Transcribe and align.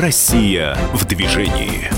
Россия 0.00 0.74
в 0.94 1.04
движении. 1.04 1.90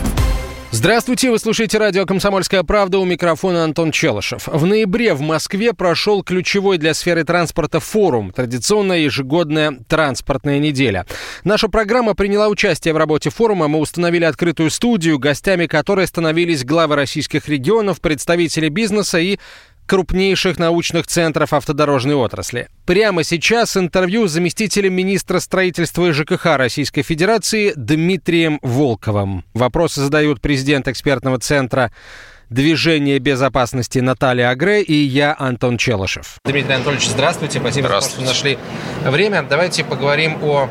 Здравствуйте, 0.73 1.31
вы 1.31 1.39
слушаете 1.39 1.79
радио 1.79 2.05
«Комсомольская 2.05 2.65
правда» 2.65 2.99
у 2.99 3.05
микрофона 3.05 3.63
Антон 3.63 3.93
Челышев. 3.93 4.49
В 4.49 4.67
ноябре 4.67 5.15
в 5.15 5.21
Москве 5.21 5.73
прошел 5.73 6.25
ключевой 6.25 6.79
для 6.79 6.95
сферы 6.95 7.23
транспорта 7.23 7.79
форум, 7.79 8.33
традиционная 8.33 8.99
ежегодная 8.99 9.79
транспортная 9.87 10.59
неделя. 10.59 11.07
Наша 11.45 11.69
программа 11.69 12.15
приняла 12.15 12.49
участие 12.49 12.93
в 12.93 12.97
работе 12.97 13.31
форума, 13.31 13.69
мы 13.69 13.79
установили 13.79 14.25
открытую 14.25 14.71
студию, 14.71 15.21
гостями 15.21 15.67
которой 15.67 16.09
становились 16.09 16.65
главы 16.65 16.97
российских 16.97 17.49
регионов, 17.49 18.01
представители 18.01 18.69
бизнеса 18.69 19.21
и 19.21 19.39
крупнейших 19.93 20.59
научных 20.59 21.07
центров 21.07 21.53
автодорожной 21.53 22.15
отрасли. 22.15 22.69
Прямо 22.87 23.25
сейчас 23.25 23.77
интервью 23.77 24.27
с 24.27 24.31
заместителем 24.31 24.95
министра 24.95 25.39
строительства 25.39 26.09
и 26.09 26.13
ЖКХ 26.13 26.57
Российской 26.57 27.03
Федерации 27.03 27.75
Дмитрием 27.77 28.59
Волковым. 28.63 29.45
Вопросы 29.53 30.01
задают 30.01 30.41
президент 30.41 30.89
экспертного 30.89 31.39
центра 31.41 31.93
движения 32.49 33.19
безопасности 33.19 33.99
Наталья 33.99 34.49
Агре 34.49 34.81
и 34.81 34.95
я, 34.95 35.37
Антон 35.39 35.77
Челышев. 35.77 36.37
Дмитрий 36.47 36.73
Анатольевич, 36.73 37.09
здравствуйте. 37.09 37.61
Спасибо, 37.61 37.89
здравствуйте. 37.89 38.33
что 38.33 38.35
нашли 38.35 38.59
время. 39.05 39.43
Давайте 39.43 39.85
поговорим 39.85 40.39
о 40.43 40.71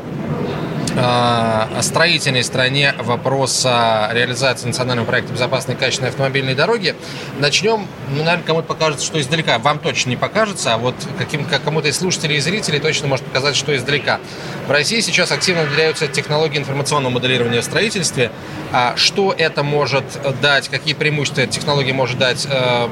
строительной 1.82 2.44
стороне 2.44 2.94
вопроса 2.98 4.10
реализации 4.12 4.66
национального 4.66 5.06
проекта 5.06 5.32
безопасной 5.32 5.74
и 5.74 5.78
качественной 5.78 6.10
автомобильной 6.10 6.54
дороги. 6.54 6.94
Начнем, 7.38 7.86
ну, 8.10 8.24
наверное, 8.24 8.44
кому-то 8.44 8.68
покажется, 8.68 9.06
что 9.06 9.20
издалека. 9.20 9.58
Вам 9.58 9.78
точно 9.78 10.10
не 10.10 10.16
покажется, 10.16 10.74
а 10.74 10.78
вот 10.78 10.94
каким, 11.18 11.44
кому-то 11.44 11.88
из 11.88 11.98
слушателей 11.98 12.36
и 12.36 12.40
зрителей 12.40 12.78
точно 12.78 13.08
может 13.08 13.24
показать, 13.24 13.56
что 13.56 13.74
издалека. 13.76 14.20
В 14.66 14.70
России 14.70 15.00
сейчас 15.00 15.32
активно 15.32 15.62
внедряются 15.62 16.06
технологии 16.06 16.58
информационного 16.58 17.12
моделирования 17.12 17.60
в 17.60 17.64
строительстве. 17.64 18.30
А 18.72 18.94
что 18.96 19.34
это 19.36 19.62
может 19.62 20.04
дать, 20.40 20.68
какие 20.68 20.94
преимущества 20.94 21.42
эта 21.42 21.52
технология 21.52 21.92
может 21.92 22.18
дать 22.18 22.46
э, 22.48 22.88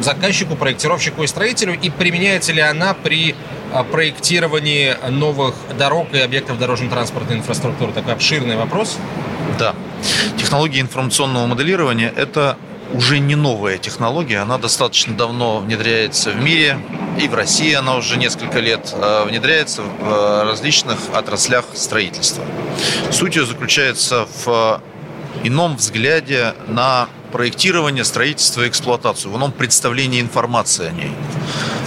заказчику, 0.00 0.56
проектировщику 0.56 1.22
и 1.22 1.26
строителю, 1.26 1.78
и 1.80 1.90
применяется 1.90 2.52
ли 2.52 2.60
она 2.60 2.94
при 2.94 3.34
проектировании 3.92 4.96
новых 5.08 5.54
дорог 5.78 6.12
и 6.12 6.18
объектов 6.18 6.58
дорожно-транспортной 6.58 7.38
инфраструктуры? 7.38 7.92
Такой 7.92 8.14
обширный 8.14 8.56
вопрос. 8.56 8.98
Да. 9.58 9.74
Технология 10.36 10.80
информационного 10.80 11.46
моделирования– 11.46 12.12
это 12.16 12.56
уже 12.92 13.18
не 13.18 13.36
новая 13.36 13.78
технология, 13.78 14.38
она 14.38 14.58
достаточно 14.58 15.14
давно 15.14 15.60
внедряется 15.60 16.30
в 16.30 16.42
мире, 16.42 16.78
и 17.20 17.28
в 17.28 17.34
России 17.34 17.72
она 17.72 17.96
уже 17.96 18.16
несколько 18.16 18.58
лет 18.58 18.92
э, 18.92 19.24
внедряется 19.28 19.82
в 19.82 20.04
э, 20.04 20.42
различных 20.44 20.98
отраслях 21.14 21.66
строительства. 21.74 22.44
Суть 23.12 23.36
ее 23.36 23.46
заключается 23.46 24.26
в 24.44 24.80
ином 25.44 25.76
взгляде 25.76 26.54
на 26.66 27.08
проектирование, 27.30 28.04
строительство 28.04 28.62
и 28.62 28.68
эксплуатацию, 28.68 29.32
в 29.32 29.36
ином 29.36 29.52
представлении 29.52 30.20
информации 30.20 30.88
о 30.88 30.92
ней. 30.92 31.12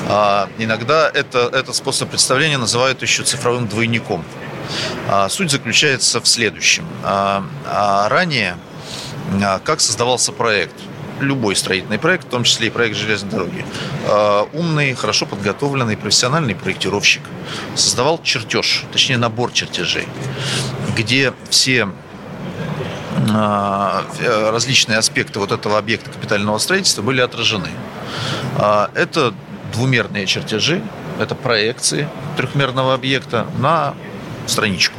А 0.08 0.50
иногда 0.58 1.10
это, 1.14 1.50
этот 1.52 1.76
способ 1.76 2.10
представления 2.10 2.58
называют 2.58 3.02
еще 3.02 3.24
цифровым 3.24 3.68
двойником. 3.68 4.24
А 5.08 5.30
суть 5.30 5.52
заключается 5.52 6.22
в 6.22 6.28
следующем. 6.28 6.86
А, 7.04 7.46
а 7.66 8.10
ранее 8.10 8.58
а, 9.42 9.60
как 9.60 9.82
создавался 9.82 10.32
проект? 10.32 10.76
Любой 11.20 11.56
строительный 11.56 12.00
проект, 12.00 12.26
в 12.26 12.30
том 12.30 12.44
числе 12.44 12.68
и 12.68 12.70
проект 12.70 12.98
железной 12.98 13.32
дороги. 13.32 13.66
А, 14.08 14.48
умный, 14.54 14.94
хорошо 14.94 15.26
подготовленный, 15.26 15.96
профессиональный 15.96 16.56
проектировщик 16.56 17.22
создавал 17.76 18.22
чертеж, 18.22 18.84
точнее 18.92 19.18
набор 19.18 19.52
чертежей, 19.52 20.08
где 20.98 21.34
все 21.50 21.90
различные 24.52 24.98
аспекты 24.98 25.40
вот 25.40 25.52
этого 25.52 25.78
объекта 25.78 26.10
капитального 26.10 26.58
строительства 26.58 27.02
были 27.02 27.22
отражены. 27.22 27.70
А, 28.58 28.90
это 28.96 29.34
двумерные 29.74 30.26
чертежи, 30.26 30.82
это 31.20 31.36
проекции 31.36 32.08
трехмерного 32.38 32.94
объекта 32.94 33.48
на 33.58 33.96
страничку. 34.46 34.98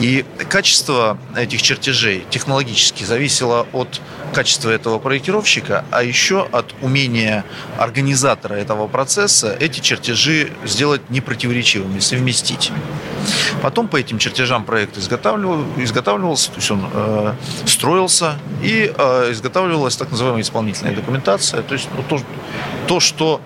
И 0.00 0.24
качество 0.48 1.18
этих 1.34 1.62
чертежей 1.62 2.26
технологически 2.28 3.04
зависело 3.04 3.66
от 3.72 4.00
качества 4.34 4.70
этого 4.70 4.98
проектировщика, 4.98 5.84
а 5.90 6.02
еще 6.02 6.46
от 6.52 6.74
умения 6.82 7.44
организатора 7.78 8.54
этого 8.54 8.86
процесса 8.86 9.56
эти 9.58 9.80
чертежи 9.80 10.52
сделать 10.64 11.08
непротиворечивыми, 11.10 12.00
совместить. 12.00 12.72
Потом 13.62 13.88
по 13.88 13.96
этим 13.96 14.18
чертежам 14.18 14.64
проект 14.64 14.98
изготавливал, 14.98 15.64
изготавливался, 15.76 16.50
то 16.50 16.56
есть 16.56 16.70
он 16.70 16.88
э, 16.92 17.34
строился 17.64 18.38
и 18.62 18.92
э, 18.96 19.32
изготавливалась 19.32 19.96
так 19.96 20.10
называемая 20.10 20.42
исполнительная 20.42 20.94
документация, 20.94 21.62
то 21.62 21.74
есть 21.74 21.88
ну, 21.96 22.04
то, 22.08 22.22
то, 22.86 23.00
что 23.00 23.40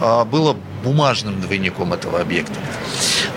э, 0.00 0.24
было 0.24 0.56
бумажным 0.84 1.40
двойником 1.40 1.92
этого 1.92 2.20
объекта. 2.20 2.54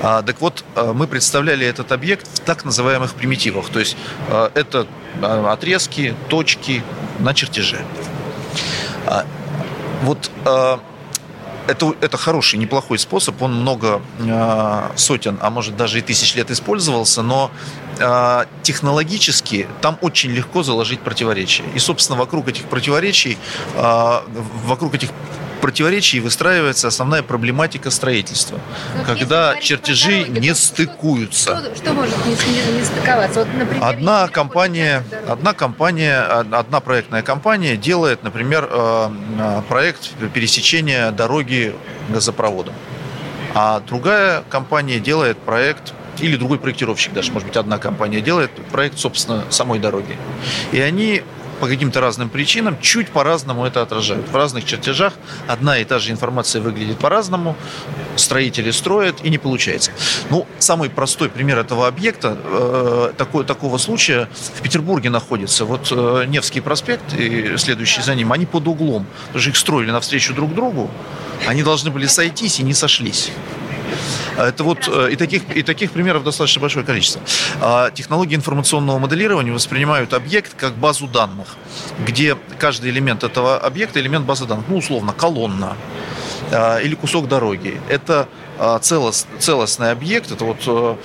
А, 0.02 0.22
так 0.22 0.40
вот, 0.42 0.64
э, 0.76 0.94
мы 0.94 1.08
представляли 1.08 1.66
этот 1.66 1.92
объект 1.92 2.28
в 2.28 2.40
так 2.40 2.66
называемых 2.66 3.14
примитивах, 3.14 3.70
то 3.70 3.80
есть 3.80 3.98
э, 4.30 4.50
это 4.56 4.88
отрезки, 5.22 6.16
точки 6.30 6.84
на 7.20 7.34
чертеже. 7.34 7.84
А, 9.06 9.26
вот 10.04 10.32
это, 11.70 11.94
это 12.02 12.18
хороший, 12.18 12.58
неплохой 12.58 12.98
способ. 12.98 13.42
Он 13.42 13.54
много 13.54 14.02
э, 14.20 14.90
сотен, 14.96 15.38
а 15.42 15.50
может 15.50 15.78
даже 15.78 16.00
и 16.00 16.02
тысяч 16.02 16.36
лет 16.36 16.50
использовался, 16.52 17.22
но 17.22 17.52
э, 18.00 18.46
технологически 18.64 19.68
там 19.82 19.98
очень 20.02 20.32
легко 20.32 20.64
заложить 20.64 21.00
противоречия. 21.02 21.64
И, 21.76 21.80
собственно, 21.80 22.18
вокруг 22.18 22.48
этих 22.48 22.66
противоречий, 22.66 23.38
э, 23.76 24.20
вокруг 24.66 24.96
этих 24.96 25.10
противоречий 25.62 26.20
выстраивается 26.20 26.88
основная 26.88 27.24
проблематика 27.24 27.92
строительства, 27.92 28.60
Но 28.98 29.04
когда 29.04 29.56
чертежи 29.60 30.24
дороги, 30.24 30.40
не 30.40 30.56
стыкуются. 30.56 31.58
Что, 31.58 31.76
что 31.76 31.94
может 31.94 32.16
не, 32.26 32.32
не, 32.32 32.80
не 32.80 32.86
стыковаться? 32.86 33.40
Вот, 33.40 33.48
например, 33.54 33.84
одна 33.84 34.28
компания, 34.28 35.04
одна 35.28 35.54
компания, 35.54 36.22
одна 36.22 36.80
проектная 36.80 37.22
компания 37.22 37.78
делает, 37.78 38.24
например, 38.24 38.68
э, 38.72 39.10
э, 39.40 39.62
проект 39.68 40.12
пересечения 40.34 41.12
дороги 41.12 41.76
газопроводом, 42.10 42.74
а 43.54 43.80
другая 43.82 44.44
компания 44.50 45.00
делает 45.00 45.38
проект 45.38 45.94
или 46.20 46.36
другой 46.36 46.60
проектировщик 46.60 47.14
даже, 47.14 47.32
может 47.32 47.48
быть, 47.48 47.58
одна 47.58 47.78
компания 47.78 48.22
делает 48.22 48.52
проект, 48.72 48.98
собственно, 48.98 49.44
самой 49.50 49.80
дороги. 49.80 50.18
И 50.72 50.80
они 50.80 51.24
по 51.60 51.68
каким-то 51.68 52.02
разным 52.02 52.30
причинам 52.30 52.78
чуть 52.82 53.10
по-разному 53.10 53.66
это 53.66 53.82
отражают. 53.82 54.28
В 54.30 54.36
разных 54.36 54.66
чертежах 54.66 55.14
одна 55.48 55.78
и 55.78 55.86
та 55.86 56.00
же 56.00 56.12
информация 56.12 56.62
выглядит 56.62 56.98
по-разному, 56.98 57.56
строители 58.16 58.72
строят 58.72 59.18
и 59.24 59.30
не 59.30 59.38
получается. 59.38 59.92
Ну, 60.30 60.48
самый 60.60 60.90
простой 60.90 61.30
пример 61.30 61.58
этого 61.58 61.88
объекта, 61.88 62.38
э, 62.44 63.14
такой, 63.18 63.46
такого 63.46 63.78
случая 63.78 64.28
в 64.56 64.62
Петербурге 64.62 65.10
находится. 65.10 65.66
Вот 65.66 65.90
э, 65.92 66.26
Невский 66.28 66.62
проспект 66.62 67.14
и 67.18 67.58
следующий 67.58 68.02
за 68.02 68.16
ним, 68.16 68.32
они 68.32 68.46
под 68.46 68.68
углом, 68.68 69.06
потому 69.28 69.42
что 69.42 69.50
их 69.50 69.58
строили 69.58 69.92
навстречу 69.92 70.34
друг 70.34 70.54
другу, 70.54 70.90
они 71.48 71.64
должны 71.64 71.92
были 71.92 72.08
сойтись 72.08 72.60
и 72.60 72.64
не 72.64 72.74
сошлись. 72.74 73.32
А 74.38 74.48
это 74.48 74.64
вот 74.64 74.88
э, 74.88 75.12
и 75.12 75.16
таких, 75.16 75.44
и 75.56 75.64
таких 75.64 75.92
примеров 75.92 76.24
достаточно 76.24 76.62
большое 76.62 76.86
количество. 76.86 77.22
А 77.62 77.92
технологии 77.92 78.36
информационного 78.36 79.00
моделирования 79.00 79.52
воспринимают 79.52 80.14
объект 80.14 80.54
как 80.56 80.74
базу 80.76 81.08
данных, 81.08 81.48
где 82.06 82.38
каждый 82.58 82.92
элемент 82.92 83.24
этого 83.24 83.58
объекта 83.58 84.00
элемент 84.00 84.26
базы 84.26 84.46
данных, 84.46 84.66
ну, 84.68 84.78
условно, 84.78 85.14
колонна 85.14 85.76
а, 86.52 86.78
или 86.80 86.96
кусок 86.96 87.28
дороги. 87.28 87.80
Это 87.90 88.28
целост, 88.82 89.26
целостный 89.40 89.92
объект, 89.92 90.32
это 90.32 90.44
вот 90.44 90.58
э, 90.68 90.96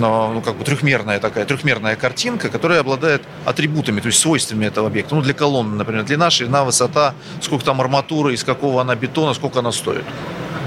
ну, 0.00 0.42
как 0.44 0.56
бы 0.56 0.64
трехмерная 0.64 1.20
такая, 1.20 1.44
трехмерная 1.44 1.94
картинка, 1.94 2.48
которая 2.48 2.80
обладает 2.80 3.22
атрибутами, 3.44 4.00
то 4.00 4.08
есть 4.08 4.18
свойствами 4.18 4.66
этого 4.66 4.88
объекта. 4.88 5.14
Ну, 5.14 5.22
для 5.22 5.32
колонны, 5.32 5.76
например, 5.76 6.02
длина, 6.02 6.30
ширина, 6.30 6.64
высота, 6.64 7.14
сколько 7.40 7.64
там 7.64 7.80
арматуры, 7.80 8.34
из 8.34 8.42
какого 8.42 8.80
она 8.80 8.96
бетона, 8.96 9.34
сколько 9.34 9.60
она 9.60 9.70
стоит. 9.70 10.04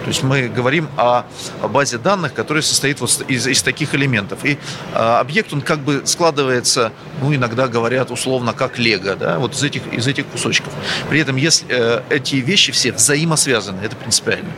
То 0.09 0.11
есть 0.11 0.23
мы 0.23 0.47
говорим 0.47 0.89
о 0.97 1.25
базе 1.61 1.99
данных, 1.99 2.33
которая 2.33 2.63
состоит 2.63 2.99
вот 2.99 3.23
из, 3.27 3.45
из 3.45 3.61
таких 3.61 3.93
элементов. 3.93 4.43
И 4.43 4.57
э, 4.95 4.97
объект, 4.97 5.53
он 5.53 5.61
как 5.61 5.81
бы 5.81 6.01
складывается, 6.05 6.91
ну, 7.21 7.35
иногда 7.35 7.67
говорят 7.67 8.09
условно, 8.09 8.53
как 8.53 8.79
лего, 8.79 9.15
да, 9.15 9.37
вот 9.37 9.53
из 9.53 9.61
этих, 9.61 9.85
из 9.93 10.07
этих 10.07 10.25
кусочков. 10.25 10.73
При 11.11 11.19
этом, 11.19 11.35
если 11.35 11.67
э, 11.69 12.01
эти 12.09 12.37
вещи 12.37 12.71
все 12.71 12.91
взаимосвязаны, 12.91 13.81
это 13.81 13.95
принципиально. 13.95 14.49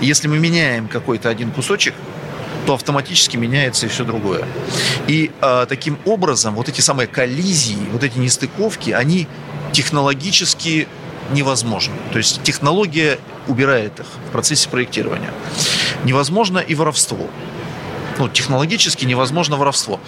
И 0.00 0.06
если 0.06 0.26
мы 0.26 0.38
меняем 0.38 0.88
какой-то 0.88 1.28
один 1.28 1.50
кусочек, 1.50 1.92
то 2.64 2.72
автоматически 2.72 3.36
меняется 3.36 3.84
и 3.84 3.90
все 3.90 4.06
другое. 4.06 4.46
И 5.06 5.32
э, 5.38 5.66
таким 5.68 5.98
образом 6.06 6.54
вот 6.54 6.70
эти 6.70 6.80
самые 6.80 7.08
коллизии, 7.08 7.90
вот 7.92 8.02
эти 8.02 8.16
нестыковки, 8.16 8.92
они 8.92 9.28
технологически 9.72 10.88
невозможно. 11.32 11.94
То 12.12 12.18
есть 12.18 12.42
технология 12.42 13.18
убирает 13.48 14.00
их 14.00 14.06
в 14.28 14.32
процессе 14.32 14.68
проектирования. 14.68 15.32
Невозможно 16.04 16.58
и 16.58 16.74
воровство. 16.74 17.28
ну, 18.18 18.28
технологически 18.28 19.04
невозможно 19.04 19.56
воровство. 19.56 20.00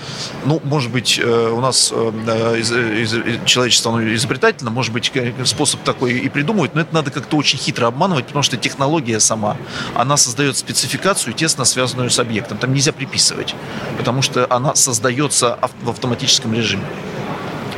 Ну, 0.45 0.61
может 0.65 0.91
быть, 0.91 1.19
э, 1.19 1.51
у 1.51 1.61
нас 1.61 1.93
э, 1.95 2.61
из, 2.61 3.45
человечество 3.45 3.93
оно 3.93 4.15
изобретательно, 4.15 4.71
может 4.71 4.93
быть, 4.93 5.13
способ 5.45 5.83
такой 5.83 6.13
и 6.15 6.29
придумывать, 6.29 6.75
но 6.75 6.83
это 6.83 6.95
надо 6.95 7.11
как-то 7.11 7.37
очень 7.37 7.59
хитро 7.59 7.87
обманывать, 7.87 8.27
потому 8.27 8.43
что 8.43 8.57
технология 8.57 9.21
сама, 9.21 9.57
она 9.95 10.17
создает 10.17 10.57
спецификацию, 10.57 11.35
тесно 11.35 11.65
связанную 11.65 12.11
с 12.11 12.19
объектом. 12.19 12.59
Там 12.59 12.73
нельзя 12.73 12.93
приписывать, 12.93 13.55
потому 13.99 14.23
что 14.23 14.47
она 14.51 14.75
создается 14.75 15.59
в 15.83 15.91
автоматическом 15.91 16.55
режиме. 16.55 16.85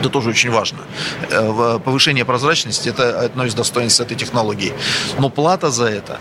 Это 0.01 0.09
тоже 0.09 0.31
очень 0.31 0.51
важно. 0.51 0.79
Э, 1.31 1.79
повышение 1.85 2.25
прозрачности– 2.25 2.89
это 2.91 3.21
одно 3.21 3.45
из 3.45 3.55
достоинств 3.55 4.01
этой 4.01 4.17
технологии. 4.17 4.73
Но 5.19 5.31
плата 5.31 5.71
за 5.71 5.87
это 5.87 6.19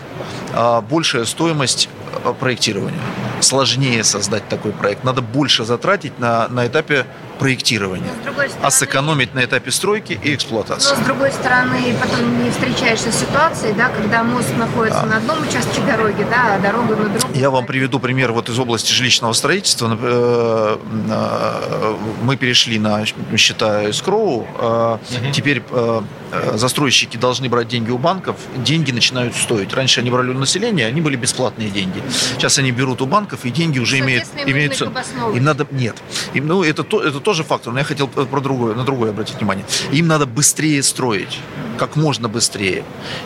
а,– 0.52 0.80
большая 0.90 1.24
стоимость 1.24 1.88
э, 2.24 2.34
проектирования. 2.38 3.00
Сложнее 3.40 4.04
создать 4.04 4.48
такой 4.48 4.72
проект. 4.72 5.04
Надо 5.04 5.22
больше 5.22 5.64
затратить 5.64 6.18
на, 6.18 6.48
на 6.48 6.66
этапе 6.66 7.06
проектирования, 7.38 8.10
стороны, 8.20 8.50
а 8.62 8.70
сэкономить 8.70 9.34
на 9.34 9.44
этапе 9.44 9.70
стройки 9.70 10.18
и 10.22 10.34
эксплуатации. 10.34 10.94
Но 10.94 11.02
с 11.02 11.06
другой 11.06 11.32
стороны, 11.32 11.94
потом 12.00 12.44
не 12.44 12.50
встречаешься 12.50 13.12
с 13.12 13.20
ситуацией, 13.20 13.74
да, 13.74 13.88
когда 13.88 14.22
мост 14.22 14.54
находится 14.56 15.02
а. 15.02 15.06
на 15.06 15.16
одном 15.18 15.42
участке 15.42 15.80
дороги, 15.82 16.26
да, 16.30 16.56
а 16.56 16.58
дорога 16.58 16.96
на 16.96 17.08
другом. 17.08 17.32
Я 17.34 17.50
вам 17.50 17.66
приведу 17.66 17.98
пример 17.98 18.32
вот 18.32 18.48
из 18.48 18.58
области 18.58 18.92
жилищного 18.92 19.32
строительства. 19.32 19.96
Э, 20.00 20.78
э, 21.08 21.96
мы 22.22 22.36
перешли 22.36 22.78
на 22.78 23.04
счета 23.36 23.90
эскроу. 23.90 24.38
Угу. 24.38 25.32
Теперь 25.32 25.62
застройщики 26.54 27.16
должны 27.16 27.48
брать 27.48 27.68
деньги 27.68 27.90
у 27.90 27.98
банков, 27.98 28.36
деньги 28.56 28.92
начинают 28.92 29.34
стоить. 29.34 29.72
Раньше 29.72 30.00
они 30.00 30.10
брали 30.10 30.30
у 30.30 30.38
населения, 30.38 30.86
они 30.86 31.00
были 31.00 31.16
бесплатные 31.16 31.70
деньги. 31.70 32.02
Сейчас 32.10 32.58
они 32.58 32.70
берут 32.72 33.00
у 33.02 33.06
банков, 33.06 33.44
и 33.44 33.50
деньги 33.50 33.78
уже 33.78 33.98
имеют... 33.98 34.24
имеют 34.46 34.80
им 34.80 35.44
надо... 35.44 35.66
Нет. 35.70 35.96
Им, 36.34 36.46
ну, 36.46 36.62
это, 36.62 36.82
это 36.82 37.20
тоже 37.28 37.44
фактор, 37.44 37.74
но 37.74 37.78
я 37.78 37.84
хотел 37.84 38.08
про 38.08 38.40
другое, 38.40 38.74
на 38.74 38.84
другое 38.84 39.10
обратить 39.10 39.36
внимание. 39.36 39.66
Им 39.92 40.06
надо 40.06 40.24
быстрее 40.24 40.82
строить 40.82 41.40
как 41.78 41.96
можно 41.96 42.28
быстрее. 42.28 42.84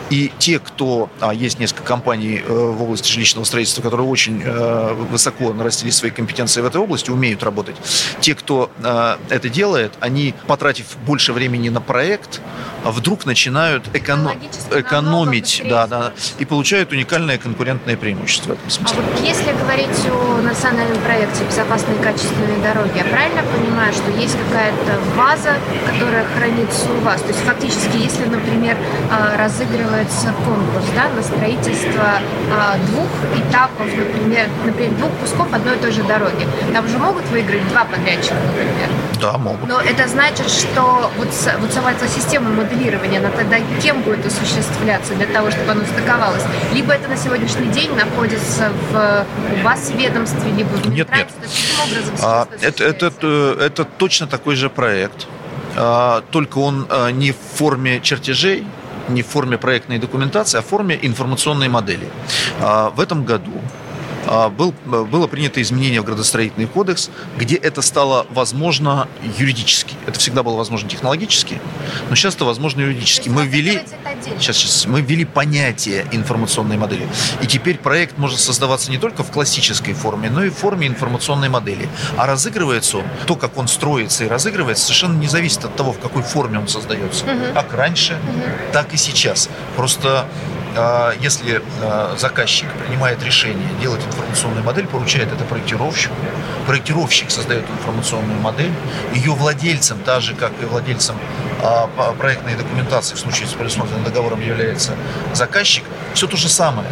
И 0.09 0.31
те, 0.37 0.59
кто... 0.59 1.09
А, 1.19 1.33
есть 1.33 1.59
несколько 1.59 1.83
компаний 1.83 2.41
э, 2.45 2.53
в 2.53 2.83
области 2.83 3.11
жилищного 3.11 3.45
строительства, 3.45 3.81
которые 3.81 4.07
очень 4.07 4.41
э, 4.43 4.93
высоко 5.11 5.53
нарастили 5.53 5.89
свои 5.89 6.11
компетенции 6.11 6.61
в 6.61 6.65
этой 6.65 6.79
области, 6.79 7.09
умеют 7.09 7.43
работать. 7.43 7.75
Те, 8.21 8.35
кто 8.35 8.69
э, 8.81 9.17
это 9.29 9.49
делает, 9.49 9.93
они, 9.99 10.33
потратив 10.47 10.85
больше 11.05 11.33
времени 11.33 11.69
на 11.69 11.81
проект, 11.81 12.41
вдруг 12.83 13.25
начинают 13.25 13.83
эконом... 13.93 14.37
экономить 14.71 15.63
да, 15.67 15.87
да, 15.87 16.13
и 16.37 16.45
получают 16.45 16.91
уникальное 16.91 17.37
конкурентное 17.37 17.97
преимущество 17.97 18.49
в 18.49 18.53
этом 18.53 18.69
смысле. 18.69 18.97
А 18.99 19.11
вот 19.11 19.27
если 19.27 19.51
говорить 19.53 20.05
о 20.11 20.41
национальном 20.41 21.01
проекте 21.01 21.43
«Безопасные 21.45 21.97
и 21.97 22.03
качественные 22.03 22.59
дороги», 22.61 22.91
я 22.97 23.05
правильно 23.05 23.41
понимаю, 23.43 23.93
что 23.93 24.11
есть 24.11 24.37
какая-то 24.37 24.99
база, 25.17 25.55
которая 25.85 26.25
хранится 26.35 26.91
у 26.91 26.99
вас? 27.01 27.21
То 27.21 27.29
есть 27.29 27.39
фактически, 27.39 27.97
если, 27.97 28.25
например, 28.25 28.42
например, 28.43 28.77
а, 29.09 29.37
разыгрывается 29.37 30.33
конкурс 30.45 30.85
да, 30.95 31.09
на 31.09 31.23
строительство 31.23 32.19
а, 32.51 32.77
двух 32.87 33.07
этапов, 33.35 33.87
например, 33.95 34.47
например, 34.65 34.91
двух 34.91 35.11
кусков 35.21 35.53
одной 35.53 35.75
и 35.75 35.79
той 35.79 35.91
же 35.91 36.03
дороги. 36.03 36.47
Там 36.73 36.87
же 36.87 36.97
могут 36.97 37.25
выиграть 37.29 37.67
два 37.69 37.85
подрядчика, 37.85 38.35
например. 38.35 38.89
Да, 39.21 39.37
могут. 39.37 39.67
Но 39.67 39.79
это 39.79 40.07
значит, 40.07 40.49
что 40.49 41.11
вот, 41.17 41.29
вот 41.59 41.73
сама 41.73 41.91
эта 41.91 42.07
система 42.07 42.49
моделирования, 42.49 43.19
она 43.19 43.29
тогда 43.29 43.57
кем 43.81 44.01
будет 44.01 44.25
осуществляться 44.25 45.13
для 45.15 45.27
того, 45.27 45.49
чтобы 45.51 45.71
оно 45.71 45.83
стыковалось? 45.85 46.43
Либо 46.73 46.93
это 46.93 47.07
на 47.07 47.17
сегодняшний 47.17 47.67
день 47.67 47.93
находится 47.95 48.71
в, 48.91 49.25
у 49.59 49.63
вас 49.63 49.79
в 49.89 49.97
ведомстве, 49.97 50.51
либо 50.51 50.69
в 50.69 50.89
Нет, 50.89 51.07
нет. 51.15 51.27
а, 52.21 52.47
это, 52.61 52.83
это, 52.83 53.05
это, 53.07 53.57
это 53.59 53.85
точно 53.85 54.27
такой 54.27 54.55
же 54.55 54.69
проект. 54.69 55.27
А, 55.75 56.23
только 56.31 56.59
он 56.59 56.87
а, 56.89 57.09
не 57.09 57.31
в 57.31 57.37
форме 57.37 57.99
чертежей, 58.01 58.65
не 59.09 59.21
в 59.21 59.27
форме 59.27 59.57
проектной 59.57 59.97
документации, 59.99 60.59
а 60.59 60.61
в 60.61 60.65
форме 60.65 60.97
информационной 61.01 61.69
модели. 61.69 62.07
А, 62.59 62.89
в 62.89 62.99
этом 62.99 63.25
году 63.25 63.51
был, 64.25 64.73
было 64.85 65.27
принято 65.27 65.61
изменение 65.61 66.01
в 66.01 66.05
градостроительный 66.05 66.67
кодекс, 66.67 67.09
где 67.37 67.55
это 67.55 67.81
стало 67.81 68.25
возможно 68.29 69.07
юридически. 69.37 69.95
Это 70.05 70.19
всегда 70.19 70.43
было 70.43 70.55
возможно 70.55 70.89
технологически, 70.89 71.61
но 72.09 72.15
сейчас 72.15 72.35
это 72.35 72.45
возможно 72.45 72.81
юридически. 72.81 73.29
Мы 73.29 73.45
ввели, 73.45 73.81
сейчас, 74.37 74.57
сейчас, 74.57 74.85
мы 74.85 75.01
ввели 75.01 75.25
понятие 75.25 76.05
информационной 76.11 76.77
модели. 76.77 77.07
И 77.41 77.47
теперь 77.47 77.77
проект 77.77 78.17
может 78.17 78.39
создаваться 78.39 78.91
не 78.91 78.97
только 78.97 79.23
в 79.23 79.31
классической 79.31 79.93
форме, 79.93 80.29
но 80.29 80.43
и 80.43 80.49
в 80.49 80.55
форме 80.55 80.87
информационной 80.87 81.49
модели. 81.49 81.89
А 82.17 82.25
разыгрывается 82.27 82.99
он, 82.99 83.05
то, 83.25 83.35
как 83.35 83.57
он 83.57 83.67
строится 83.67 84.23
и 84.25 84.27
разыгрывается, 84.27 84.85
совершенно 84.85 85.17
не 85.17 85.27
зависит 85.27 85.65
от 85.65 85.75
того, 85.75 85.93
в 85.93 85.99
какой 85.99 86.23
форме 86.23 86.59
он 86.59 86.67
создается. 86.67 87.25
Угу. 87.25 87.53
Как 87.53 87.73
раньше, 87.73 88.13
угу. 88.13 88.71
так 88.71 88.93
и 88.93 88.97
сейчас. 88.97 89.49
Просто 89.75 90.03
а, 90.13 90.27
если 91.19 91.61
а, 91.81 92.15
заказчик 92.17 92.67
принимает 92.85 93.21
решение 93.23 93.67
делать 93.81 94.03
информационную 94.05 94.63
модель, 94.63 94.87
поручает 94.87 95.31
это 95.31 95.43
проектировщику, 95.43 96.15
проектировщик 96.65 97.31
создает 97.31 97.69
информационную 97.69 98.39
модель, 98.39 98.71
ее 99.13 99.31
владельцем, 99.31 99.99
так 99.99 100.21
же 100.21 100.33
как 100.35 100.51
и 100.61 100.65
владельцем 100.65 101.15
а, 101.61 101.87
проектной 102.17 102.55
документации 102.55 103.15
в 103.15 103.19
случае 103.19 103.47
с 103.47 103.53
предусмотренным 103.53 104.03
договором 104.03 104.41
является 104.41 104.93
заказчик, 105.33 105.83
все 106.13 106.27
то 106.27 106.37
же 106.37 106.49
самое 106.49 106.87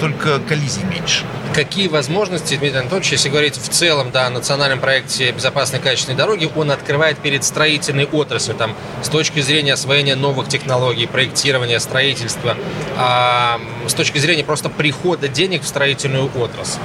только 0.00 0.38
коллизий 0.40 0.82
меньше. 0.84 1.24
Какие 1.54 1.88
возможности, 1.88 2.56
Дмитрий 2.56 2.80
Анатольевич, 2.80 3.12
если 3.12 3.28
говорить 3.28 3.56
в 3.56 3.68
целом 3.68 4.10
да, 4.10 4.26
о 4.26 4.30
национальном 4.30 4.80
проекте 4.80 5.32
безопасной 5.32 5.80
качественной 5.80 6.16
дороги, 6.16 6.50
он 6.54 6.70
открывает 6.70 7.18
перед 7.18 7.44
строительной 7.44 8.04
отраслью, 8.04 8.56
там, 8.56 8.74
с 9.02 9.08
точки 9.08 9.40
зрения 9.40 9.72
освоения 9.72 10.16
новых 10.16 10.48
технологий, 10.48 11.06
проектирования, 11.06 11.80
строительства, 11.80 12.56
а, 12.96 13.60
с 13.86 13.94
точки 13.94 14.18
зрения 14.18 14.44
просто 14.44 14.68
прихода 14.68 15.28
денег 15.28 15.62
в 15.62 15.66
строительную 15.66 16.30
отрасль? 16.36 16.80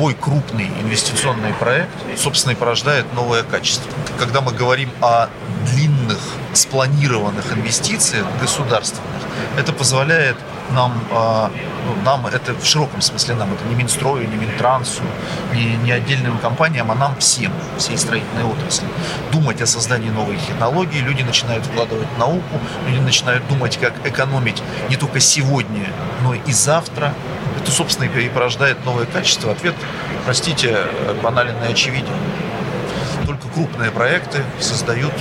любой 0.00 0.14
крупный 0.14 0.70
инвестиционный 0.82 1.52
проект, 1.52 1.90
собственно, 2.16 2.52
и 2.52 2.54
порождает 2.54 3.06
новое 3.14 3.42
качество. 3.42 3.90
Когда 4.18 4.40
мы 4.40 4.52
говорим 4.52 4.90
о 5.00 5.28
длинных, 5.66 6.18
спланированных 6.52 7.52
инвестициях 7.52 8.26
государственных, 8.40 9.04
это 9.56 9.72
позволяет 9.72 10.36
нам, 10.72 10.92
а, 11.10 11.50
ну, 11.86 12.02
нам 12.04 12.26
это 12.26 12.54
в 12.54 12.64
широком 12.64 13.00
смысле 13.00 13.34
нам, 13.34 13.52
это 13.52 13.64
не 13.64 13.74
Минстрою, 13.74 14.28
не 14.28 14.36
Минтрансу, 14.36 15.02
не, 15.52 15.76
не 15.76 15.92
отдельным 15.92 16.38
компаниям, 16.38 16.90
а 16.90 16.94
нам 16.94 17.16
всем, 17.16 17.52
всей 17.78 17.98
строительной 17.98 18.44
отрасли. 18.44 18.86
Думать 19.32 19.60
о 19.60 19.66
создании 19.66 20.10
новой 20.10 20.36
технологии, 20.36 20.98
люди 20.98 21.22
начинают 21.22 21.66
вкладывать 21.66 22.08
науку, 22.18 22.60
люди 22.86 22.98
начинают 22.98 23.46
думать, 23.48 23.78
как 23.78 23.94
экономить 24.06 24.62
не 24.88 24.96
только 24.96 25.20
сегодня, 25.20 25.86
но 26.22 26.34
и 26.34 26.52
завтра. 26.52 27.14
Это, 27.60 27.72
собственно, 27.72 28.08
и 28.08 28.28
порождает 28.28 28.84
новое 28.84 29.06
качество. 29.06 29.52
Ответ, 29.52 29.74
простите, 30.24 30.78
банален 31.22 31.56
и 31.68 31.72
очевиден. 31.72 32.14
Только 33.26 33.48
крупные 33.48 33.90
проекты 33.90 34.42
создают 34.60 35.12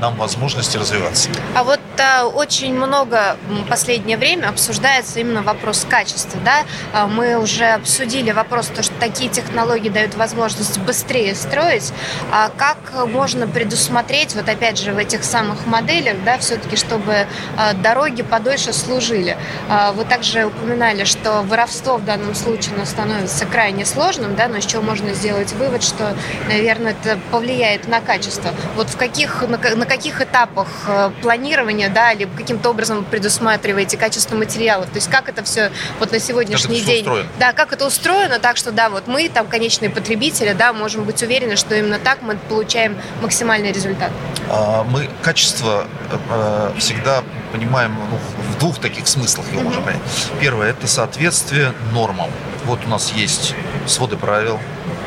нам 0.00 0.16
возможности 0.16 0.76
развиваться. 0.76 1.30
А 1.54 1.64
вот 1.64 1.80
а, 1.98 2.26
очень 2.26 2.74
много 2.74 3.36
в 3.48 3.68
последнее 3.68 4.16
время 4.16 4.48
обсуждается 4.48 5.20
именно 5.20 5.42
вопрос 5.42 5.86
качества. 5.88 6.38
Да? 6.44 6.64
А, 6.92 7.06
мы 7.06 7.36
уже 7.36 7.66
обсудили 7.66 8.30
вопрос, 8.30 8.68
то, 8.68 8.82
что 8.82 8.94
такие 9.00 9.30
технологии 9.30 9.88
дают 9.88 10.14
возможность 10.14 10.78
быстрее 10.78 11.34
строить. 11.34 11.92
А 12.30 12.50
как 12.56 13.06
можно 13.06 13.46
предусмотреть, 13.46 14.34
вот 14.34 14.48
опять 14.48 14.78
же, 14.78 14.92
в 14.92 14.98
этих 14.98 15.24
самых 15.24 15.66
моделях, 15.66 16.16
да, 16.24 16.38
все-таки, 16.38 16.76
чтобы 16.76 17.26
а, 17.56 17.72
дороги 17.74 18.22
подольше 18.22 18.72
служили? 18.72 19.36
А, 19.68 19.92
вы 19.92 20.04
также 20.04 20.46
упоминали, 20.46 21.04
что 21.04 21.42
воровство 21.42 21.96
в 21.96 22.04
данном 22.04 22.34
случае 22.34 22.74
оно 22.76 22.84
становится 22.84 23.46
крайне 23.46 23.86
сложным, 23.86 24.36
да, 24.36 24.48
но 24.48 24.60
с 24.60 24.66
чего 24.66 24.82
можно 24.82 25.14
сделать 25.14 25.52
вывод, 25.52 25.82
что, 25.82 26.14
наверное, 26.48 26.92
это 26.92 27.18
повлияет 27.30 27.88
на 27.88 28.00
качество. 28.00 28.50
Вот 28.76 28.88
в 28.88 28.96
каких, 28.96 29.42
на, 29.42 29.56
на 29.58 29.85
на 29.86 29.94
каких 29.96 30.20
этапах 30.20 30.66
э, 30.88 31.10
планирования, 31.22 31.88
да, 31.88 32.12
либо 32.12 32.36
каким-то 32.36 32.70
образом 32.70 33.04
предусматриваете 33.04 33.96
качество 33.96 34.34
материалов? 34.34 34.86
То 34.86 34.96
есть 34.96 35.08
как 35.08 35.28
это 35.28 35.44
все 35.44 35.70
вот 36.00 36.10
на 36.10 36.18
сегодняшний 36.18 36.80
день? 36.80 37.02
Устроено? 37.02 37.28
Да, 37.38 37.52
как 37.52 37.72
это 37.72 37.86
устроено, 37.86 38.38
так 38.40 38.56
что, 38.56 38.72
да, 38.72 38.90
вот 38.90 39.06
мы, 39.06 39.28
там, 39.28 39.46
конечные 39.46 39.90
потребители, 39.90 40.52
да, 40.54 40.72
можем 40.72 41.04
быть 41.04 41.22
уверены, 41.22 41.56
что 41.56 41.76
именно 41.76 41.98
так 42.00 42.22
мы 42.22 42.36
получаем 42.48 42.96
максимальный 43.22 43.70
результат. 43.70 44.10
А, 44.50 44.82
мы 44.82 45.08
качество 45.22 45.86
э, 46.10 46.72
всегда 46.78 47.22
понимаем 47.52 47.94
ну, 47.94 48.18
в 48.54 48.58
двух 48.58 48.78
таких 48.80 49.06
смыслах 49.06 49.46
его 49.52 49.70
mm-hmm. 49.70 49.84
понять. 49.84 50.02
Первое– 50.40 50.70
это 50.70 50.88
соответствие 50.88 51.72
нормам. 51.92 52.30
Вот 52.64 52.80
у 52.84 52.88
нас 52.88 53.12
есть 53.12 53.54
своды 53.86 54.16
правил, 54.16 54.58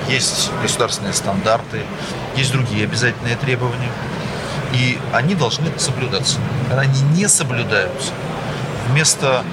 есть 0.07 0.49
государственные 0.61 1.13
стандарты, 1.13 1.81
есть 2.37 2.53
другие 2.53 2.85
обязательные 2.85 3.35
требования 3.35 3.89
и 4.73 4.97
они 5.13 5.35
должны 5.35 5.71
соблюдаться. 5.77 6.37
Когда 6.67 6.81
они 6.81 7.01
не 7.13 7.27
соблюдаются, 7.27 8.11
вместо 8.89 9.43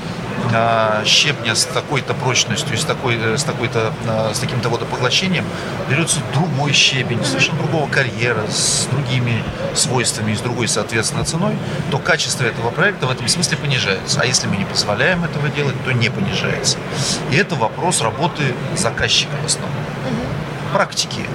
а, 0.52 1.02
щебня 1.04 1.54
с 1.54 1.64
такой-то 1.64 2.14
прочностью, 2.14 2.76
с, 2.76 2.84
такой, 2.84 3.16
с, 3.16 3.44
такой-то, 3.44 3.92
а, 4.06 4.32
с 4.34 4.38
таким-то 4.38 4.68
водопоглощением, 4.68 5.44
берется 5.88 6.20
другой 6.34 6.72
щебень, 6.72 7.24
совершенно 7.24 7.58
другого 7.58 7.88
карьера, 7.88 8.42
с 8.48 8.86
другими 8.90 9.42
свойствами, 9.74 10.34
с 10.34 10.40
другой, 10.40 10.68
соответственно, 10.68 11.24
ценой, 11.24 11.56
то 11.90 11.98
качество 11.98 12.44
этого 12.44 12.70
проекта 12.70 13.06
в 13.06 13.10
этом 13.10 13.28
смысле 13.28 13.56
понижается. 13.56 14.20
А 14.20 14.26
если 14.26 14.46
мы 14.46 14.56
не 14.56 14.64
позволяем 14.64 15.24
этого 15.24 15.48
делать, 15.48 15.76
то 15.84 15.92
не 15.92 16.10
понижается. 16.10 16.78
И 17.30 17.36
это 17.36 17.54
вопрос 17.54 18.00
работы 18.00 18.54
заказчика 18.76 19.32
в 19.42 19.46
основном. 19.46 19.82
Практики 20.72 21.26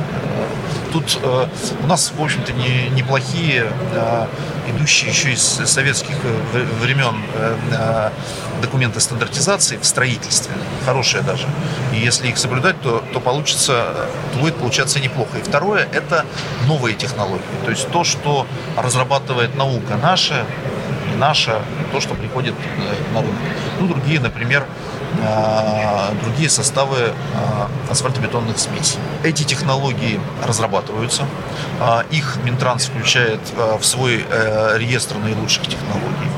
Тут 0.91 1.19
э, 1.21 1.47
у 1.83 1.87
нас, 1.87 2.11
в 2.15 2.21
общем-то, 2.21 2.53
не, 2.53 2.89
неплохие, 2.89 3.71
э, 3.93 4.27
идущие 4.69 5.11
еще 5.11 5.31
из 5.31 5.41
советских 5.41 6.15
э, 6.23 6.65
времен 6.81 7.15
э, 7.35 7.57
э, 7.71 8.09
документы 8.61 8.99
стандартизации 8.99 9.77
в 9.77 9.85
строительстве, 9.85 10.53
хорошие 10.85 11.23
даже. 11.23 11.47
И 11.93 11.99
если 11.99 12.27
их 12.27 12.37
соблюдать, 12.37 12.79
то, 12.81 13.03
то 13.13 13.19
получится, 13.19 14.07
будет 14.39 14.55
получаться 14.55 14.99
неплохо. 14.99 15.37
И 15.39 15.41
второе– 15.41 15.87
это 15.93 16.25
новые 16.67 16.95
технологии. 16.95 17.41
То 17.65 17.71
есть 17.71 17.89
то, 17.89 18.03
что 18.03 18.45
разрабатывает 18.77 19.55
наука 19.55 19.97
наша, 20.01 20.45
наша, 21.21 21.61
то, 21.91 22.01
что 22.01 22.15
приходит 22.15 22.55
э, 22.55 23.13
на 23.13 23.21
рынок. 23.21 23.37
Ну, 23.79 23.87
другие, 23.87 24.19
например, 24.19 24.65
а, 25.23 26.13
другие 26.23 26.49
составы 26.49 27.13
а, 27.35 27.69
асфальтобетонных 27.91 28.57
смесей. 28.57 28.99
Эти 29.23 29.43
технологии 29.43 30.19
разрабатываются. 30.45 31.25
Их 32.11 32.37
Минтранс 32.43 32.85
включает 32.85 33.39
в 33.79 33.83
свой 33.83 34.25
э, 34.27 34.77
реестр 34.77 35.17
наилучших 35.17 35.63
технологий. 35.63 36.29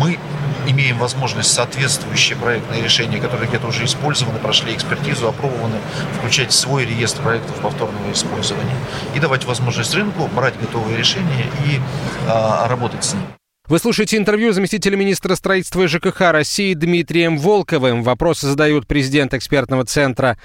Мы 0.00 0.18
имеем 0.66 0.98
возможность 0.98 1.52
соответствующие 1.52 2.36
проектные 2.36 2.82
решения, 2.82 3.18
которые 3.18 3.48
где-то 3.48 3.68
уже 3.68 3.84
использованы, 3.84 4.38
прошли 4.38 4.74
экспертизу, 4.74 5.28
опробованы, 5.28 5.78
включать 6.18 6.50
в 6.50 6.54
свой 6.54 6.84
реестр 6.84 7.22
проектов 7.22 7.54
повторного 7.56 8.12
использования 8.12 8.76
и 9.14 9.20
давать 9.20 9.44
возможность 9.44 9.94
рынку 9.94 10.28
брать 10.34 10.58
готовые 10.60 10.96
решения 10.96 11.46
и 11.66 11.80
а, 12.28 12.66
работать 12.68 13.04
с 13.04 13.14
ними. 13.14 13.26
Вы 13.68 13.80
слушаете 13.80 14.16
интервью 14.16 14.52
заместителя 14.52 14.96
министра 14.96 15.34
строительства 15.34 15.82
и 15.82 15.86
ЖКХ 15.88 16.20
России 16.30 16.72
Дмитрием 16.74 17.36
Волковым. 17.36 18.04
Вопросы 18.04 18.46
задают 18.46 18.86
президент 18.86 19.34
экспертного 19.34 19.84
центра 19.84 20.38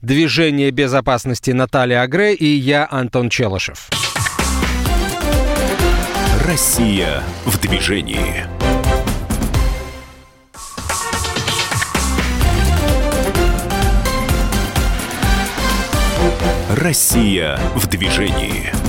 движения 0.00 0.70
безопасности 0.70 1.50
Наталья 1.50 2.00
Агре 2.00 2.34
и 2.34 2.46
я, 2.46 2.88
Антон 2.90 3.28
Челышев. 3.28 3.90
Россия 6.46 7.22
в 7.44 7.60
движении. 7.60 8.46
Россия 16.70 17.58
в 17.74 17.86
движении. 17.86 18.81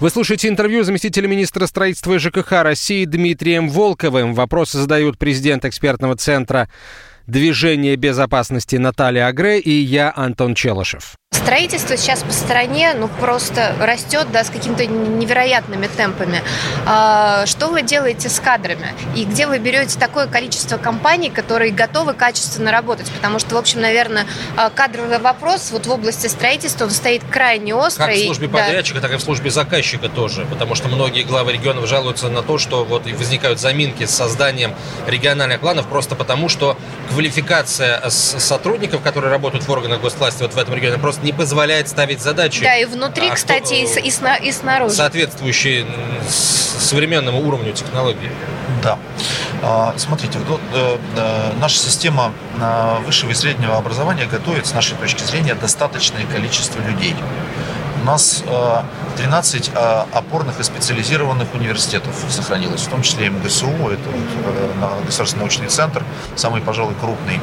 Вы 0.00 0.08
слушаете 0.08 0.48
интервью 0.48 0.82
заместителя 0.82 1.28
министра 1.28 1.66
строительства 1.66 2.14
и 2.14 2.18
ЖКХ 2.18 2.52
России 2.62 3.04
Дмитрием 3.04 3.68
Волковым. 3.68 4.32
Вопросы 4.32 4.78
задают 4.78 5.18
президент 5.18 5.66
экспертного 5.66 6.16
центра 6.16 6.70
движения 7.26 7.96
безопасности 7.96 8.76
Наталья 8.76 9.26
Агре 9.26 9.60
и 9.60 9.70
я, 9.70 10.10
Антон 10.16 10.54
Челышев. 10.54 11.19
Строительство 11.50 11.96
сейчас 11.96 12.22
по 12.22 12.32
стране 12.32 12.92
ну, 12.94 13.08
просто 13.08 13.74
растет 13.80 14.28
да, 14.30 14.44
с 14.44 14.50
какими-то 14.50 14.84
невероятными 14.86 15.86
темпами. 15.86 16.42
А, 16.86 17.46
что 17.46 17.68
вы 17.68 17.82
делаете 17.82 18.28
с 18.28 18.38
кадрами? 18.38 18.88
И 19.16 19.24
где 19.24 19.46
вы 19.46 19.58
берете 19.58 19.98
такое 19.98 20.26
количество 20.26 20.76
компаний, 20.76 21.30
которые 21.30 21.72
готовы 21.72 22.12
качественно 22.12 22.70
работать? 22.70 23.10
Потому 23.10 23.38
что, 23.38 23.54
в 23.54 23.58
общем, 23.58 23.80
наверное, 23.80 24.26
а, 24.56 24.70
кадровый 24.70 25.18
вопрос 25.18 25.70
вот 25.72 25.86
в 25.86 25.90
области 25.90 26.26
строительства 26.26 26.84
он 26.84 26.90
стоит 26.90 27.22
крайне 27.28 27.74
острый. 27.74 28.06
Как 28.06 28.16
в 28.16 28.24
службе 28.26 28.48
подрядчика, 28.48 29.00
да. 29.00 29.08
так 29.08 29.16
и 29.16 29.18
в 29.18 29.22
службе 29.22 29.50
заказчика 29.50 30.08
тоже. 30.08 30.46
Потому 30.50 30.74
что 30.74 30.88
многие 30.88 31.22
главы 31.22 31.52
регионов 31.52 31.88
жалуются 31.88 32.28
на 32.28 32.42
то, 32.42 32.58
что 32.58 32.84
вот 32.84 33.06
возникают 33.06 33.58
заминки 33.58 34.04
с 34.04 34.10
созданием 34.10 34.74
региональных 35.06 35.60
планов 35.60 35.86
просто 35.86 36.14
потому, 36.14 36.48
что 36.48 36.76
квалификация 37.10 38.08
сотрудников, 38.10 39.02
которые 39.02 39.30
работают 39.30 39.66
в 39.66 39.70
органах 39.70 40.00
госвласти 40.00 40.42
вот 40.42 40.54
в 40.54 40.58
этом 40.58 40.74
регионе, 40.74 40.98
просто 40.98 41.19
не 41.22 41.32
позволяет 41.32 41.88
ставить 41.88 42.20
задачи. 42.20 42.62
Да, 42.62 42.76
и 42.76 42.84
внутри, 42.84 43.28
а 43.28 43.34
кстати, 43.34 43.86
кто, 43.86 44.00
и, 44.00 44.10
сна, 44.10 44.36
и 44.36 44.52
снаружи. 44.52 44.94
Соответствующие 44.94 45.86
современному 46.28 47.46
уровню 47.46 47.72
технологий. 47.72 48.30
Да. 48.82 48.98
А, 49.62 49.94
смотрите, 49.96 50.38
э, 50.38 50.98
э, 51.16 51.52
наша 51.60 51.78
система 51.78 52.32
э, 52.58 52.96
высшего 53.04 53.30
и 53.30 53.34
среднего 53.34 53.76
образования 53.76 54.26
готовит, 54.26 54.66
с 54.66 54.72
нашей 54.72 54.96
точки 54.96 55.22
зрения, 55.22 55.54
достаточное 55.54 56.24
количество 56.26 56.80
людей. 56.80 57.14
У 58.00 58.04
нас 58.04 58.42
13 59.18 59.70
опорных 60.12 60.58
и 60.58 60.62
специализированных 60.62 61.54
университетов 61.54 62.14
сохранилось, 62.30 62.82
в 62.82 62.88
том 62.88 63.02
числе 63.02 63.26
и 63.26 63.28
МГСУ, 63.28 63.66
это 63.68 64.08
вот 64.08 65.04
Государственный 65.04 65.40
научный 65.40 65.68
центр, 65.68 66.02
самый, 66.34 66.62
пожалуй, 66.62 66.94
крупный 66.98 67.40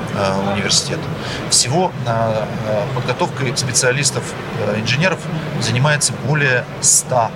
университет. 0.53 0.99
Всего 1.51 1.91
подготовкой 2.95 3.55
специалистов, 3.55 4.23
инженеров 4.77 5.19
занимается 5.61 6.13
более 6.25 6.65
100 6.81 7.29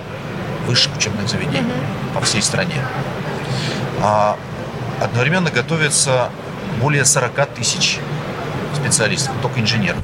высших 0.66 0.96
учебных 0.96 1.28
заведений 1.28 1.72
по 2.14 2.20
всей 2.20 2.42
стране. 2.42 2.84
А 4.02 4.36
одновременно 5.00 5.50
готовится 5.50 6.28
более 6.80 7.04
40 7.04 7.46
тысяч 7.54 8.00
специалистов, 8.74 9.32
только 9.42 9.60
инженеров. 9.60 10.00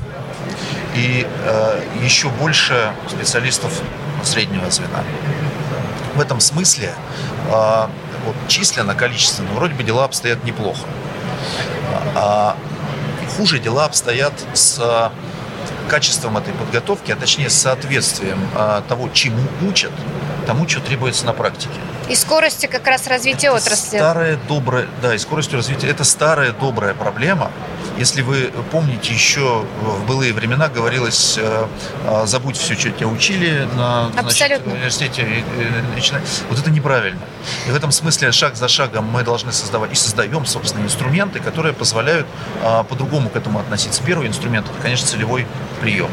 И 0.95 1.26
э, 1.26 1.83
еще 2.02 2.28
больше 2.28 2.92
специалистов 3.09 3.73
среднего 4.25 4.71
звена. 4.71 5.04
В 6.14 6.21
этом 6.21 6.40
смысле 6.40 6.92
э, 7.50 7.87
вот, 8.25 8.37
численно, 8.49 8.95
количественно, 8.95 9.50
вроде 9.52 9.75
бы 9.75 9.83
дела 9.83 10.04
обстоят 10.04 10.45
неплохо. 10.45 10.87
А 12.14 12.57
хуже 13.37 13.59
дела 13.59 13.85
обстоят 13.85 14.33
с 14.54 15.11
качеством 15.88 16.37
этой 16.37 16.52
подготовки, 16.54 17.12
а 17.12 17.16
точнее 17.16 17.50
с 17.50 17.54
соответствием 17.54 18.38
э, 18.54 18.83
того, 18.88 19.09
чему 19.12 19.42
учат, 19.66 19.92
тому, 20.49 20.67
что 20.67 20.81
требуется 20.81 21.26
на 21.26 21.35
практике. 21.35 21.78
И 22.09 22.14
скорости 22.14 22.64
как 22.64 22.87
раз 22.87 23.07
развития 23.07 23.49
это 23.49 23.57
отрасли. 23.57 23.99
Старая 23.99 24.38
добрая, 24.49 24.88
да, 25.02 25.14
и 25.14 25.19
скоростью 25.19 25.59
развития. 25.59 25.88
Это 25.88 26.05
старая 26.05 26.52
добрая 26.52 26.95
проблема. 26.95 27.50
Если 27.99 28.23
вы 28.23 28.50
помните, 28.73 29.12
еще 29.12 29.67
в 29.83 30.07
былые 30.07 30.33
времена 30.33 30.69
говорилось, 30.69 31.37
э, 31.37 31.67
а, 32.07 32.25
забудь 32.25 32.57
все, 32.57 32.76
что 32.76 32.90
тебя 32.90 33.09
учили 33.09 33.69
на 33.75 34.11
значит, 34.12 34.67
университете. 34.67 35.45
Вот 36.49 36.59
это 36.59 36.71
неправильно. 36.71 37.21
И 37.67 37.71
в 37.71 37.76
этом 37.76 37.93
смысле 37.93 38.33
шаг 38.33 38.57
за 38.57 38.69
шагом 38.69 39.05
мы 39.05 39.25
должны 39.25 39.52
создавать 39.52 39.93
и 39.93 39.97
создаем, 39.97 40.47
собственно, 40.47 40.83
инструменты, 40.83 41.40
которые 41.40 41.75
позволяют 41.75 42.26
а, 42.62 42.85
по-другому 42.85 43.28
к 43.28 43.37
этому 43.37 43.59
относиться. 43.59 44.02
Первый 44.02 44.28
инструмент– 44.28 44.67
это, 44.71 44.81
конечно, 44.81 45.07
целевой 45.07 45.47
прием. 45.83 46.09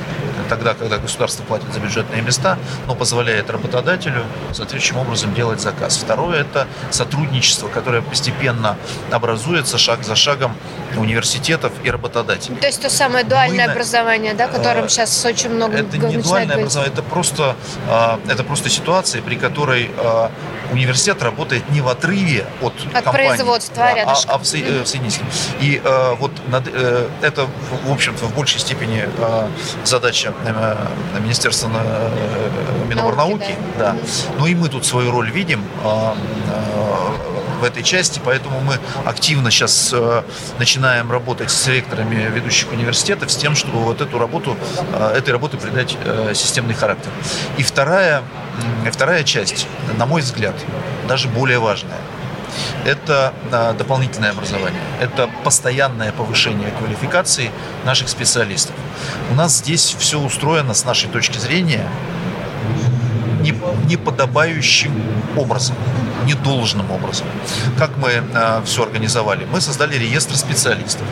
Тогда, 0.49 0.73
когда 0.73 0.97
государство 0.97 1.43
платит 1.43 1.73
за 1.73 1.79
бюджетные 1.79 2.21
места, 2.21 2.57
но 2.87 2.95
позволяет 2.95 3.49
работодателю 3.49 4.23
соответствующим 4.53 4.97
образом 4.97 5.33
делать 5.33 5.61
заказ. 5.61 5.97
Второе– 5.97 6.41
это 6.41 6.67
сотрудничество, 6.91 7.67
которое 7.67 8.01
постепенно 8.01 8.77
образуется 9.11 9.77
шаг 9.77 10.03
за 10.03 10.15
шагом 10.15 10.55
университетов 10.97 11.71
и 11.83 11.89
работодателей. 11.89 12.57
То 12.57 12.67
есть 12.67 12.81
то 12.81 12.89
самое 12.89 13.25
дуальное 13.25 13.67
Мы, 13.67 13.71
образование, 13.73 14.33
да, 14.33 14.47
которым 14.47 14.85
э, 14.85 14.89
сейчас 14.89 15.25
очень 15.25 15.49
много 15.49 15.77
Это 15.77 15.97
не 15.97 16.17
дуальное 16.17 16.55
образование, 16.55 16.93
это 16.93 17.03
просто, 17.03 17.55
э, 17.89 18.17
это 18.29 18.43
просто 18.43 18.69
ситуация, 18.69 19.21
при 19.21 19.35
которой 19.35 19.91
э, 19.95 20.29
университет 20.71 21.21
работает 21.21 21.69
не 21.69 21.81
в 21.81 21.87
отрыве 21.87 22.45
от, 22.61 22.73
от 22.93 23.03
компании, 23.03 23.27
производства 23.27 23.75
да, 23.75 24.03
а, 24.05 24.15
а 24.27 24.37
в, 24.37 24.45
со, 24.45 24.57
э, 24.57 24.83
в 24.83 24.87
соединительном. 24.87 25.29
И 25.59 25.81
э, 25.83 26.15
вот 26.19 26.31
над, 26.47 26.67
э, 26.67 27.07
это, 27.21 27.47
в 27.85 27.91
общем-то, 27.91 28.25
в 28.25 28.35
большей 28.35 28.59
степени 28.59 29.05
э, 29.05 29.47
задача 29.83 30.33
Министерства 31.19 31.69
э, 31.73 32.85
Миноборнауки. 32.87 33.31
Науки, 33.31 33.55
да. 33.77 33.95
Но 34.37 34.47
и 34.47 34.55
мы 34.55 34.69
тут 34.69 34.85
свою 34.85 35.11
роль 35.11 35.31
видим. 35.31 35.63
Э, 35.83 36.13
э, 36.51 37.35
в 37.59 37.63
этой 37.63 37.83
части, 37.83 38.19
поэтому 38.23 38.59
мы 38.59 38.77
активно 39.05 39.49
сейчас 39.49 39.91
э, 39.93 40.23
начинаем 40.59 41.09
работать 41.09 41.49
с 41.49 41.67
ректорами 41.67 42.29
ведущих 42.29 42.69
университетов 42.73 43.31
с 43.31 43.37
тем, 43.37 43.55
чтобы 43.55 43.79
вот 43.79 44.01
эту 44.01 44.19
работу, 44.19 44.57
э, 44.91 45.13
этой 45.17 45.29
работе 45.29 45.55
придать 45.55 45.97
системный 46.33 46.73
характер. 46.73 47.09
И 47.57 47.63
вторая, 47.63 48.23
вторая 48.91 49.23
часть, 49.23 49.67
на 49.97 50.05
мой 50.05 50.21
взгляд, 50.21 50.55
даже 51.07 51.29
более 51.29 51.59
важная– 51.59 51.97
это 52.85 53.33
дополнительное 53.77 54.31
образование, 54.31 54.81
это 54.99 55.29
постоянное 55.43 56.11
повышение 56.11 56.71
квалификации 56.71 57.51
наших 57.85 58.09
специалистов. 58.09 58.75
У 59.31 59.35
нас 59.35 59.57
здесь 59.57 59.95
все 59.97 60.19
устроено 60.19 60.73
с 60.73 60.85
нашей 60.85 61.09
точки 61.09 61.37
зрения 61.37 61.87
не, 63.41 63.53
неподобающим 63.87 64.93
образом, 65.37 65.75
недолжным 66.25 66.89
образом. 66.91 67.27
Как 67.77 67.97
мы 67.97 68.09
э, 68.09 68.61
все 68.65 68.83
организовали? 68.83 69.45
Мы 69.51 69.61
создали 69.61 69.97
реестр 69.97 70.35
специалистов. 70.35 71.05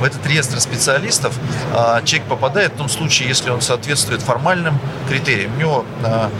В 0.00 0.04
этот 0.04 0.26
реестр 0.26 0.60
специалистов 0.60 1.38
э, 1.74 2.00
человек 2.04 2.26
попадает 2.28 2.72
в 2.72 2.76
том 2.76 2.88
случае, 2.88 3.28
если 3.28 3.50
он 3.50 3.60
соответствует 3.60 4.22
формальным 4.22 4.78
критериям. 5.08 5.54
У 5.56 5.60
него 5.60 5.84
э, 6.02 6.30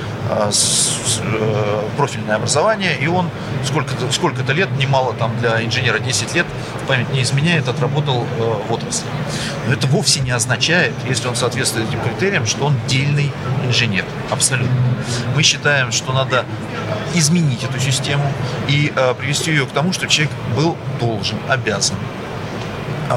с, 0.50 1.20
э, 1.22 1.82
профильное 1.96 2.36
образование, 2.36 2.96
и 2.98 3.06
он 3.06 3.28
сколько-то 3.64 4.10
сколько 4.12 4.50
лет, 4.52 4.70
немало 4.78 5.12
там 5.14 5.38
для 5.40 5.62
инженера 5.62 5.98
10 5.98 6.34
лет, 6.34 6.46
память 6.88 7.12
не 7.12 7.22
изменяет, 7.22 7.68
отработал 7.68 8.24
э, 8.24 8.54
в 8.68 8.72
отрасли. 8.72 9.06
Но 9.66 9.74
это 9.74 9.86
вовсе 9.86 10.20
не 10.20 10.30
означает, 10.30 10.94
если 11.06 11.28
он 11.28 11.36
соответствует 11.36 11.88
этим 11.88 12.00
критериям, 12.00 12.46
что 12.46 12.66
он 12.66 12.74
дельный 12.88 13.30
инженер. 13.64 14.04
Абсолютно. 14.30 14.74
Мы 15.34 15.42
считаем, 15.42 15.92
что 15.92 16.12
надо 16.12 16.44
изменить 17.14 17.64
эту 17.64 17.78
систему 17.78 18.24
и 18.68 18.92
э, 18.94 19.14
привести 19.14 19.50
ее 19.50 19.66
к 19.66 19.70
тому, 19.70 19.92
что 19.92 20.06
человек 20.06 20.32
был 20.56 20.76
должен, 20.98 21.38
обязан 21.48 21.96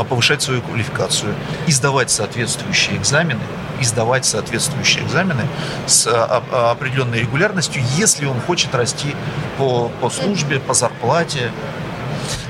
повышать 0.03 0.41
свою 0.41 0.61
квалификацию, 0.61 1.35
и 1.67 1.71
сдавать 1.71 2.09
соответствующие 2.09 2.97
экзамены, 2.97 3.41
и 3.79 3.83
сдавать 3.83 4.25
соответствующие 4.25 5.03
экзамены 5.03 5.43
с 5.85 6.07
а, 6.07 6.71
определенной 6.71 7.19
регулярностью, 7.19 7.83
если 7.97 8.25
он 8.25 8.39
хочет 8.41 8.73
расти 8.73 9.15
по, 9.57 9.89
по 10.01 10.09
службе, 10.09 10.59
по 10.59 10.73
зарплате, 10.73 11.51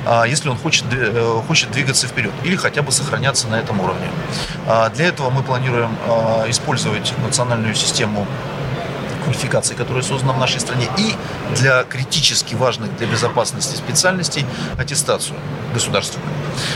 а, 0.06 0.26
если 0.26 0.50
он 0.50 0.58
хочет, 0.58 0.86
э, 0.92 1.42
хочет 1.48 1.72
двигаться 1.72 2.08
вперед 2.08 2.34
или 2.44 2.56
хотя 2.56 2.82
бы 2.82 2.92
сохраняться 2.92 3.48
на 3.48 3.56
этом 3.56 3.80
уровне. 3.80 4.08
А, 4.68 4.90
для 4.90 5.08
этого 5.08 5.30
мы 5.30 5.44
планируем 5.44 5.96
а, 6.08 6.46
использовать 6.50 7.14
национальную 7.24 7.74
систему 7.76 8.28
квалификации, 9.24 9.76
которая 9.76 10.04
создана 10.04 10.34
в 10.34 10.40
нашей 10.40 10.60
стране, 10.60 10.88
и 10.98 11.16
для 11.56 11.84
критически 11.84 12.56
важных 12.56 12.96
для 12.98 13.08
безопасности 13.08 13.76
специальностей 13.76 14.46
аттестацию 14.78 15.38
государственную. 15.74 16.30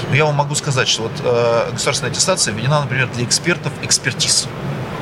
Но 0.09 0.15
я 0.15 0.25
вам 0.25 0.35
могу 0.35 0.55
сказать, 0.55 0.87
что 0.87 1.03
вот 1.03 1.11
э, 1.23 1.71
государственная 1.71 2.11
аттестация 2.11 2.53
введена, 2.53 2.81
например, 2.81 3.07
для 3.13 3.23
экспертов 3.23 3.71
экспертиз. 3.83 4.47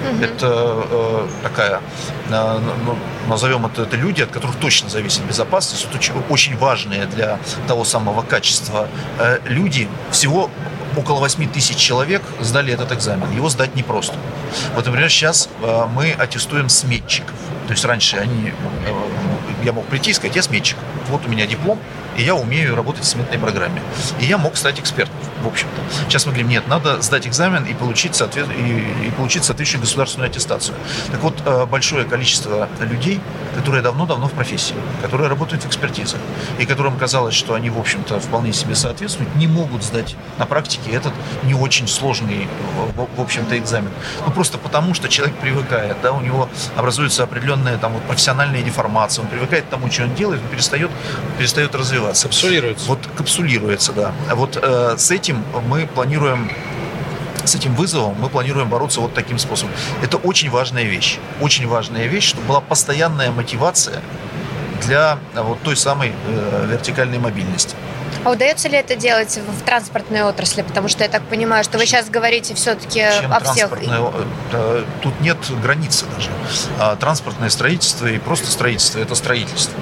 Угу. 0.06 0.24
Это 0.24 0.86
э, 0.90 1.28
такая, 1.44 1.82
э, 2.30 2.60
ну, 2.86 2.98
назовем 3.28 3.66
это, 3.66 3.84
это 3.84 3.96
люди, 3.96 4.22
от 4.22 4.32
которых 4.32 4.56
точно 4.58 4.90
зависит 4.90 5.24
безопасность. 5.24 5.86
Это 5.86 5.98
очень, 5.98 6.14
очень 6.30 6.58
важные 6.58 7.06
для 7.06 7.40
того 7.68 7.84
самого 7.84 8.22
качества 8.22 8.88
э, 9.20 9.40
люди. 9.46 9.88
Всего 10.12 10.50
около 10.98 11.20
8 11.20 11.50
тысяч 11.52 11.78
человек 11.78 12.22
сдали 12.40 12.74
этот 12.74 12.92
экзамен. 12.92 13.32
Его 13.32 13.50
сдать 13.50 13.76
непросто. 13.76 14.16
Вот, 14.76 14.86
например, 14.86 15.10
сейчас 15.10 15.50
э, 15.62 15.86
мы 15.94 16.12
аттестуем 16.12 16.70
сметчиков. 16.70 17.36
То 17.68 17.74
есть 17.74 17.86
раньше 17.86 18.18
они, 18.18 18.50
э, 18.86 18.94
я 19.64 19.74
мог 19.74 19.86
прийти 19.86 20.12
и 20.12 20.14
сказать, 20.14 20.36
я 20.36 20.42
сметчик. 20.42 20.78
Вот 21.10 21.26
у 21.26 21.30
меня 21.30 21.46
диплом, 21.46 21.80
и 22.18 22.24
я 22.24 22.36
умею 22.36 22.76
работать 22.76 23.04
в 23.04 23.08
сметной 23.08 23.38
программе. 23.38 23.82
И 24.20 24.26
я 24.26 24.38
мог 24.38 24.56
стать 24.58 24.80
экспертом, 24.80 25.16
в 25.44 25.48
общем-то. 25.48 25.82
Сейчас 26.08 26.26
мы 26.26 26.32
говорим, 26.32 26.50
нет, 26.50 26.68
надо 26.68 27.02
сдать 27.02 27.28
экзамен 27.28 27.66
и 27.66 27.74
получить, 27.74 28.16
соответ... 28.16 28.48
и, 28.58 29.08
и 29.08 29.12
получить 29.12 29.44
соответствующую 29.44 29.82
государственную 29.82 30.30
аттестацию. 30.30 30.76
Так 31.12 31.22
вот, 31.22 31.42
э, 31.46 31.66
большое 31.66 32.06
количество 32.06 32.70
людей, 32.80 33.20
которые 33.56 33.82
давно-давно 33.82 34.28
в 34.28 34.32
профессии, 34.32 34.76
которые 35.02 35.30
работают 35.30 35.64
в 35.64 35.68
экспертизах, 35.68 36.20
и 36.60 36.66
которым 36.66 36.98
казалось, 36.98 37.36
что 37.36 37.54
они, 37.54 37.70
в 37.70 37.80
общем-то, 37.80 38.20
вполне 38.20 38.54
себе 38.54 38.76
соответствуют, 38.76 39.36
не 39.36 39.48
могут 39.48 39.84
сдать 39.84 40.16
на 40.38 40.46
практике 40.46 40.92
этот 40.92 41.14
не 41.44 41.54
очень 41.54 41.88
сложный, 41.88 42.48
в 42.96 43.22
общем-то, 43.22 43.58
экзамен. 43.58 43.92
Ну, 44.26 44.32
просто 44.32 44.58
потому, 44.58 44.94
что 44.94 45.10
человек 45.10 45.36
привыкает, 45.38 45.98
да, 46.02 46.12
у 46.12 46.22
него 46.22 46.50
образуется 46.76 47.24
определенная 47.24 47.78
там, 47.78 47.94
вот, 47.94 48.04
профессиональная 48.04 48.62
деформация, 48.62 49.24
он 49.24 49.30
привыкает 49.30 49.66
к 49.66 49.70
тому, 49.70 49.92
что 49.92 50.04
он 50.04 50.16
делает, 50.16 50.42
он 50.42 50.48
перестает, 50.50 50.92
перестает 51.38 51.76
развиваться 51.76 52.05
развиваться. 52.06 52.28
Капсулируется. 52.28 52.88
Вот 52.88 53.00
капсулируется, 53.16 53.94
да. 53.94 54.14
Вот 54.34 54.58
э, 54.62 54.96
с 54.98 55.12
этим 55.12 55.44
мы 55.68 55.88
планируем 55.88 56.52
с 57.44 57.54
этим 57.54 57.76
вызовом 57.76 58.16
мы 58.20 58.30
планируем 58.30 58.70
бороться 58.70 59.02
вот 59.02 59.14
таким 59.14 59.38
способом. 59.38 59.72
Это 60.02 60.18
очень 60.18 60.50
важная 60.50 60.84
вещь. 60.84 61.20
Очень 61.42 61.68
важная 61.68 62.08
вещь, 62.08 62.30
чтобы 62.30 62.48
была 62.48 62.62
постоянная 62.62 63.30
мотивация 63.30 64.02
для 64.82 65.20
э, 65.36 65.42
вот 65.42 65.62
той 65.62 65.76
самой 65.76 66.12
э, 66.28 66.68
вертикальной 66.72 67.20
мобильности. 67.20 67.76
А 68.24 68.32
удается 68.32 68.68
ли 68.68 68.78
это 68.78 68.96
делать 68.96 69.38
в 69.38 69.64
транспортной 69.64 70.24
отрасли? 70.24 70.64
Потому 70.64 70.88
что 70.88 71.04
я 71.04 71.10
так 71.10 71.22
понимаю, 71.24 71.64
что 71.64 71.78
вы 71.78 71.86
сейчас 71.86 72.10
говорите 72.10 72.56
все-таки 72.56 73.02
о 73.02 73.40
всех. 73.42 73.72
Э, 74.52 74.84
тут 75.02 75.22
нет 75.22 75.38
границы 75.62 76.06
даже. 76.16 76.30
А 76.80 76.96
транспортное 76.96 77.50
строительство 77.50 78.08
и 78.08 78.18
просто 78.18 78.50
строительство– 78.50 79.00
это 79.02 79.14
строительство. 79.14 79.80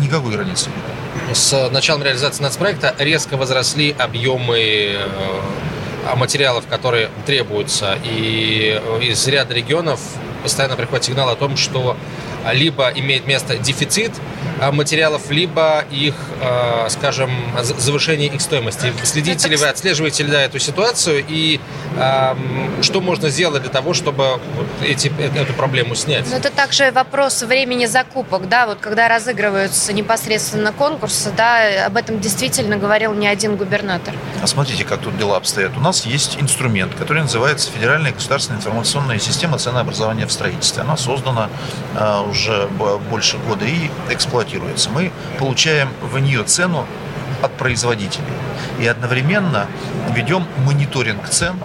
Никакой 0.00 0.32
границы 0.32 0.70
нет 0.70 1.01
с 1.32 1.68
началом 1.70 2.02
реализации 2.02 2.42
нацпроекта 2.42 2.94
резко 2.98 3.36
возросли 3.36 3.94
объемы 3.98 4.58
э, 4.58 6.16
материалов, 6.16 6.66
которые 6.66 7.10
требуются. 7.26 7.98
И 8.04 8.80
из 9.02 9.26
ряда 9.28 9.54
регионов 9.54 10.00
постоянно 10.42 10.76
приходит 10.76 11.04
сигнал 11.04 11.28
о 11.28 11.36
том, 11.36 11.56
что 11.56 11.96
либо 12.52 12.90
имеет 12.90 13.26
место 13.26 13.56
дефицит 13.56 14.10
а, 14.60 14.72
материалов, 14.72 15.30
либо 15.30 15.84
их, 15.92 16.16
скажем, 16.88 17.30
завышение 17.62 18.26
их 18.26 18.40
стоимости. 18.40 18.92
Следите 19.04 19.48
ли 19.48 19.54
вы, 19.54 19.68
отслеживаете 19.68 20.24
ли 20.24 20.30
да, 20.32 20.42
эту 20.42 20.58
ситуацию 20.58 21.24
и 21.28 21.60
что 21.94 23.00
можно 23.00 23.28
сделать 23.28 23.62
для 23.62 23.70
того, 23.70 23.94
чтобы 23.94 24.40
эти, 24.82 25.12
э, 25.18 25.30
эту 25.40 25.52
проблему 25.52 25.94
снять? 25.94 26.26
Ну, 26.30 26.36
это 26.36 26.50
также 26.50 26.90
вопрос 26.90 27.42
времени 27.42 27.86
закупок, 27.86 28.48
да, 28.48 28.66
вот 28.66 28.78
когда 28.80 29.08
разыгрываются 29.08 29.92
непосредственно 29.92 30.72
конкурсы, 30.72 31.30
да, 31.36 31.86
об 31.86 31.96
этом 31.96 32.20
действительно 32.20 32.76
говорил 32.76 33.14
не 33.14 33.26
один 33.26 33.56
губернатор. 33.56 34.14
А 34.42 34.46
смотрите, 34.46 34.84
как 34.84 35.00
тут 35.00 35.16
дела 35.18 35.36
обстоят. 35.36 35.76
У 35.76 35.80
нас 35.80 36.06
есть 36.06 36.38
инструмент, 36.40 36.94
который 36.94 37.22
называется 37.22 37.70
Федеральная 37.70 38.12
государственная 38.12 38.60
информационная 38.60 39.18
система 39.18 39.58
ценообразования 39.58 40.26
в 40.26 40.32
строительстве. 40.32 40.82
Она 40.82 40.96
создана 40.96 41.48
а, 41.94 42.22
уже 42.22 42.68
больше 43.10 43.38
года 43.38 43.64
и 43.64 43.90
эксплуатируется. 44.10 44.90
Мы 44.90 45.12
получаем 45.38 45.90
в 46.00 46.18
нее 46.18 46.42
цену 46.44 46.86
от 47.42 47.52
производителей 47.56 48.24
и 48.80 48.86
одновременно 48.86 49.66
ведем 50.14 50.46
мониторинг 50.64 51.28
цен 51.28 51.56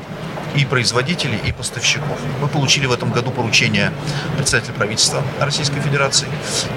и 0.57 0.65
производителей, 0.65 1.39
и 1.45 1.51
поставщиков. 1.51 2.17
Мы 2.41 2.47
получили 2.47 2.85
в 2.87 2.91
этом 2.91 3.11
году 3.11 3.31
поручение 3.31 3.93
председателя 4.37 4.73
правительства 4.73 5.23
Российской 5.39 5.79
Федерации. 5.79 6.27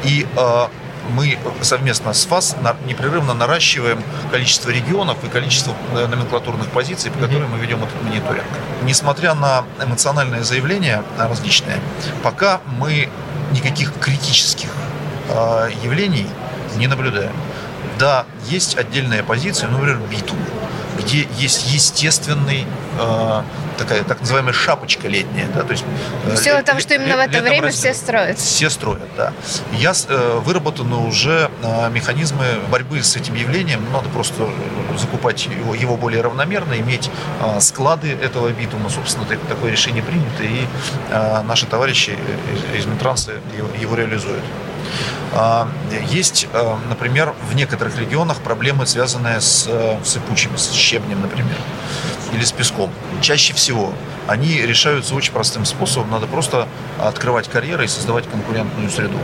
И 0.05 0.27
э, 0.37 0.67
мы 1.15 1.39
совместно 1.63 2.13
с 2.13 2.25
ФАС 2.27 2.57
непрерывно 2.87 3.35
наращиваем 3.35 4.03
количество 4.31 4.71
регионов 4.71 5.25
и 5.25 5.29
количество 5.29 5.75
э, 5.95 6.07
номенклатурных 6.07 6.69
позиций, 6.69 7.11
по 7.11 7.19
которым 7.19 7.51
мы 7.51 7.59
ведем 7.59 7.83
этот 7.83 8.03
мониторинг. 8.03 8.45
Несмотря 8.83 9.35
на 9.35 9.65
эмоциональные 9.83 10.45
заявления 10.45 11.03
различные, 11.19 11.81
пока 12.23 12.61
мы 12.79 13.09
никаких 13.53 13.93
критических 13.99 14.69
э, 15.29 15.71
явлений 15.83 16.27
не 16.77 16.87
наблюдаем. 16.87 17.33
Да, 17.99 18.25
есть 18.49 18.79
отдельная 18.79 19.23
позиция, 19.23 19.69
например, 19.69 19.99
битум, 20.11 20.39
где 21.01 21.29
есть 21.39 21.73
естественный 21.73 22.67
э, 22.99 23.43
такая 23.81 24.05
так 24.05 24.21
называемая 24.21 24.53
шапочка 24.53 25.09
летняя, 25.09 25.49
да, 25.55 25.63
то 25.63 25.73
есть. 25.73 25.85
Э, 26.27 26.35
в 26.35 26.37
силу 26.37 26.63
того, 26.63 26.81
что 26.81 26.95
именно 26.95 27.17
в 27.17 27.21
это 27.21 27.41
время 27.41 27.71
все 27.71 27.95
строят. 27.95 28.39
Все 28.39 28.71
строят, 28.71 29.09
да. 29.17 29.33
Я 29.73 29.93
э, 30.09 30.41
выработаны 30.45 30.97
уже 30.97 31.51
э, 31.63 31.91
механизмы 31.91 32.45
борьбы 32.71 33.03
с 33.03 33.17
этим 33.17 33.35
явлением. 33.35 33.85
Надо 33.93 34.09
просто 34.11 34.49
закупать 34.99 35.47
его, 35.47 35.75
его 35.75 35.97
более 35.97 36.21
равномерно, 36.23 36.75
иметь 36.75 37.11
э, 37.41 37.61
склады 37.61 38.13
этого 38.13 38.51
битума. 38.51 38.91
Собственно, 38.91 39.27
так, 39.27 39.39
такое 39.49 39.73
решение 39.73 40.03
принято, 40.03 40.43
и 40.43 40.67
э, 41.11 41.43
наши 41.43 41.67
товарищи 41.67 42.17
из 42.77 42.87
Минтранса 42.87 43.33
его, 43.57 43.69
его 43.81 43.95
реализуют. 43.95 44.45
А, 45.33 45.69
есть, 46.09 46.49
э, 46.53 46.77
например, 46.89 47.35
в 47.49 47.55
некоторых 47.55 47.99
регионах 47.99 48.39
проблемы, 48.39 48.87
связанные 48.87 49.41
с 49.41 49.67
э, 49.69 49.99
сыпучим, 50.05 50.57
с 50.57 50.73
щебнем, 50.73 51.21
например, 51.21 51.57
или 52.33 52.45
с 52.45 52.53
песком. 52.53 52.91
Чаще 53.21 53.55
всего 53.55 53.93
они 54.27 54.61
решаются 54.63 55.15
очень 55.15 55.33
простым 55.33 55.65
способом. 55.65 56.11
Надо 56.11 56.27
просто 56.27 56.69
открывать 56.99 57.49
карьеры 57.49 57.85
и 57.85 57.89
создавать 57.89 58.29
конкурентную 58.31 58.91
среду. 58.91 59.19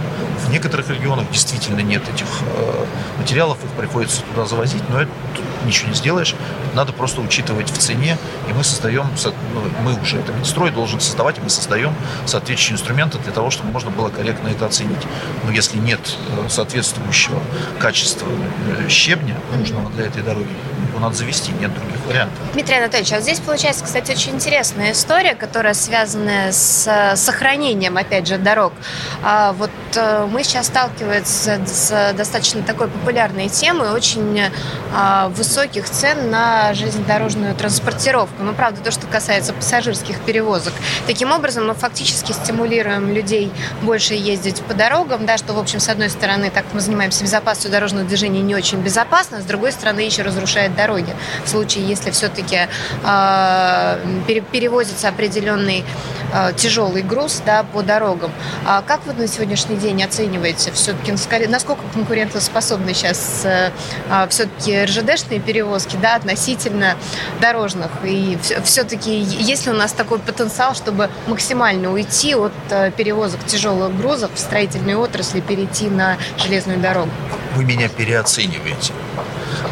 В 0.44 0.50
некоторых 0.50 0.88
регионах 0.90 1.30
действительно 1.30 1.80
нет 1.80 2.02
этих 2.08 2.26
э, 2.42 2.84
материалов, 3.18 3.58
их 3.64 3.70
приходится 3.70 4.22
туда 4.22 4.46
завозить, 4.46 4.82
но 4.88 5.02
это 5.02 5.10
ничего 5.64 5.88
не 5.88 5.94
сделаешь. 5.94 6.34
Надо 6.76 6.92
просто 6.92 7.22
учитывать 7.22 7.70
в 7.70 7.78
цене, 7.78 8.18
и 8.50 8.52
мы 8.52 8.62
создаем, 8.62 9.06
ну, 9.54 9.62
мы 9.82 9.98
уже 9.98 10.18
это 10.18 10.30
Минстрой 10.34 10.70
должен 10.70 11.00
создавать, 11.00 11.38
и 11.38 11.40
мы 11.40 11.48
создаем 11.48 11.94
соответствующие 12.26 12.74
инструменты 12.74 13.18
для 13.18 13.32
того, 13.32 13.48
чтобы 13.50 13.72
можно 13.72 13.90
было 13.90 14.10
корректно 14.10 14.48
это 14.48 14.66
оценить. 14.66 15.00
Но 15.44 15.50
если 15.52 15.78
нет 15.78 16.00
э, 16.36 16.50
соответствующего 16.50 17.40
качества 17.78 18.28
э, 18.28 18.90
щебня, 18.90 19.36
нужного 19.56 19.88
для 19.92 20.04
этой 20.04 20.22
дороги, 20.22 20.50
его 20.90 21.00
надо 21.00 21.16
завести, 21.16 21.50
нет 21.52 21.72
других 21.74 21.95
варианты. 22.06 22.34
Дмитрий 22.52 22.76
Анатольевич, 22.76 23.12
а 23.12 23.20
здесь 23.20 23.40
получается, 23.40 23.84
кстати, 23.84 24.12
очень 24.12 24.34
интересная 24.34 24.92
история, 24.92 25.34
которая 25.34 25.74
связана 25.74 26.52
с 26.52 27.14
сохранением, 27.16 27.96
опять 27.96 28.26
же, 28.26 28.38
дорог. 28.38 28.72
А 29.22 29.52
вот 29.52 29.70
э, 29.94 30.26
мы 30.30 30.42
сейчас 30.44 30.66
сталкиваемся 30.66 31.60
с 31.66 32.12
достаточно 32.14 32.62
такой 32.62 32.88
популярной 32.88 33.48
темой 33.48 33.90
очень 33.90 34.50
а, 34.94 35.28
высоких 35.28 35.88
цен 35.88 36.30
на 36.30 36.74
железнодорожную 36.74 37.54
транспортировку. 37.54 38.42
Ну, 38.42 38.54
правда, 38.54 38.80
то, 38.80 38.90
что 38.90 39.06
касается 39.06 39.52
пассажирских 39.52 40.20
перевозок. 40.20 40.72
Таким 41.06 41.32
образом, 41.32 41.66
мы 41.66 41.74
фактически 41.74 42.32
стимулируем 42.32 43.12
людей 43.12 43.52
больше 43.82 44.14
ездить 44.14 44.62
по 44.62 44.74
дорогам, 44.74 45.26
да, 45.26 45.38
что, 45.38 45.52
в 45.52 45.58
общем, 45.58 45.80
с 45.80 45.88
одной 45.88 46.10
стороны, 46.10 46.50
так 46.50 46.64
мы 46.72 46.80
занимаемся 46.80 47.24
безопасностью 47.24 47.70
дорожного 47.70 48.06
движения 48.06 48.40
не 48.40 48.54
очень 48.54 48.78
безопасно, 48.78 49.40
с 49.40 49.44
другой 49.44 49.72
стороны, 49.72 50.00
еще 50.00 50.22
разрушает 50.22 50.74
дороги. 50.74 51.14
В 51.44 51.48
случае, 51.48 51.84
если 51.96 52.10
все-таки 52.10 52.68
а, 53.04 53.98
перевозится 54.52 55.08
определенный 55.08 55.84
э, 56.32 56.52
тяжелый 56.56 57.02
груз 57.02 57.42
да, 57.44 57.62
по 57.62 57.82
дорогам. 57.82 58.30
А 58.64 58.82
как 58.82 59.06
вы 59.06 59.14
на 59.14 59.26
сегодняшний 59.26 59.76
день 59.76 60.02
оцениваете 60.02 60.72
все-таки, 60.72 61.12
насколько 61.46 61.82
конкурентоспособны 61.94 62.94
сейчас 62.94 63.42
э, 63.44 63.70
э, 64.10 64.26
все-таки 64.28 64.84
РЖДшные 64.84 65.40
перевозки 65.40 65.96
да, 65.96 66.16
относительно 66.16 66.96
дорожных? 67.40 67.90
И 68.04 68.38
все-таки 68.64 69.18
есть 69.18 69.66
ли 69.66 69.72
у 69.72 69.76
нас 69.76 69.92
такой 69.92 70.18
потенциал, 70.18 70.74
чтобы 70.74 71.10
максимально 71.26 71.92
уйти 71.92 72.34
от 72.34 72.52
э, 72.70 72.90
перевозок 72.90 73.44
тяжелых 73.46 73.96
грузов 73.96 74.30
в 74.34 74.38
строительной 74.38 74.94
отрасли, 74.94 75.40
перейти 75.40 75.88
на 75.88 76.16
железную 76.38 76.78
дорогу? 76.78 77.10
Вы 77.54 77.64
меня 77.64 77.88
переоцениваете. 77.88 78.92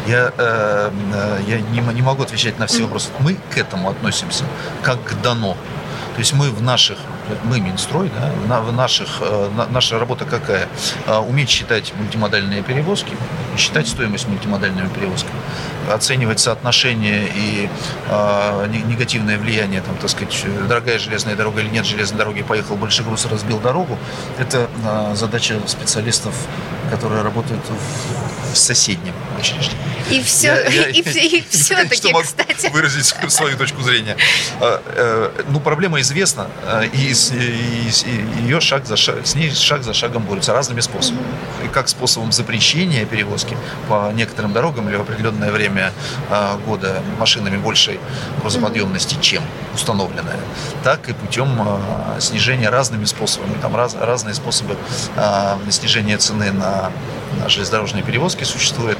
Я, 0.07 0.31
э, 0.37 0.91
э, 1.13 1.39
я 1.47 1.61
не, 1.61 1.79
не 1.93 2.01
могу 2.01 2.23
отвечать 2.23 2.59
на 2.59 2.67
все 2.67 2.83
вопросы. 2.83 3.09
Мы 3.19 3.37
к 3.53 3.57
этому 3.57 3.89
относимся 3.89 4.43
как 4.83 5.03
к 5.03 5.21
дано. 5.21 5.57
То 6.15 6.19
есть 6.19 6.31
мы 6.33 6.49
в 6.49 6.61
наших, 6.61 6.97
мы 7.43 7.59
Минстрой, 7.59 8.09
да, 8.47 8.61
в 8.61 8.71
наших, 8.71 9.17
э, 9.19 9.49
наша 9.69 9.99
работа 9.99 10.23
какая? 10.23 10.69
Э, 11.07 11.17
уметь 11.17 11.49
считать 11.49 11.93
мультимодальные 11.97 12.63
перевозки, 12.63 13.17
считать 13.57 13.87
стоимость 13.87 14.27
мультимодальными 14.29 14.87
перевозками, 14.87 15.34
оценивать 15.91 16.39
соотношение 16.39 17.27
и 17.35 17.69
э, 18.09 18.67
негативное 18.87 19.37
влияние, 19.37 19.81
там, 19.81 19.95
так 19.97 20.09
сказать, 20.09 20.45
дорогая 20.67 20.99
железная 20.99 21.35
дорога 21.35 21.61
или 21.61 21.69
нет 21.69 21.85
железной 21.85 22.19
дороги, 22.19 22.41
поехал 22.41 22.75
больше 22.75 23.03
груз, 23.03 23.25
разбил 23.25 23.59
дорогу. 23.59 23.97
Это 24.37 24.69
задача 25.13 25.59
специалистов, 25.67 26.35
которые 26.89 27.21
работают 27.21 27.61
в 28.51 28.55
соседнем 28.55 29.13
учреждении. 29.39 29.94
И 30.09 30.21
все, 30.21 30.47
я, 30.47 30.67
я, 30.69 30.89
и, 30.89 31.01
и, 31.01 31.37
и 31.37 31.43
все-таки, 31.49 32.13
кстати. 32.13 32.71
выразить 32.71 33.05
свою 33.29 33.57
точку 33.57 33.81
зрения. 33.81 34.15
Ну, 35.49 35.59
проблема 35.59 35.99
известна, 36.01 36.47
и, 36.93 37.11
и, 37.11 37.89
и 38.05 38.41
ее 38.43 38.59
шаг 38.59 38.85
за 38.85 38.97
шаг, 38.97 39.25
с 39.25 39.35
ней 39.35 39.51
шаг 39.51 39.83
за 39.83 39.93
шагом 39.93 40.23
борются 40.23 40.53
разными 40.53 40.81
способами. 40.81 41.25
И 41.63 41.67
как 41.67 41.89
способом 41.89 42.31
запрещения 42.31 43.05
перевозки 43.05 43.57
по 43.89 44.11
некоторым 44.13 44.53
дорогам 44.53 44.87
или 44.89 44.95
в 44.95 45.01
определенное 45.01 45.51
время 45.51 45.91
года 46.65 47.01
машинами 47.17 47.57
большей 47.57 47.99
грузоподъемности, 48.41 49.17
чем 49.21 49.43
установленная, 49.73 50.39
так 50.83 51.09
и 51.09 51.13
путем 51.13 51.49
снижения 52.19 52.69
разными 52.69 53.05
способами. 53.05 53.55
Там 53.61 53.75
раз, 53.75 53.95
разные 53.95 54.35
способы 54.35 54.77
снижения 55.69 56.17
цены 56.17 56.51
на, 56.51 56.91
на 57.39 57.49
железнодорожные 57.49 58.03
перевозки 58.03 58.43
существуют 58.43 58.99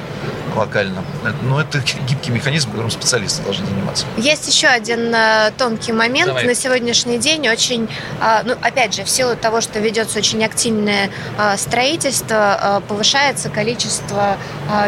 локально. 0.56 1.04
Но 1.42 1.60
это 1.60 1.78
гибкий 2.08 2.30
механизм, 2.30 2.70
которым 2.70 2.90
специалисты 2.90 3.42
должны 3.42 3.66
заниматься. 3.66 4.06
Есть 4.16 4.48
еще 4.48 4.68
один 4.68 5.14
э, 5.14 5.52
тонкий 5.56 5.92
момент. 5.92 6.28
Давай. 6.28 6.46
На 6.46 6.54
сегодняшний 6.54 7.18
день 7.18 7.48
очень, 7.48 7.88
э, 8.20 8.42
ну, 8.44 8.54
опять 8.62 8.94
же, 8.94 9.04
в 9.04 9.10
силу 9.10 9.36
того, 9.36 9.60
что 9.60 9.78
ведется 9.78 10.18
очень 10.18 10.44
активное 10.44 11.10
э, 11.38 11.56
строительство, 11.56 12.82
повышается 12.88 13.48
количество 13.48 14.36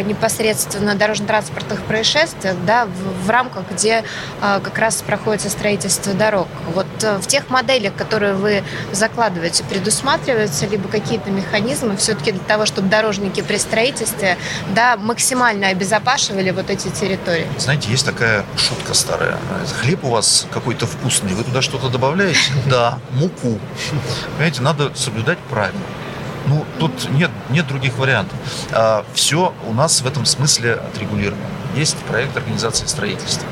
непосредственно 0.05 0.95
дорожно-транспортных 0.95 1.83
происшествий 1.83 2.53
да, 2.67 2.87
в, 2.87 3.27
в 3.27 3.31
рамках, 3.31 3.65
где 3.71 4.05
как 4.41 4.79
раз 4.79 5.03
проходится 5.03 5.51
строительство 5.51 6.13
дорог. 6.15 6.49
Вот 6.75 6.87
в 7.01 7.27
тех 7.27 7.51
моделях, 7.51 7.95
которые 7.95 8.35
вы 8.35 8.63
закладываете, 8.93 9.65
предусматриваются 9.65 10.67
либо 10.67 10.89
какие-то 10.89 11.31
механизмы 11.31 11.97
все-таки 11.97 12.33
для 12.33 12.45
того, 12.45 12.67
чтобы 12.67 12.89
дорожники 12.89 13.41
при 13.43 13.57
строительстве 13.57 14.37
да, 14.75 14.97
максимально 14.97 15.58
максимально 15.59 15.69
обезопашивали 15.69 16.51
вот 16.51 16.71
эти 16.71 16.89
территории? 16.89 17.47
Знаете, 17.59 17.91
есть 17.91 18.07
такая 18.07 18.45
шутка 18.57 18.95
старая. 18.95 19.39
Хлеб 19.81 20.05
у 20.05 20.11
вас 20.11 20.47
какой-то 20.53 20.87
вкусный, 20.87 21.35
вы 21.35 21.45
туда 21.45 21.63
что-то 21.63 21.89
добавляете? 21.89 22.39
Да, 22.69 22.99
муку. 23.13 23.59
Понимаете, 24.37 24.63
надо 24.63 24.93
соблюдать 24.95 25.39
правила. 25.51 25.81
Ну, 26.47 26.65
тут 26.79 27.11
нет, 27.11 27.31
нет 27.51 27.67
других 27.67 27.99
вариантов. 27.99 28.37
А, 28.73 29.05
все 29.15 29.55
у 29.67 29.73
нас 29.73 30.01
в 30.01 30.07
этом 30.07 30.27
смысле 30.27 30.75
отрегулировано. 30.75 31.43
Есть 31.75 31.97
проект 32.09 32.37
организации 32.37 32.87
строительства. 32.87 33.47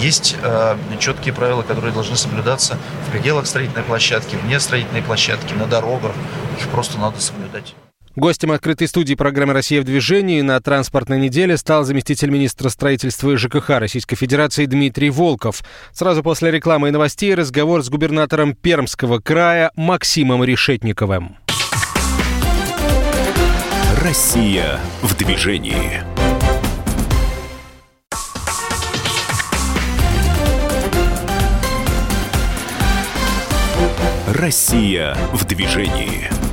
Есть 0.00 0.36
э, 0.42 0.76
четкие 0.98 1.32
правила, 1.32 1.62
которые 1.62 1.92
должны 1.92 2.16
соблюдаться 2.16 2.76
в 3.06 3.12
пределах 3.12 3.46
строительной 3.46 3.84
площадки, 3.84 4.36
вне 4.36 4.58
строительной 4.58 5.02
площадки, 5.02 5.54
на 5.54 5.66
дорогах. 5.66 6.12
Их 6.58 6.68
просто 6.68 6.98
надо 6.98 7.20
соблюдать. 7.20 7.74
Гостем 8.16 8.50
открытой 8.50 8.88
студии 8.88 9.14
программы 9.14 9.52
«Россия 9.52 9.80
в 9.80 9.84
движении» 9.84 10.40
на 10.40 10.60
транспортной 10.60 11.20
неделе 11.20 11.56
стал 11.56 11.84
заместитель 11.84 12.28
министра 12.30 12.68
строительства 12.68 13.30
и 13.30 13.36
ЖКХ 13.36 13.70
Российской 13.78 14.16
Федерации 14.16 14.66
Дмитрий 14.66 15.10
Волков. 15.10 15.62
Сразу 15.92 16.24
после 16.24 16.50
рекламы 16.50 16.88
и 16.88 16.90
новостей 16.90 17.32
разговор 17.36 17.84
с 17.84 17.88
губернатором 17.88 18.56
Пермского 18.56 19.20
края 19.20 19.70
Максимом 19.76 20.42
Решетниковым. 20.42 21.36
Россия 24.02 24.80
в 25.02 25.16
движении. 25.16 26.02
Россия 34.26 35.14
в 35.32 35.44
движении. 35.44 36.49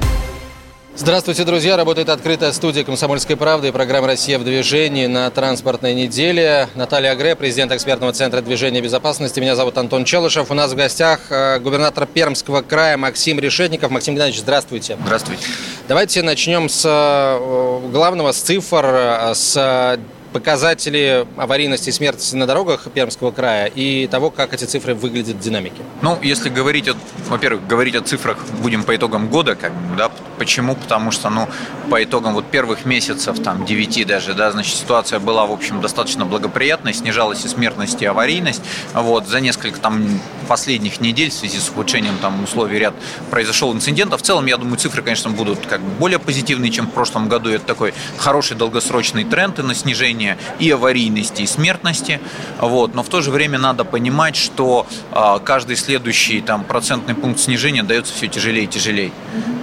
Здравствуйте, 1.00 1.44
друзья! 1.44 1.78
Работает 1.78 2.10
открытая 2.10 2.52
студия 2.52 2.84
«Комсомольской 2.84 3.36
правды» 3.38 3.68
и 3.68 3.72
программа 3.72 4.08
«Россия 4.08 4.40
в 4.40 4.44
движении» 4.44 5.06
на 5.06 5.30
транспортной 5.30 5.94
неделе. 5.94 6.70
Наталья 6.74 7.12
Агре, 7.12 7.36
президент 7.36 7.72
экспертного 7.72 8.14
центра 8.14 8.42
движения 8.42 8.82
безопасности. 8.82 9.40
Меня 9.40 9.56
зовут 9.56 9.78
Антон 9.78 10.06
Челышев. 10.06 10.50
У 10.50 10.56
нас 10.56 10.72
в 10.72 10.76
гостях 10.76 11.20
э, 11.30 11.60
губернатор 11.60 12.08
Пермского 12.08 12.64
края 12.64 12.98
Максим 12.98 13.40
Решетников. 13.40 13.92
Максим 13.92 14.16
Геннадьевич, 14.16 14.42
здравствуйте. 14.42 14.98
Здравствуйте. 15.00 15.44
Давайте 15.88 16.24
начнем 16.24 16.68
с 16.68 16.84
э, 16.84 17.90
главного, 17.92 18.32
с 18.32 18.42
цифр, 18.42 18.84
э, 18.84 19.34
с 19.36 20.00
показатели 20.34 21.26
аварийности 21.38 21.90
и 21.90 21.92
смертности 21.92 22.36
на 22.36 22.46
дорогах 22.46 22.88
Пермского 22.94 23.32
края 23.32 23.68
и 23.68 24.08
того, 24.08 24.30
как 24.30 24.54
эти 24.54 24.66
цифры 24.66 24.94
выглядят 24.94 25.38
в 25.38 25.40
динамике? 25.40 25.82
Ну, 26.02 26.18
если 26.22 26.50
говорить, 26.50 26.88
о, 26.88 26.96
во-первых, 27.28 27.66
говорить 27.68 27.96
о 27.96 28.02
цифрах 28.02 28.38
будем 28.62 28.84
по 28.84 28.96
итогам 28.96 29.30
года, 29.30 29.56
как 29.56 29.72
да, 29.98 30.12
почему? 30.38 30.76
Потому 30.76 31.12
что, 31.12 31.30
ну, 31.30 31.48
по 31.90 32.04
итогам 32.04 32.34
вот 32.34 32.46
первых 32.46 32.86
месяцев, 32.86 33.40
там, 33.40 33.66
9 33.66 34.06
даже, 34.06 34.34
да, 34.34 34.52
значит, 34.52 34.76
ситуация 34.76 35.20
была, 35.20 35.46
в 35.46 35.52
общем, 35.52 35.82
достаточно 35.82 36.26
благоприятной, 36.26 36.94
снижалась 36.94 37.46
и 37.46 37.48
смертность, 37.48 38.02
и 38.02 38.06
аварийность, 38.06 38.62
вот, 38.94 39.28
за 39.28 39.40
несколько, 39.40 39.80
там, 39.80 40.20
последних 40.48 41.02
недель 41.02 41.30
в 41.30 41.34
связи 41.34 41.60
с 41.60 41.70
ухудшением, 41.70 42.18
там, 42.22 42.44
условий 42.44 42.80
ряд 42.80 42.94
произошел 43.32 43.74
инцидент, 43.74 44.14
а 44.14 44.18
в 44.18 44.22
целом, 44.22 44.46
я 44.46 44.58
думаю, 44.58 44.78
цифры, 44.78 45.02
конечно, 45.02 45.30
будут 45.30 45.66
как 45.66 45.82
бы 45.82 45.90
более 46.00 46.20
позитивные, 46.20 46.72
чем 46.72 46.88
в 46.88 46.92
прошлом 46.92 47.30
году, 47.30 47.50
это 47.50 47.66
такой 47.66 47.94
хороший 48.18 48.56
долгосрочный 48.58 49.24
тренд 49.24 49.60
и 49.60 49.62
на 49.62 49.74
снижение 49.74 50.17
снижение 50.18 50.38
и 50.60 50.72
аварийности, 50.72 51.44
и 51.44 51.48
смертности. 51.48 52.20
Вот. 52.60 52.96
Но 52.96 53.04
в 53.04 53.10
то 53.10 53.22
же 53.22 53.32
время 53.32 53.60
надо 53.60 53.84
понимать, 53.84 54.36
что 54.36 54.88
а, 55.12 55.40
каждый 55.40 55.76
следующий 55.76 56.42
там, 56.42 56.64
процентный 56.64 57.16
пункт 57.16 57.40
снижения 57.40 57.84
дается 57.84 58.14
все 58.14 58.28
тяжелее 58.28 58.64
и 58.64 58.68
тяжелее. 58.68 59.12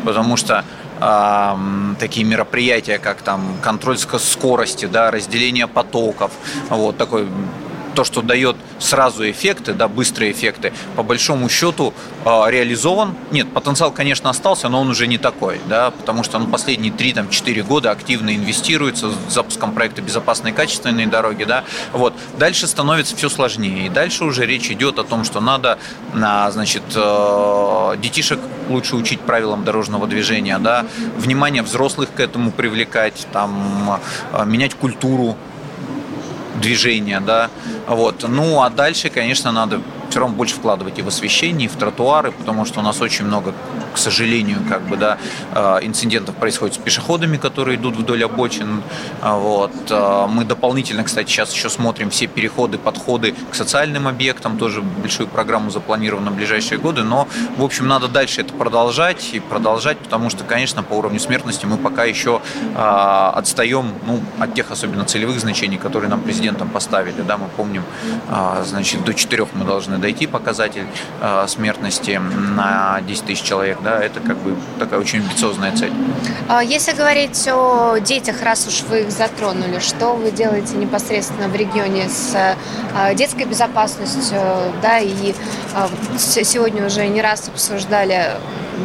Потому 0.04 0.36
что 0.36 0.64
э, 1.00 1.56
такие 1.98 2.26
мероприятия, 2.26 2.98
как 2.98 3.22
там 3.22 3.56
контроль 3.62 3.96
скорости, 3.98 4.86
да, 4.86 5.10
разделение 5.10 5.66
потоков, 5.66 6.30
вот 6.68 6.98
такой 6.98 7.26
то, 7.94 8.04
что 8.04 8.22
дает 8.22 8.56
сразу 8.78 9.28
эффекты, 9.30 9.72
да, 9.72 9.88
быстрые 9.88 10.32
эффекты, 10.32 10.72
по 10.96 11.02
большому 11.02 11.48
счету 11.48 11.94
э, 12.24 12.28
реализован. 12.48 13.14
Нет, 13.30 13.52
потенциал, 13.52 13.90
конечно, 13.92 14.30
остался, 14.30 14.68
но 14.68 14.80
он 14.80 14.90
уже 14.90 15.06
не 15.06 15.18
такой, 15.18 15.60
да, 15.66 15.90
потому 15.90 16.24
что 16.24 16.38
ну, 16.38 16.46
последние 16.46 16.92
3-4 16.92 17.62
года 17.62 17.90
активно 17.90 18.34
инвестируется 18.34 19.10
с 19.10 19.32
запуском 19.32 19.72
проекта 19.72 20.02
«Безопасные 20.02 20.52
и 20.52 20.56
качественные 20.56 21.06
дороги», 21.06 21.44
да, 21.44 21.64
вот. 21.92 22.14
Дальше 22.38 22.66
становится 22.66 23.16
все 23.16 23.28
сложнее, 23.28 23.86
и 23.86 23.88
дальше 23.88 24.24
уже 24.24 24.44
речь 24.46 24.70
идет 24.70 24.98
о 24.98 25.04
том, 25.04 25.24
что 25.24 25.40
надо, 25.40 25.78
на, 26.12 26.50
значит, 26.50 26.82
э, 26.94 27.96
детишек 27.98 28.40
лучше 28.68 28.96
учить 28.96 29.20
правилам 29.20 29.64
дорожного 29.64 30.06
движения, 30.06 30.58
да, 30.58 30.86
внимание 31.16 31.62
взрослых 31.62 32.08
к 32.14 32.20
этому 32.20 32.50
привлекать, 32.50 33.26
там, 33.32 34.00
э, 34.32 34.44
менять 34.44 34.74
культуру 34.74 35.36
движения, 36.54 37.20
да, 37.20 37.50
вот. 37.86 38.24
Ну, 38.28 38.62
а 38.62 38.70
дальше, 38.70 39.10
конечно, 39.10 39.52
надо 39.52 39.80
все 40.14 40.20
равно 40.20 40.36
больше 40.36 40.54
вкладывать 40.54 40.96
и 41.00 41.02
в 41.02 41.08
освещение, 41.08 41.64
и 41.64 41.68
в 41.68 41.74
тротуары, 41.74 42.30
потому 42.30 42.64
что 42.64 42.78
у 42.78 42.82
нас 42.84 43.00
очень 43.00 43.24
много, 43.24 43.52
к 43.92 43.98
сожалению, 43.98 44.58
как 44.68 44.82
бы, 44.82 44.96
да, 44.96 45.18
э, 45.50 45.78
инцидентов 45.82 46.36
происходит 46.36 46.76
с 46.76 46.78
пешеходами, 46.78 47.36
которые 47.36 47.76
идут 47.76 47.96
вдоль 47.96 48.22
обочин. 48.22 48.84
А 49.20 49.36
вот. 49.36 49.72
Э, 49.90 50.26
мы 50.28 50.44
дополнительно, 50.44 51.02
кстати, 51.02 51.28
сейчас 51.28 51.52
еще 51.52 51.68
смотрим 51.68 52.10
все 52.10 52.28
переходы, 52.28 52.78
подходы 52.78 53.34
к 53.50 53.56
социальным 53.56 54.06
объектам, 54.06 54.56
тоже 54.56 54.82
большую 54.82 55.26
программу 55.26 55.70
запланирована 55.70 56.30
в 56.30 56.36
ближайшие 56.36 56.78
годы, 56.78 57.02
но, 57.02 57.26
в 57.56 57.64
общем, 57.64 57.88
надо 57.88 58.06
дальше 58.06 58.42
это 58.42 58.54
продолжать 58.54 59.30
и 59.32 59.40
продолжать, 59.40 59.98
потому 59.98 60.30
что, 60.30 60.44
конечно, 60.44 60.84
по 60.84 60.94
уровню 60.94 61.18
смертности 61.18 61.66
мы 61.66 61.76
пока 61.76 62.04
еще 62.04 62.40
э, 62.76 63.30
отстаем 63.34 63.92
ну, 64.06 64.22
от 64.38 64.54
тех 64.54 64.70
особенно 64.70 65.06
целевых 65.06 65.40
значений, 65.40 65.76
которые 65.76 66.08
нам 66.08 66.20
президентом 66.20 66.68
поставили. 66.68 67.20
Да, 67.22 67.36
мы 67.36 67.48
помним, 67.56 67.82
значит, 68.64 69.04
до 69.04 69.12
4 69.12 69.48
мы 69.54 69.64
должны 69.64 70.03
дойти 70.04 70.26
показатель 70.26 70.86
э, 71.22 71.46
смертности 71.48 72.20
на 72.56 73.00
10 73.08 73.24
тысяч 73.24 73.42
человек, 73.42 73.78
да, 73.82 74.02
это 74.02 74.20
как 74.20 74.36
бы 74.36 74.54
такая 74.78 75.00
очень 75.00 75.20
амбициозная 75.20 75.74
цель. 75.74 75.92
А 76.46 76.62
если 76.62 76.92
говорить 76.92 77.48
о 77.48 77.96
детях, 77.96 78.42
раз 78.42 78.66
уж 78.66 78.82
вы 78.82 79.00
их 79.04 79.10
затронули, 79.10 79.78
что 79.78 80.12
вы 80.12 80.30
делаете 80.30 80.76
непосредственно 80.76 81.48
в 81.48 81.56
регионе 81.56 82.10
с 82.10 82.34
э, 82.34 83.14
детской 83.14 83.46
безопасностью, 83.46 84.40
да, 84.82 84.98
и 84.98 85.32
э, 85.32 86.18
сегодня 86.18 86.84
уже 86.84 87.06
не 87.06 87.22
раз 87.22 87.48
обсуждали 87.48 88.32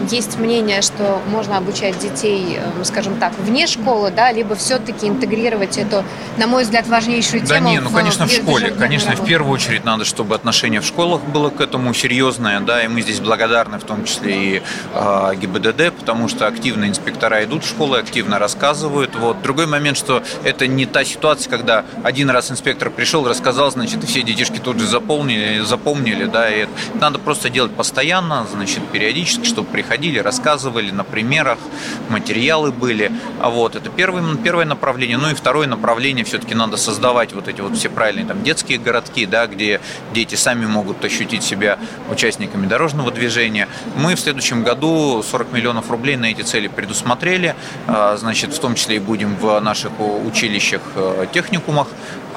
есть 0.10 0.38
мнение, 0.38 0.82
что 0.82 1.22
можно 1.28 1.58
обучать 1.58 1.98
детей, 2.00 2.60
скажем 2.84 3.16
так, 3.16 3.34
вне 3.40 3.68
школы, 3.68 4.12
да, 4.12 4.32
либо 4.32 4.56
все-таки 4.56 5.08
интегрировать 5.08 5.78
эту, 5.78 6.04
на 6.38 6.48
мой 6.48 6.64
взгляд, 6.64 6.88
важнейшую 6.88 7.46
тему. 7.46 7.50
Да 7.50 7.60
не, 7.60 7.80
ну, 7.80 7.90
конечно, 7.90 8.28
в, 8.28 8.30
в 8.30 8.34
школе. 8.34 8.72
Конечно, 8.72 9.16
в 9.16 9.26
первую 9.26 9.54
очередь 9.54 9.86
надо, 9.86 10.06
чтобы 10.06 10.36
отношение 10.36 10.82
в 10.82 10.86
школах 10.86 11.22
было 11.24 11.50
к 11.50 11.62
этому 11.62 11.94
серьезное, 11.94 12.60
да, 12.60 12.84
и 12.84 12.88
мы 12.88 13.02
здесь 13.02 13.20
благодарны 13.20 13.80
в 13.80 13.84
том 13.84 14.06
числе 14.06 14.56
и 14.56 14.62
э, 14.94 15.36
ГИБДД, 15.36 15.94
потому 15.94 16.28
что 16.28 16.48
активно 16.48 16.86
инспектора 16.86 17.44
идут 17.44 17.64
в 17.64 17.70
школы, 17.70 17.98
активно 17.98 18.40
рассказывают. 18.40 19.16
Вот. 19.16 19.42
Другой 19.42 19.68
момент, 19.68 19.98
что 19.98 20.24
это 20.44 20.68
не 20.68 20.86
та 20.86 21.04
ситуация, 21.04 21.50
когда 21.50 21.86
один 22.04 22.30
раз 22.30 22.52
инспектор 22.52 22.90
пришел, 22.90 23.28
рассказал, 23.28 23.72
значит, 23.72 24.04
и 24.04 24.08
все 24.08 24.22
детишки 24.22 24.58
тут 24.58 24.80
же 24.80 24.88
заполнили, 24.88 25.60
запомнили, 25.60 26.26
да, 26.26 26.50
и 26.50 26.60
это 26.62 26.72
надо 26.96 27.20
просто 27.20 27.50
делать 27.50 27.72
постоянно, 27.72 28.46
значит, 28.52 28.86
периодически, 28.92 29.46
чтобы 29.46 29.68
приходили, 29.80 30.20
рассказывали 30.20 30.92
на 30.92 31.06
примерах, 31.06 31.58
материалы 32.10 32.74
были. 32.74 33.14
А 33.40 33.50
вот, 33.50 33.78
это 33.78 33.90
первое, 33.90 34.36
первое 34.36 34.66
направление. 34.66 35.18
Ну 35.18 35.30
и 35.30 35.34
второе 35.34 35.68
направление, 35.68 36.26
все-таки 36.26 36.54
надо 36.54 36.76
создавать 36.76 37.32
вот 37.32 37.48
эти 37.48 37.62
вот 37.62 37.78
все 37.78 37.88
правильные 37.88 38.26
там 38.26 38.44
детские 38.44 38.78
городки, 38.78 39.26
да, 39.26 39.48
где 39.48 39.80
дети 40.14 40.36
сами 40.36 40.66
могут 40.66 41.06
ощутить 41.06 41.44
себя 41.44 41.80
участниками 42.12 42.68
дорожного 42.68 43.10
движения. 43.10 43.70
Мы 43.96 44.16
в 44.16 44.20
следующем 44.20 44.64
году 44.64 45.24
40 45.24 45.54
миллионов 45.54 45.90
рублей 45.90 46.18
на 46.18 46.26
эти 46.26 46.42
цели 46.42 46.68
предусмотрели. 46.68 47.56
А, 47.88 48.18
значит, 48.18 48.54
в 48.54 48.60
том 48.60 48.76
числе 48.76 48.98
и 48.98 49.00
будем 49.00 49.38
в 49.38 49.62
наших 49.62 49.92
училищах, 50.26 50.82
э, 50.96 51.26
техникумах 51.32 51.88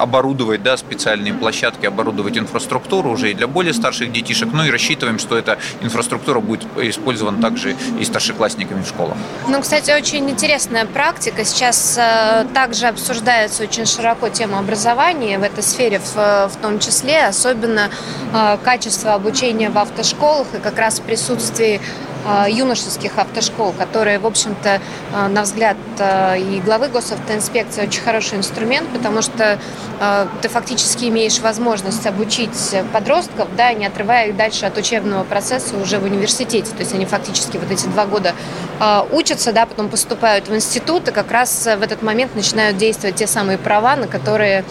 оборудовать 0.03 0.63
да, 0.63 0.77
специальные 0.77 1.33
площадки, 1.33 1.85
оборудовать 1.85 2.37
инфраструктуру 2.37 3.11
уже 3.11 3.31
и 3.31 3.33
для 3.33 3.47
более 3.47 3.73
старших 3.73 4.11
детишек. 4.11 4.49
Ну 4.53 4.65
и 4.65 4.71
рассчитываем, 4.71 5.19
что 5.19 5.37
эта 5.37 5.57
инфраструктура 5.81 6.39
будет 6.39 6.65
использована 6.77 7.41
также 7.41 7.75
и 7.99 8.03
старшеклассниками 8.03 8.83
в 8.83 8.87
школах. 8.87 9.15
Ну, 9.47 9.61
кстати, 9.61 9.91
очень 9.91 10.29
интересная 10.29 10.85
практика. 10.85 11.45
Сейчас 11.45 11.97
э, 11.97 12.45
также 12.53 12.87
обсуждается 12.87 13.63
очень 13.63 13.85
широко 13.85 14.29
тема 14.29 14.59
образования 14.59 15.39
в 15.39 15.43
этой 15.43 15.63
сфере 15.63 15.99
в, 15.99 16.15
в 16.15 16.57
том 16.61 16.79
числе, 16.79 17.25
особенно 17.25 17.89
э, 18.33 18.57
качество 18.63 19.13
обучения 19.13 19.69
в 19.69 19.77
автошколах 19.77 20.47
и 20.53 20.57
как 20.57 20.77
раз 20.77 20.99
Э, 21.63 21.79
юношеских 22.49 23.17
автошкол, 23.17 23.73
которые, 23.73 24.19
в 24.19 24.25
общем-то, 24.25 24.79
э, 25.13 25.27
на 25.27 25.43
взгляд 25.43 25.77
э, 25.99 26.39
и 26.39 26.61
главы 26.61 26.87
госавтоинспекции 26.87 27.83
очень 27.83 28.01
хороший 28.01 28.37
инструмент, 28.37 28.87
потому 28.89 29.21
что 29.21 29.59
ты 30.41 30.49
фактически 30.49 31.05
имеешь 31.05 31.39
возможность 31.39 32.05
обучить 32.05 32.75
подростков, 32.91 33.47
да, 33.55 33.71
не 33.71 33.85
отрывая 33.85 34.29
их 34.29 34.35
дальше 34.35 34.65
от 34.65 34.77
учебного 34.77 35.23
процесса 35.23 35.77
уже 35.77 35.97
в 35.97 36.03
университете. 36.03 36.71
То 36.71 36.79
есть 36.79 36.93
они 36.93 37.05
фактически 37.05 37.55
вот 37.55 37.71
эти 37.71 37.85
два 37.85 38.05
года 38.05 38.33
учатся, 39.11 39.53
да, 39.53 39.65
потом 39.65 39.87
поступают 39.87 40.49
в 40.49 40.55
институт, 40.55 41.07
и 41.07 41.11
как 41.11 41.31
раз 41.31 41.63
в 41.65 41.81
этот 41.81 42.01
момент 42.01 42.35
начинают 42.35 42.75
действовать 42.75 43.15
те 43.15 43.27
самые 43.27 43.57
права, 43.57 43.95
на 43.95 44.07
которые, 44.07 44.65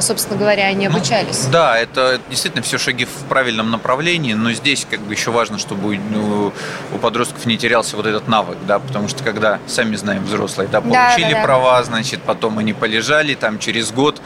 собственно 0.00 0.38
говоря, 0.38 0.66
они 0.66 0.88
ну, 0.88 0.96
обучались. 0.96 1.42
Ну, 1.44 1.52
да, 1.52 1.78
это 1.78 2.18
действительно 2.30 2.62
все 2.62 2.78
шаги 2.78 3.04
в 3.04 3.28
правильном 3.28 3.70
направлении, 3.70 4.32
но 4.32 4.52
здесь 4.52 4.86
как 4.88 5.00
бы 5.00 5.12
еще 5.12 5.30
важно, 5.30 5.58
чтобы 5.58 5.98
ну, 5.98 6.52
у 6.92 6.98
подростков 6.98 7.46
не 7.46 7.56
терялся 7.56 7.96
вот 7.96 8.06
этот 8.06 8.28
навык, 8.28 8.58
да, 8.66 8.78
потому 8.78 9.08
что 9.08 9.22
когда, 9.22 9.58
сами 9.66 9.96
знаем, 9.96 10.24
взрослые, 10.24 10.68
да, 10.68 10.80
получили 10.80 11.24
да, 11.24 11.30
да, 11.30 11.36
да. 11.36 11.42
права, 11.42 11.82
значит, 11.82 12.20
потом 12.22 12.58
они 12.58 12.72
полежали, 12.72 13.34
там 13.34 13.58
через 13.58 13.92
год 13.92 14.20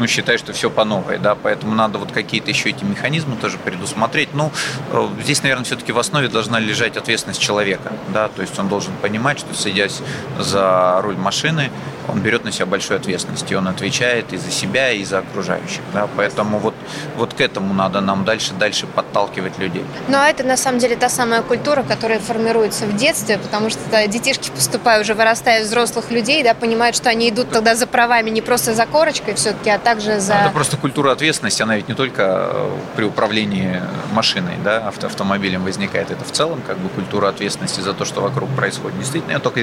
ну, 0.00 0.06
считай, 0.06 0.38
что 0.38 0.54
все 0.54 0.70
по 0.70 0.84
новой, 0.84 1.18
да, 1.18 1.34
поэтому 1.34 1.74
надо 1.74 1.98
вот 1.98 2.10
какие-то 2.10 2.50
еще 2.50 2.70
эти 2.70 2.82
механизмы 2.84 3.36
тоже 3.36 3.58
предусмотреть. 3.58 4.30
Ну, 4.32 4.50
э, 4.92 5.08
здесь, 5.22 5.42
наверное, 5.42 5.64
все-таки 5.64 5.92
в 5.92 5.98
основе 5.98 6.28
должна 6.28 6.58
лежать 6.58 6.96
ответственность 6.96 7.40
человека, 7.40 7.92
да, 8.08 8.28
то 8.28 8.40
есть 8.40 8.58
он 8.58 8.68
должен 8.68 8.94
понимать, 9.02 9.38
что 9.38 9.54
садясь 9.54 10.00
за 10.38 11.00
руль 11.02 11.16
машины, 11.16 11.70
он 12.08 12.20
берет 12.20 12.44
на 12.44 12.50
себя 12.50 12.64
большую 12.64 12.98
ответственность, 12.98 13.50
и 13.50 13.54
он 13.54 13.68
отвечает 13.68 14.32
и 14.32 14.38
за 14.38 14.50
себя, 14.50 14.90
и 14.90 15.04
за 15.04 15.18
окружающих, 15.18 15.82
да, 15.92 16.08
поэтому 16.16 16.58
вот, 16.58 16.74
вот 17.16 17.34
к 17.34 17.40
этому 17.42 17.74
надо 17.74 18.00
нам 18.00 18.24
дальше, 18.24 18.54
дальше 18.54 18.86
подталкивать 18.86 19.58
людей. 19.58 19.84
Ну, 20.08 20.16
а 20.16 20.28
это, 20.28 20.44
на 20.44 20.56
самом 20.56 20.78
деле, 20.78 20.96
та 20.96 21.10
самая 21.10 21.42
культура, 21.42 21.82
которая 21.82 22.20
формируется 22.20 22.86
в 22.86 22.96
детстве, 22.96 23.36
потому 23.36 23.68
что 23.68 23.80
детишки, 24.08 24.50
поступая 24.50 25.02
уже 25.02 25.12
вырастая 25.12 25.62
взрослых 25.62 26.10
людей, 26.10 26.42
да, 26.42 26.54
понимают, 26.54 26.96
что 26.96 27.10
они 27.10 27.28
идут 27.28 27.50
тогда 27.50 27.74
за 27.74 27.86
правами 27.86 28.30
не 28.30 28.40
просто 28.40 28.74
за 28.74 28.86
корочкой 28.86 29.34
все-таки, 29.34 29.68
а 29.68 29.78
также 29.94 30.20
за... 30.20 30.34
Это 30.34 30.50
просто 30.50 30.76
культура 30.76 31.12
ответственности, 31.12 31.62
она 31.62 31.76
ведь 31.76 31.88
не 31.88 31.94
только 31.94 32.22
э, 32.22 32.78
при 32.96 33.04
управлении 33.04 33.82
машиной, 34.12 34.56
да, 34.64 34.88
авто, 34.88 35.06
автомобилем 35.06 35.64
возникает, 35.64 36.10
это 36.10 36.24
в 36.24 36.30
целом 36.30 36.62
как 36.66 36.78
бы 36.78 36.88
культура 36.88 37.28
ответственности 37.28 37.80
за 37.80 37.92
то, 37.92 38.04
что 38.04 38.20
вокруг 38.20 38.48
происходит. 38.50 38.98
Действительно, 38.98 39.40
только 39.40 39.60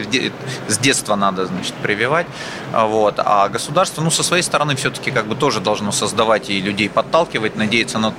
с 0.67 0.77
детства 0.77 1.15
надо, 1.15 1.45
значит, 1.45 1.73
прививать, 1.75 2.27
вот. 2.73 3.15
А 3.17 3.47
государство, 3.47 4.01
ну, 4.01 4.11
со 4.11 4.23
своей 4.23 4.43
стороны 4.43 4.75
все-таки 4.75 5.11
как 5.11 5.27
бы 5.27 5.35
тоже 5.35 5.61
должно 5.61 5.91
создавать 5.91 6.49
и 6.49 6.61
людей 6.61 6.89
подталкивать, 6.89 7.55
надеяться 7.55 7.99
на, 7.99 8.13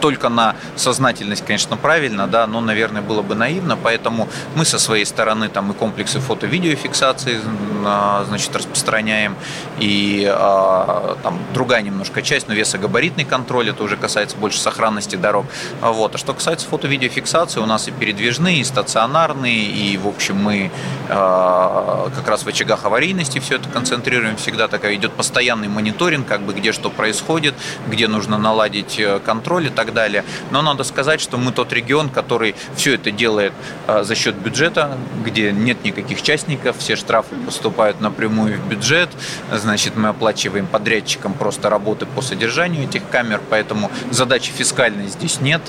только 0.00 0.28
на 0.28 0.56
сознательность, 0.76 1.44
конечно, 1.46 1.76
правильно, 1.76 2.26
да, 2.26 2.46
но, 2.46 2.60
наверное, 2.60 3.02
было 3.02 3.22
бы 3.22 3.34
наивно, 3.34 3.76
поэтому 3.76 4.28
мы 4.56 4.64
со 4.64 4.78
своей 4.78 5.04
стороны 5.04 5.48
там 5.48 5.70
и 5.70 5.74
комплексы 5.74 6.18
фото-видеофиксации, 6.18 7.40
а, 7.84 8.24
значит, 8.26 8.56
распространяем, 8.56 9.36
и 9.78 10.26
а, 10.28 11.16
там 11.22 11.38
другая 11.54 11.82
немножко 11.82 12.22
часть, 12.22 12.48
но 12.48 12.54
весогабаритный 12.54 13.24
контроль, 13.24 13.70
это 13.70 13.82
уже 13.82 13.96
касается 13.96 14.36
больше 14.36 14.58
сохранности 14.58 15.16
дорог. 15.16 15.46
Вот. 15.80 16.14
А 16.14 16.18
что 16.18 16.34
касается 16.34 16.66
фото-видеофиксации, 16.68 17.60
у 17.60 17.66
нас 17.66 17.88
и 17.88 17.90
передвижные, 17.90 18.60
и 18.60 18.64
стационарные, 18.64 19.64
и, 19.64 19.96
в 19.96 20.06
общем, 20.08 20.36
мы 20.36 20.70
э, 21.08 21.08
как 21.08 22.28
раз 22.28 22.44
в 22.44 22.48
очагах 22.48 22.84
аварийности 22.84 23.38
все 23.38 23.56
это 23.56 23.68
концентрируем. 23.68 24.36
Всегда 24.36 24.68
такая 24.68 24.94
идет 24.94 25.12
постоянный 25.12 25.68
мониторинг, 25.68 26.26
как 26.26 26.42
бы 26.42 26.52
где 26.52 26.72
что 26.72 26.90
происходит, 26.90 27.54
где 27.86 28.08
нужно 28.08 28.38
наладить 28.38 28.98
э, 28.98 29.20
контроль 29.24 29.66
и 29.66 29.70
так 29.70 29.92
далее. 29.92 30.24
Но 30.50 30.62
надо 30.62 30.84
сказать, 30.84 31.20
что 31.20 31.36
мы 31.38 31.52
тот 31.52 31.72
регион, 31.72 32.08
который 32.08 32.54
все 32.74 32.94
это 32.94 33.10
делает 33.10 33.52
э, 33.86 34.02
за 34.04 34.14
счет 34.14 34.34
бюджета, 34.36 34.96
где 35.24 35.52
нет 35.52 35.84
никаких 35.84 36.22
частников, 36.22 36.78
все 36.78 36.96
штрафы 36.96 37.34
поступают 37.46 38.00
напрямую 38.00 38.58
в 38.58 38.68
бюджет, 38.68 39.10
значит, 39.52 39.96
мы 39.96 40.08
оплачиваем 40.08 40.66
подрядчикам 40.66 41.31
просто 41.34 41.70
работы 41.70 42.06
по 42.06 42.22
содержанию 42.22 42.84
этих 42.84 43.02
камер, 43.10 43.40
поэтому 43.50 43.90
задачи 44.10 44.52
фискальной 44.52 45.08
здесь 45.08 45.40
нет, 45.40 45.60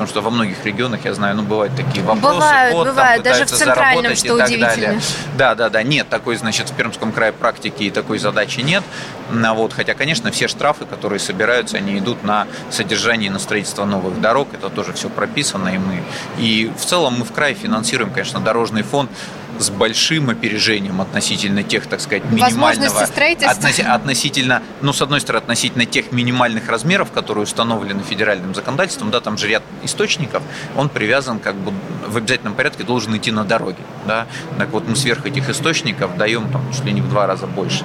потому 0.00 0.08
что 0.08 0.22
во 0.22 0.30
многих 0.30 0.64
регионах, 0.64 1.04
я 1.04 1.12
знаю, 1.12 1.36
ну, 1.36 1.42
бывают 1.42 1.76
такие 1.76 2.02
вопросы. 2.02 2.36
Бывают, 2.36 2.74
вот, 2.74 2.86
бывают, 2.88 3.22
даже 3.22 3.44
в 3.44 3.50
центральном, 3.50 4.16
что 4.16 4.34
удивительно. 4.34 4.68
Далее. 4.68 5.00
Да, 5.36 5.54
да, 5.54 5.68
да, 5.68 5.82
нет 5.82 6.08
такой, 6.08 6.36
значит, 6.36 6.70
в 6.70 6.74
Пермском 6.74 7.12
крае 7.12 7.32
практики 7.32 7.82
и 7.82 7.90
такой 7.90 8.18
задачи 8.18 8.60
нет. 8.60 8.82
А 9.44 9.52
вот, 9.52 9.74
хотя, 9.74 9.92
конечно, 9.92 10.30
все 10.30 10.48
штрафы, 10.48 10.86
которые 10.86 11.18
собираются, 11.18 11.76
они 11.76 11.98
идут 11.98 12.24
на 12.24 12.46
содержание 12.70 13.28
и 13.28 13.30
на 13.30 13.38
строительство 13.38 13.84
новых 13.84 14.18
дорог, 14.22 14.48
это 14.54 14.70
тоже 14.70 14.94
все 14.94 15.10
прописано, 15.10 15.68
и 15.68 15.76
мы, 15.76 16.02
и 16.38 16.72
в 16.78 16.84
целом 16.84 17.18
мы 17.18 17.26
в 17.26 17.32
крае 17.32 17.54
финансируем, 17.54 18.10
конечно, 18.10 18.40
дорожный 18.40 18.82
фонд, 18.82 19.10
с 19.60 19.70
большим 19.70 20.30
опережением 20.30 21.00
относительно 21.00 21.62
тех, 21.62 21.86
так 21.86 22.00
сказать, 22.00 22.24
минимального... 22.24 22.86
Относи, 23.50 23.82
относительно, 23.82 24.62
ну, 24.80 24.92
с 24.92 25.02
одной 25.02 25.20
стороны, 25.20 25.42
относительно 25.42 25.84
тех 25.84 26.12
минимальных 26.12 26.68
размеров, 26.68 27.12
которые 27.12 27.44
установлены 27.44 28.02
федеральным 28.02 28.54
законодательством, 28.54 29.10
да, 29.10 29.20
там 29.20 29.36
же 29.36 29.48
ряд 29.48 29.62
источников, 29.82 30.42
он 30.76 30.88
привязан 30.88 31.38
как 31.38 31.54
бы 31.56 31.72
в 32.06 32.16
обязательном 32.16 32.54
порядке 32.54 32.84
должен 32.84 33.16
идти 33.16 33.30
на 33.30 33.44
дороге, 33.44 33.82
да. 34.06 34.26
Так 34.58 34.70
вот 34.70 34.88
мы 34.88 34.96
сверх 34.96 35.26
этих 35.26 35.48
источников 35.48 36.16
даем 36.16 36.50
там 36.50 36.62
чуть 36.72 36.84
ли 36.84 36.92
не 36.92 37.02
в 37.02 37.08
два 37.08 37.26
раза 37.26 37.46
больше. 37.46 37.84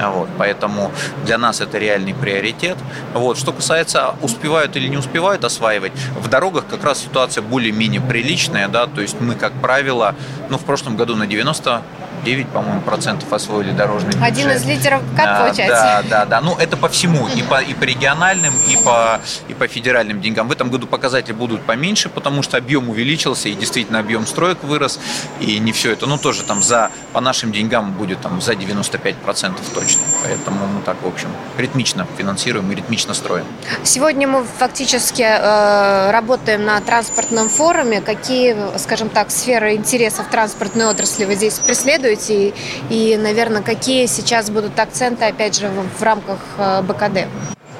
Вот, 0.00 0.28
поэтому 0.38 0.92
для 1.24 1.38
нас 1.38 1.60
это 1.60 1.76
реальный 1.78 2.14
приоритет. 2.14 2.78
Вот, 3.14 3.36
что 3.36 3.52
касается 3.52 4.14
успевают 4.22 4.76
или 4.76 4.86
не 4.86 4.96
успевают 4.96 5.44
осваивать, 5.44 5.92
в 6.16 6.28
дорогах 6.28 6.66
как 6.70 6.84
раз 6.84 7.00
ситуация 7.00 7.42
более-менее 7.42 8.00
приличная, 8.00 8.68
да, 8.68 8.86
то 8.86 9.00
есть 9.00 9.20
мы, 9.20 9.34
как 9.34 9.52
правило, 9.54 10.14
ну, 10.50 10.56
в 10.56 10.64
прошлом 10.64 10.96
году 10.96 11.07
на 11.14 11.26
90 11.26 11.82
9, 12.24 12.48
по-моему, 12.48 12.80
процентов 12.80 13.32
освоили 13.32 13.70
дорожный 13.70 14.10
бюджет. 14.10 14.22
Один 14.22 14.50
из 14.50 14.64
лидеров 14.64 15.02
как 15.16 15.38
получается? 15.38 16.02
Да, 16.02 16.02
да, 16.02 16.24
да. 16.26 16.40
Ну, 16.40 16.56
это 16.56 16.76
по 16.76 16.88
всему, 16.88 17.28
и 17.28 17.42
по, 17.42 17.60
и 17.62 17.74
по 17.74 17.84
региональным, 17.84 18.52
и 18.68 18.76
по, 18.76 19.20
и 19.48 19.54
по 19.54 19.68
федеральным 19.68 20.20
деньгам. 20.20 20.48
В 20.48 20.52
этом 20.52 20.70
году 20.70 20.86
показатели 20.86 21.32
будут 21.32 21.62
поменьше, 21.62 22.08
потому 22.08 22.42
что 22.42 22.56
объем 22.56 22.88
увеличился, 22.88 23.48
и 23.48 23.54
действительно 23.54 23.98
объем 23.98 24.26
строек 24.26 24.62
вырос, 24.62 24.98
и 25.40 25.58
не 25.58 25.72
все 25.72 25.92
это, 25.92 26.06
ну, 26.06 26.18
тоже 26.18 26.42
там 26.42 26.62
за, 26.62 26.90
по 27.12 27.20
нашим 27.20 27.52
деньгам 27.52 27.92
будет 27.92 28.20
там 28.20 28.40
за 28.40 28.52
95% 28.52 29.54
точно. 29.74 30.02
Поэтому 30.28 30.66
мы 30.66 30.82
так, 30.82 30.96
в 31.02 31.06
общем, 31.06 31.30
ритмично 31.56 32.06
финансируем 32.18 32.70
и 32.72 32.74
ритмично 32.74 33.14
строим. 33.14 33.44
Сегодня 33.84 34.28
мы 34.28 34.44
фактически 34.44 35.22
э, 35.22 36.10
работаем 36.10 36.64
на 36.64 36.80
транспортном 36.80 37.48
форуме. 37.48 38.00
Какие, 38.00 38.56
скажем 38.78 39.08
так, 39.08 39.30
сферы 39.30 39.74
интересов 39.74 40.28
транспортной 40.30 40.86
отрасли 40.86 41.24
вы 41.24 41.34
здесь 41.34 41.58
преследуете? 41.58 42.18
планируете 42.18 42.54
и, 42.90 43.16
наверное, 43.16 43.62
какие 43.62 44.06
сейчас 44.06 44.50
будут 44.50 44.78
акценты, 44.78 45.24
опять 45.24 45.58
же, 45.58 45.68
в, 45.68 46.00
в 46.00 46.02
рамках 46.02 46.38
э, 46.58 46.82
БКД? 46.82 47.26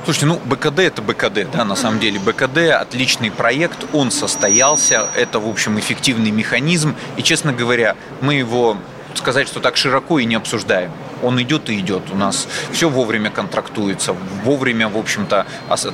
Слушайте, 0.04 0.26
ну 0.26 0.40
БКД 0.44 0.78
это 0.80 1.02
БКД, 1.02 1.50
да, 1.52 1.64
на 1.64 1.76
самом 1.76 2.00
деле. 2.00 2.18
БКД 2.18 2.70
отличный 2.80 3.30
проект, 3.30 3.86
он 3.92 4.10
состоялся, 4.10 5.08
это, 5.16 5.38
в 5.38 5.48
общем, 5.48 5.78
эффективный 5.78 6.30
механизм. 6.30 6.94
И, 7.16 7.22
честно 7.22 7.52
говоря, 7.52 7.94
мы 8.20 8.34
его 8.34 8.76
сказать, 9.14 9.48
что 9.48 9.60
так 9.60 9.76
широко 9.76 10.18
и 10.18 10.24
не 10.24 10.36
обсуждаем 10.36 10.92
он 11.22 11.40
идет 11.42 11.70
и 11.70 11.78
идет. 11.78 12.10
У 12.10 12.16
нас 12.16 12.48
все 12.72 12.88
вовремя 12.88 13.30
контрактуется, 13.30 14.14
вовремя, 14.44 14.88
в 14.88 14.96
общем-то, 14.96 15.46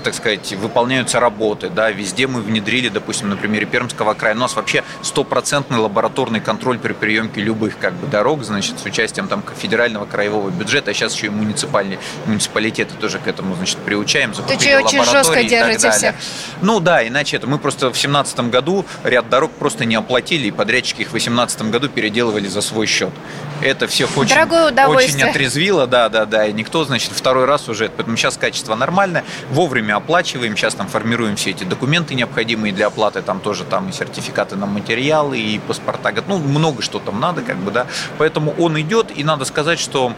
так 0.02 0.14
сказать, 0.14 0.52
выполняются 0.54 1.20
работы. 1.20 1.68
Да, 1.70 1.90
везде 1.90 2.26
мы 2.26 2.40
внедрили, 2.40 2.88
допустим, 2.88 3.28
на 3.30 3.37
примере 3.37 3.66
Пермского 3.66 4.14
края. 4.14 4.34
У 4.34 4.38
нас 4.38 4.56
вообще 4.56 4.84
стопроцентный 5.02 5.78
лабораторный 5.78 6.40
контроль 6.40 6.78
при 6.78 6.92
приемке 6.92 7.40
любых 7.40 7.78
как 7.78 7.94
бы, 7.94 8.06
дорог, 8.06 8.44
значит, 8.44 8.78
с 8.78 8.84
участием 8.84 9.28
там 9.28 9.42
федерального 9.56 10.06
краевого 10.06 10.50
бюджета, 10.50 10.90
а 10.90 10.94
сейчас 10.94 11.14
еще 11.14 11.26
и 11.26 11.30
муниципальные 11.30 11.98
муниципалитеты 12.26 12.94
тоже 12.94 13.18
к 13.18 13.26
этому, 13.26 13.54
значит, 13.54 13.78
приучаем. 13.78 14.32
То 14.32 14.42
что 14.42 14.76
очень 14.78 15.04
жестко 15.04 15.42
держите 15.44 15.90
всех. 15.90 16.14
Ну 16.60 16.80
да, 16.80 17.06
иначе 17.06 17.37
это 17.37 17.46
мы 17.46 17.58
просто 17.58 17.87
в 17.87 17.92
2017 17.92 18.40
году 18.50 18.84
ряд 19.02 19.28
дорог 19.28 19.52
просто 19.52 19.84
не 19.84 19.94
оплатили, 19.94 20.48
и 20.48 20.50
подрядчики 20.50 21.02
их 21.02 21.08
в 21.08 21.12
2018 21.12 21.70
году 21.70 21.88
переделывали 21.88 22.46
за 22.46 22.60
свой 22.60 22.87
счет. 22.87 23.12
Это 23.60 23.86
всех 23.86 24.16
очень, 24.16 24.34
очень 24.88 25.22
отрезвило, 25.30 25.86
да, 25.86 26.08
да, 26.08 26.26
да, 26.26 26.46
и 26.46 26.52
никто, 26.52 26.84
значит, 26.84 27.12
второй 27.12 27.44
раз 27.44 27.68
уже, 27.68 27.88
поэтому 27.88 28.16
сейчас 28.16 28.36
качество 28.36 28.74
нормальное, 28.74 29.24
вовремя 29.50 29.96
оплачиваем, 29.96 30.56
сейчас 30.56 30.74
там 30.74 30.86
формируем 30.88 31.36
все 31.36 31.50
эти 31.50 31.64
документы 31.64 32.14
необходимые 32.14 32.72
для 32.72 32.88
оплаты, 32.88 33.22
там 33.22 33.40
тоже 33.40 33.64
там 33.64 33.88
и 33.88 33.92
сертификаты 33.92 34.56
на 34.56 34.66
материалы, 34.66 35.38
и 35.38 35.58
паспорта, 35.58 36.12
ну, 36.26 36.38
много 36.38 36.82
что 36.82 36.98
там 36.98 37.20
надо, 37.20 37.42
как 37.42 37.56
бы, 37.56 37.70
да, 37.70 37.86
поэтому 38.18 38.54
он 38.58 38.78
идет, 38.80 39.16
и 39.16 39.24
надо 39.24 39.44
сказать, 39.44 39.78
что 39.78 40.12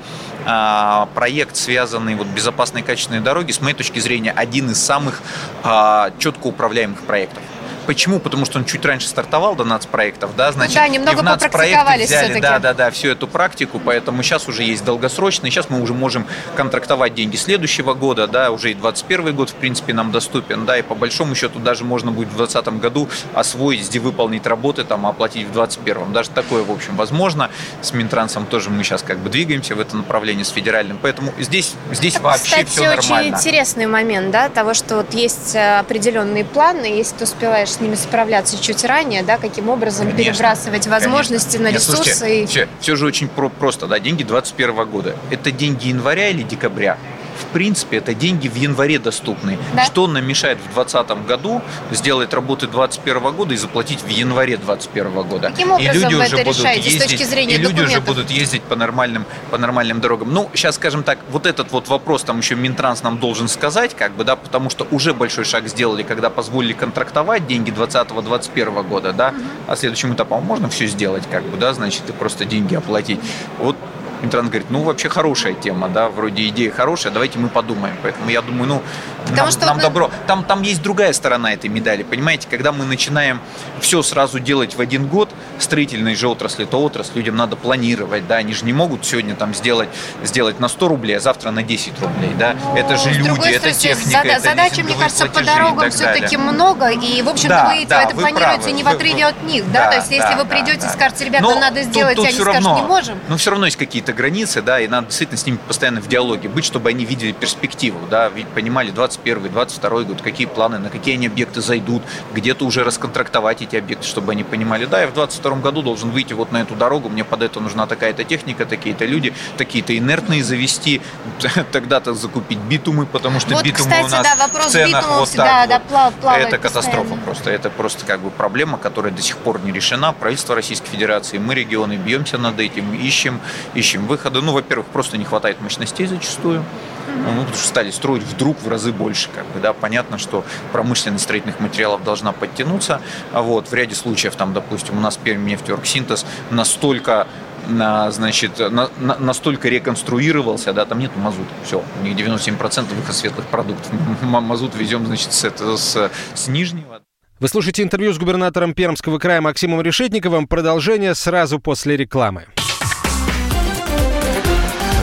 а, 0.44 1.08
проект, 1.14 1.56
связанный 1.56 2.14
вот 2.14 2.26
безопасной 2.28 2.82
качественной 2.82 3.20
дороги, 3.20 3.52
с 3.52 3.60
моей 3.60 3.74
точки 3.74 3.98
зрения, 3.98 4.32
один 4.32 4.70
из 4.70 4.82
самых 4.82 5.20
а, 5.62 6.10
четко 6.18 6.46
управляемых 6.46 7.00
проектов. 7.02 7.42
Почему? 7.86 8.18
Потому 8.18 8.44
что 8.44 8.58
он 8.58 8.64
чуть 8.64 8.84
раньше 8.84 9.08
стартовал 9.08 9.54
до 9.54 9.64
нацпроектов, 9.64 10.34
да, 10.36 10.50
значит, 10.52 10.74
да, 10.74 10.88
немного 10.88 11.18
и 11.18 11.20
в 11.20 11.22
нацпроекты 11.22 12.04
взяли, 12.04 12.40
да, 12.40 12.58
да, 12.58 12.74
да, 12.74 12.90
всю 12.90 13.08
эту 13.08 13.28
практику, 13.28 13.80
поэтому 13.82 14.22
сейчас 14.22 14.48
уже 14.48 14.64
есть 14.64 14.84
долгосрочный, 14.84 15.50
сейчас 15.50 15.70
мы 15.70 15.80
уже 15.80 15.94
можем 15.94 16.26
контрактовать 16.56 17.14
деньги 17.14 17.36
следующего 17.36 17.94
года, 17.94 18.26
да, 18.26 18.50
уже 18.50 18.72
и 18.72 18.74
21 18.74 19.34
год, 19.34 19.50
в 19.50 19.54
принципе, 19.54 19.94
нам 19.94 20.10
доступен, 20.10 20.66
да, 20.66 20.78
и 20.78 20.82
по 20.82 20.94
большому 20.94 21.34
счету 21.34 21.60
даже 21.60 21.84
можно 21.84 22.10
будет 22.10 22.28
в 22.28 22.36
2020 22.36 22.80
году 22.80 23.08
освоить, 23.34 23.88
где 23.88 24.00
выполнить 24.00 24.46
работы, 24.46 24.84
там, 24.84 25.06
оплатить 25.06 25.46
в 25.46 25.52
2021, 25.52 26.12
даже 26.12 26.30
такое, 26.30 26.64
в 26.64 26.70
общем, 26.70 26.96
возможно, 26.96 27.50
с 27.82 27.92
Минтрансом 27.92 28.46
тоже 28.46 28.70
мы 28.70 28.82
сейчас 28.82 29.02
как 29.02 29.18
бы 29.18 29.30
двигаемся 29.30 29.74
в 29.74 29.80
это 29.80 29.96
направление 29.96 30.44
с 30.44 30.50
федеральным, 30.50 30.98
поэтому 31.00 31.32
здесь, 31.38 31.74
здесь 31.92 32.14
так, 32.14 32.22
вообще 32.22 32.44
кстати, 32.44 32.66
все 32.66 32.84
нормально. 32.84 33.36
очень 33.36 33.48
интересный 33.48 33.86
момент, 33.86 34.30
да, 34.32 34.48
того, 34.48 34.74
что 34.74 34.96
вот 34.96 35.14
есть 35.14 35.54
э, 35.54 35.78
определенные 35.78 36.44
планы, 36.44 36.86
если 36.86 37.16
ты 37.16 37.24
успеваешь 37.24 37.75
с 37.76 37.80
ними 37.80 37.94
справляться 37.94 38.60
чуть 38.60 38.84
ранее, 38.84 39.22
да, 39.22 39.36
каким 39.36 39.68
образом 39.68 40.10
конечно, 40.10 40.32
перебрасывать 40.32 40.86
возможности 40.86 41.56
конечно. 41.58 41.70
на 41.70 41.74
ресурсы. 41.74 42.08
Нет, 42.08 42.16
слушайте, 42.16 42.42
и... 42.42 42.46
все, 42.46 42.68
все 42.80 42.96
же 42.96 43.06
очень 43.06 43.28
про- 43.28 43.48
просто, 43.50 43.86
да, 43.86 43.98
деньги 43.98 44.22
2021 44.22 44.90
года. 44.90 45.16
Это 45.30 45.50
деньги 45.50 45.88
января 45.88 46.28
или 46.28 46.42
декабря? 46.42 46.98
В 47.36 47.46
принципе, 47.52 47.98
это 47.98 48.14
деньги 48.14 48.48
в 48.48 48.54
январе 48.54 48.98
доступны. 48.98 49.58
Да? 49.74 49.84
Что 49.84 50.06
нам 50.06 50.26
мешает 50.26 50.58
в 50.58 50.74
2020 50.74 51.26
году 51.26 51.62
сделать 51.90 52.32
работы 52.32 52.66
2021 52.66 53.36
года 53.36 53.54
и 53.54 53.56
заплатить 53.56 54.02
в 54.02 54.08
январе 54.08 54.56
2021 54.56 55.22
года? 55.22 55.50
Каким 55.50 55.72
образом 55.72 55.94
и 55.94 55.98
люди 55.98 56.14
вы 56.14 56.24
уже 56.24 56.36
это 56.36 56.44
будут 56.44 56.58
решаете 56.58 56.90
ездить, 56.90 57.02
с 57.02 57.04
точки 57.04 57.22
зрения 57.24 57.54
И 57.54 57.58
документов? 57.58 57.80
люди 57.80 57.96
уже 57.96 58.00
будут 58.00 58.30
ездить 58.30 58.62
по 58.62 58.76
нормальным, 58.76 59.24
по 59.50 59.58
нормальным 59.58 60.00
дорогам. 60.00 60.32
Ну, 60.32 60.50
сейчас, 60.54 60.76
скажем 60.76 61.02
так, 61.02 61.18
вот 61.30 61.46
этот 61.46 61.72
вот 61.72 61.88
вопрос 61.88 62.22
там 62.22 62.38
еще 62.38 62.54
Минтранс 62.54 63.02
нам 63.02 63.18
должен 63.18 63.48
сказать, 63.48 63.94
как 63.94 64.12
бы, 64.12 64.24
да, 64.24 64.36
потому 64.36 64.70
что 64.70 64.86
уже 64.90 65.14
большой 65.14 65.44
шаг 65.44 65.68
сделали, 65.68 66.02
когда 66.02 66.30
позволили 66.30 66.72
контрактовать 66.72 67.46
деньги 67.46 67.70
2020-2021 67.70 68.88
года, 68.88 69.12
да, 69.12 69.28
угу. 69.28 69.38
а 69.68 69.76
следующим 69.76 70.14
этапом 70.14 70.44
можно 70.44 70.68
все 70.68 70.86
сделать, 70.86 71.24
как 71.30 71.44
бы, 71.44 71.56
да, 71.56 71.72
значит, 71.72 72.02
и 72.08 72.12
просто 72.12 72.44
деньги 72.44 72.74
оплатить. 72.74 73.20
Вот 73.58 73.76
Минтранс 74.22 74.48
говорит, 74.48 74.70
ну, 74.70 74.82
вообще 74.82 75.08
хорошая 75.08 75.54
тема, 75.54 75.88
да, 75.88 76.08
вроде 76.08 76.46
идея 76.48 76.70
хорошая, 76.70 77.12
давайте 77.12 77.38
мы 77.38 77.48
подумаем. 77.48 77.96
Поэтому 78.02 78.30
я 78.30 78.42
думаю, 78.42 78.68
ну, 78.68 78.82
Потому 79.22 79.36
нам, 79.38 79.50
что 79.50 79.66
нам 79.66 79.74
вот... 79.74 79.82
добро. 79.82 80.10
Там, 80.26 80.44
там 80.44 80.62
есть 80.62 80.82
другая 80.82 81.12
сторона 81.12 81.52
этой 81.52 81.68
медали, 81.68 82.02
понимаете, 82.02 82.46
когда 82.48 82.72
мы 82.72 82.84
начинаем 82.84 83.40
все 83.80 84.02
сразу 84.02 84.38
делать 84.38 84.76
в 84.76 84.80
один 84.80 85.06
год, 85.06 85.30
строительной 85.58 86.14
же 86.14 86.28
отрасли, 86.28 86.64
то 86.64 86.82
отрасль 86.82 87.12
людям 87.14 87.36
надо 87.36 87.56
планировать, 87.56 88.26
да, 88.26 88.36
они 88.36 88.54
же 88.54 88.64
не 88.64 88.72
могут 88.72 89.04
сегодня 89.04 89.34
там 89.34 89.54
сделать, 89.54 89.88
сделать 90.22 90.60
на 90.60 90.68
100 90.68 90.88
рублей, 90.88 91.16
а 91.16 91.20
завтра 91.20 91.50
на 91.50 91.62
10 91.62 92.00
рублей, 92.00 92.30
да, 92.38 92.54
ну, 92.62 92.76
это 92.76 92.96
же 92.96 93.10
люди, 93.10 93.48
это 93.48 93.72
техника, 93.72 94.22
зада- 94.22 94.28
это 94.28 94.40
Задачи, 94.40 94.80
мне 94.80 94.94
кажется, 94.94 95.26
по 95.26 95.42
дорогам 95.42 95.90
все-таки 95.90 96.36
много, 96.36 96.90
и, 96.90 97.22
в 97.22 97.28
общем-то, 97.28 97.48
да, 97.48 97.74
вы 97.74 97.86
да, 97.86 98.02
это 98.02 98.14
вы 98.14 98.22
планируете 98.22 98.58
правы. 98.58 98.72
не 98.72 98.82
в 98.82 98.88
отрыве 98.88 99.26
от 99.26 99.42
них, 99.42 99.70
да, 99.72 99.84
да 99.84 99.90
то 99.90 99.96
есть 99.96 100.10
да, 100.10 100.16
если 100.16 100.34
вы 100.34 100.44
придете 100.44 100.80
да, 100.80 100.86
и 100.86 100.90
скажете, 100.90 101.24
ребята, 101.24 101.44
Но 101.44 101.58
надо 101.58 101.82
сделать, 101.82 102.18
они 102.18 102.32
скажут, 102.32 102.62
не 102.62 102.82
можем. 102.82 103.18
Но 103.28 103.36
все 103.36 103.50
равно 103.50 103.66
есть 103.66 103.76
какие-то 103.76 104.05
границы, 104.12 104.62
да, 104.62 104.80
и 104.80 104.88
надо 104.88 105.08
действительно 105.08 105.38
с 105.38 105.46
ними 105.46 105.58
постоянно 105.66 106.00
в 106.00 106.08
диалоге 106.08 106.48
быть, 106.48 106.64
чтобы 106.64 106.90
они 106.90 107.04
видели 107.04 107.32
перспективу, 107.32 107.98
да, 108.10 108.30
понимали 108.54 108.90
21 108.90 109.50
22 109.50 110.02
год, 110.02 110.22
какие 110.22 110.46
планы, 110.46 110.78
на 110.78 110.90
какие 110.90 111.14
они 111.14 111.26
объекты 111.26 111.60
зайдут, 111.60 112.02
где-то 112.34 112.64
уже 112.64 112.84
расконтрактовать 112.84 113.62
эти 113.62 113.76
объекты, 113.76 114.06
чтобы 114.06 114.32
они 114.32 114.44
понимали, 114.44 114.84
да, 114.86 115.00
я 115.00 115.08
в 115.08 115.14
22 115.14 115.56
году 115.56 115.82
должен 115.82 116.10
выйти 116.10 116.32
вот 116.32 116.52
на 116.52 116.62
эту 116.62 116.74
дорогу, 116.74 117.08
мне 117.08 117.24
под 117.24 117.42
это 117.42 117.60
нужна 117.60 117.86
такая-то 117.86 118.24
техника, 118.24 118.66
такие-то 118.66 119.04
люди, 119.04 119.32
такие-то 119.56 119.96
инертные 119.96 120.42
завести, 120.44 121.00
тогда-то 121.72 122.14
закупить 122.14 122.58
битумы, 122.58 123.06
потому 123.06 123.40
что 123.40 123.54
вот, 123.54 123.64
битумы 123.64 123.90
кстати, 123.90 124.04
у 124.04 124.08
нас 124.08 124.22
да, 124.22 124.36
вопрос 124.36 124.66
в 124.66 124.70
ценах 124.70 125.02
битумов, 125.02 125.20
вот 125.20 125.36
так 125.36 125.46
да, 125.46 125.60
вот. 125.60 125.68
Да, 125.68 126.10
плав, 126.20 126.38
это 126.38 126.58
катастрофа 126.58 126.98
постоянно. 126.98 127.24
просто, 127.24 127.50
это 127.50 127.70
просто 127.70 128.06
как 128.06 128.20
бы 128.20 128.30
проблема, 128.30 128.78
которая 128.78 129.12
до 129.12 129.22
сих 129.22 129.36
пор 129.38 129.60
не 129.62 129.72
решена. 129.72 130.12
Правительство 130.12 130.54
Российской 130.54 130.88
Федерации, 130.88 131.38
мы 131.38 131.54
регионы 131.54 131.96
бьемся 131.96 132.38
над 132.38 132.58
этим, 132.60 132.94
ищем, 132.94 133.40
ищем 133.74 133.95
выходы. 134.04 134.42
Ну, 134.42 134.52
во-первых, 134.52 134.86
просто 134.88 135.16
не 135.16 135.24
хватает 135.24 135.60
мощностей 135.60 136.06
зачастую. 136.06 136.64
Ну, 137.06 137.40
потому 137.40 137.54
что 137.54 137.66
стали 137.66 137.90
строить 137.90 138.24
вдруг 138.24 138.60
в 138.60 138.68
разы 138.68 138.92
больше. 138.92 139.28
Как 139.34 139.46
бы, 139.46 139.60
да, 139.60 139.72
понятно, 139.72 140.18
что 140.18 140.44
промышленность 140.72 141.24
строительных 141.24 141.60
материалов 141.60 142.04
должна 142.04 142.32
подтянуться. 142.32 143.00
А 143.32 143.42
вот 143.42 143.68
в 143.68 143.74
ряде 143.74 143.94
случаев, 143.94 144.36
там, 144.36 144.52
допустим, 144.52 144.98
у 144.98 145.00
нас 145.00 145.16
Пермь 145.16 145.44
нефтеоргсинтез 145.44 146.26
настолько 146.50 147.26
на, 147.68 148.10
значит, 148.10 148.58
на, 148.58 148.90
на, 148.98 149.18
настолько 149.18 149.68
реконструировался, 149.68 150.72
да, 150.72 150.84
там 150.84 150.98
нет 150.98 151.10
мазута, 151.16 151.48
все, 151.64 151.82
у 152.00 152.04
них 152.04 152.16
97% 152.16 152.94
выход 152.94 153.14
светлых 153.14 153.46
продуктов. 153.46 153.90
Мазут 154.22 154.74
везем, 154.76 155.06
значит, 155.06 155.32
с, 155.32 155.44
это, 155.44 155.76
с, 155.76 156.10
с 156.34 156.48
нижнего. 156.48 157.02
Вы 157.38 157.48
слушаете 157.48 157.82
интервью 157.82 158.12
с 158.14 158.18
губернатором 158.18 158.72
Пермского 158.72 159.18
края 159.18 159.40
Максимом 159.42 159.82
Решетниковым. 159.82 160.46
Продолжение 160.46 161.14
сразу 161.14 161.58
после 161.58 161.96
рекламы. 161.96 162.46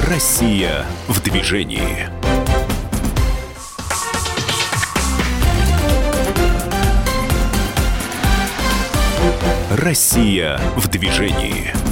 Россия 0.10 0.86
в 1.08 1.22
движении. 1.22 2.10
Россия 9.72 10.60
в 10.76 10.90
движении. 10.90 11.83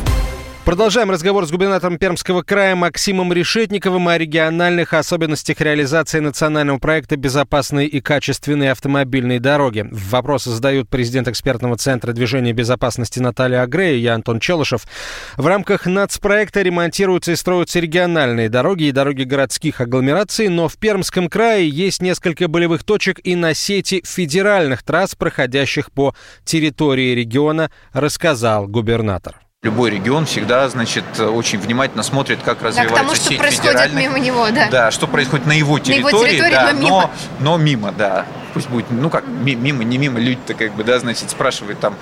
Продолжаем 0.72 1.12
разговор 1.12 1.46
с 1.46 1.52
губернатором 1.52 1.98
Пермского 1.98 2.44
края 2.44 2.78
Максимом 2.78 3.34
Решетниковым 3.34 4.08
о 4.08 4.18
региональных 4.18 4.94
особенностях 4.94 5.60
реализации 5.60 6.20
национального 6.20 6.80
проекта 6.80 7.18
«Безопасные 7.18 7.90
и 7.90 8.00
качественные 8.00 8.72
автомобильные 8.72 9.42
дороги». 9.42 9.86
Вопросы 9.92 10.50
задают 10.50 10.88
президент 10.88 11.28
экспертного 11.28 11.76
центра 11.76 12.14
движения 12.14 12.54
безопасности 12.54 13.20
Наталья 13.20 13.64
Агрея 13.64 13.98
и 13.98 14.06
Антон 14.06 14.40
Челышев. 14.40 14.88
В 15.36 15.46
рамках 15.46 15.88
нацпроекта 15.88 16.62
ремонтируются 16.62 17.34
и 17.34 17.36
строятся 17.36 17.82
региональные 17.82 18.48
дороги 18.48 18.86
и 18.86 18.94
дороги 18.94 19.24
городских 19.24 19.82
агломераций, 19.82 20.48
но 20.48 20.70
в 20.70 20.78
Пермском 20.78 21.28
крае 21.28 21.68
есть 21.68 22.02
несколько 22.02 22.48
болевых 22.48 22.86
точек 22.86 23.20
и 23.26 23.36
на 23.36 23.54
сети 23.54 24.02
федеральных 24.06 24.84
трасс, 24.84 25.16
проходящих 25.16 25.92
по 25.92 26.16
территории 26.46 27.14
региона, 27.14 27.72
рассказал 27.92 28.70
губернатор. 28.70 29.42
Любой 29.64 29.92
регион 29.92 30.26
всегда, 30.26 30.68
значит, 30.70 31.04
очень 31.20 31.60
внимательно 31.60 32.02
смотрит, 32.02 32.40
как 32.44 32.64
развивается 32.64 32.96
да, 32.96 32.96
к 32.96 33.04
тому, 33.04 33.14
что 33.16 33.36
происходит 33.36 33.94
мимо 33.94 34.18
него, 34.18 34.50
да. 34.50 34.68
Да, 34.72 34.90
что 34.90 35.06
происходит 35.06 35.46
на 35.46 35.52
его 35.52 35.78
территории, 35.78 36.02
на 36.02 36.10
его 36.10 36.26
территории 36.26 36.52
да, 36.52 36.74
но, 36.74 36.80
мимо. 36.80 36.90
Но, 36.90 37.12
но 37.40 37.58
мимо, 37.58 37.92
да. 37.92 38.26
Пусть 38.56 38.70
будет, 38.70 38.90
ну 38.90 39.12
как, 39.12 39.24
мимо, 39.28 39.84
не 39.84 40.00
мимо, 40.00 40.20
люди-то 40.20 40.56
как 40.56 40.74
бы, 40.74 40.84
да, 40.84 40.98
значит, 40.98 41.30
спрашивают 41.30 41.80
там, 41.80 41.94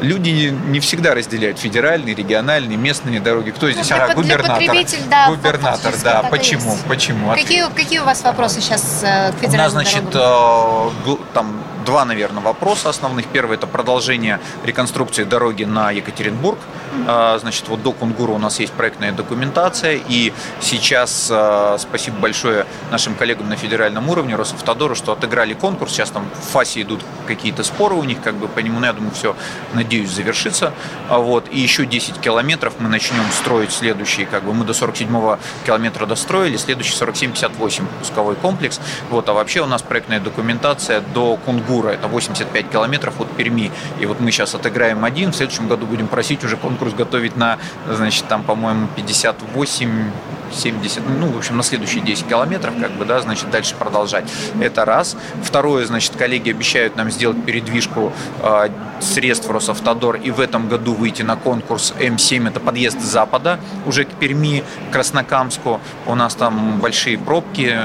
люди 0.00 0.30
не 0.30 0.80
всегда 0.80 1.14
разделяют 1.14 1.58
федеральные, 1.58 2.14
региональные, 2.14 2.78
местные 2.78 3.20
дороги. 3.20 3.50
Кто 3.50 3.70
здесь? 3.70 3.90
Ну, 3.90 3.96
ага, 3.96 4.14
губернатор. 4.14 4.76
Да, 5.10 5.28
губернатор, 5.28 5.94
да. 6.02 6.22
Почему? 6.30 6.72
Есть. 6.72 6.84
Почему? 6.84 7.34
Какие, 7.34 7.68
какие 7.68 7.98
у 7.98 8.04
вас 8.04 8.22
вопросы 8.22 8.62
сейчас 8.62 9.02
э, 9.02 9.32
к 9.32 9.40
федеральным 9.40 9.60
У 9.60 9.62
нас, 9.62 9.72
значит, 9.72 10.08
дорогам? 10.08 10.94
Э, 11.06 11.16
там 11.34 11.62
два, 11.88 12.04
наверное, 12.04 12.42
вопроса 12.42 12.90
основных. 12.90 13.28
Первый– 13.28 13.54
это 13.56 13.66
продолжение 13.66 14.40
реконструкции 14.62 15.24
дороги 15.24 15.64
на 15.64 15.90
Екатеринбург. 15.90 16.58
А, 17.06 17.38
значит, 17.38 17.66
вот 17.68 17.82
до 17.82 17.92
Кунгура 17.92 18.32
у 18.32 18.38
нас 18.38 18.60
есть 18.60 18.74
проектная 18.74 19.10
документация, 19.12 19.98
и 20.06 20.34
сейчас 20.60 21.30
а, 21.32 21.78
спасибо 21.78 22.18
большое 22.18 22.66
нашим 22.90 23.14
коллегам 23.14 23.48
на 23.48 23.56
федеральном 23.56 24.10
уровне, 24.10 24.36
Росавтодору, 24.36 24.94
что 24.94 25.12
отыграли 25.12 25.54
конкурс. 25.54 25.92
Сейчас 25.92 26.10
там 26.10 26.28
в 26.34 26.52
ФАСе 26.52 26.82
идут 26.82 27.00
какие-то 27.26 27.64
споры 27.64 27.94
у 27.94 28.04
них, 28.04 28.20
как 28.20 28.34
бы 28.34 28.48
по 28.48 28.58
нему, 28.58 28.80
ну, 28.80 28.86
я 28.86 28.92
думаю, 28.92 29.12
все, 29.12 29.34
надеюсь, 29.72 30.10
завершится. 30.10 30.74
А 31.08 31.16
вот. 31.16 31.46
И 31.50 31.58
еще 31.58 31.86
10 31.86 32.20
километров 32.20 32.74
мы 32.80 32.90
начнем 32.90 33.24
строить 33.32 33.72
следующие, 33.72 34.26
как 34.26 34.44
бы 34.44 34.52
мы 34.52 34.66
до 34.66 34.74
47 34.74 35.38
километра 35.64 36.04
достроили, 36.04 36.58
следующий 36.58 36.94
47-58 36.94 37.86
пусковой 38.00 38.36
комплекс. 38.36 38.78
Вот. 39.08 39.26
А 39.30 39.32
вообще 39.32 39.62
у 39.62 39.66
нас 39.66 39.80
проектная 39.80 40.20
документация 40.20 41.00
до 41.00 41.36
Кунгура 41.36 41.77
Тура, 41.78 41.90
это 41.90 42.08
85 42.08 42.70
километров 42.70 43.20
от 43.20 43.30
Перми. 43.36 43.70
И 44.00 44.06
вот 44.06 44.18
мы 44.18 44.32
сейчас 44.32 44.54
отыграем 44.54 45.04
один, 45.04 45.30
в 45.30 45.36
следующем 45.36 45.68
году 45.68 45.86
будем 45.86 46.08
просить 46.08 46.42
уже 46.44 46.56
конкурс 46.56 46.92
готовить 46.92 47.36
на, 47.36 47.58
значит, 47.88 48.26
там, 48.26 48.42
по-моему, 48.42 48.88
58 48.96 50.10
70, 50.52 51.02
ну, 51.20 51.30
в 51.30 51.38
общем, 51.38 51.56
на 51.56 51.62
следующие 51.62 52.02
10 52.02 52.26
километров, 52.26 52.74
как 52.80 52.92
бы, 52.92 53.04
да, 53.04 53.20
значит, 53.20 53.50
дальше 53.50 53.74
продолжать. 53.74 54.24
Это 54.60 54.84
раз. 54.84 55.16
Второе, 55.42 55.84
значит, 55.86 56.16
коллеги 56.16 56.50
обещают 56.50 56.96
нам 56.96 57.10
сделать 57.10 57.44
передвижку 57.44 58.12
э, 58.42 58.68
средств 59.00 59.48
Росавтодор 59.50 60.16
и 60.16 60.30
в 60.30 60.40
этом 60.40 60.68
году 60.68 60.94
выйти 60.94 61.22
на 61.22 61.36
конкурс 61.36 61.94
М7, 61.98 62.48
это 62.48 62.60
подъезд 62.60 63.00
запада, 63.00 63.58
уже 63.86 64.04
к 64.04 64.10
Перми, 64.14 64.64
к 64.88 64.92
Краснокамску. 64.92 65.80
У 66.06 66.14
нас 66.14 66.34
там 66.34 66.78
большие 66.80 67.18
пробки, 67.18 67.76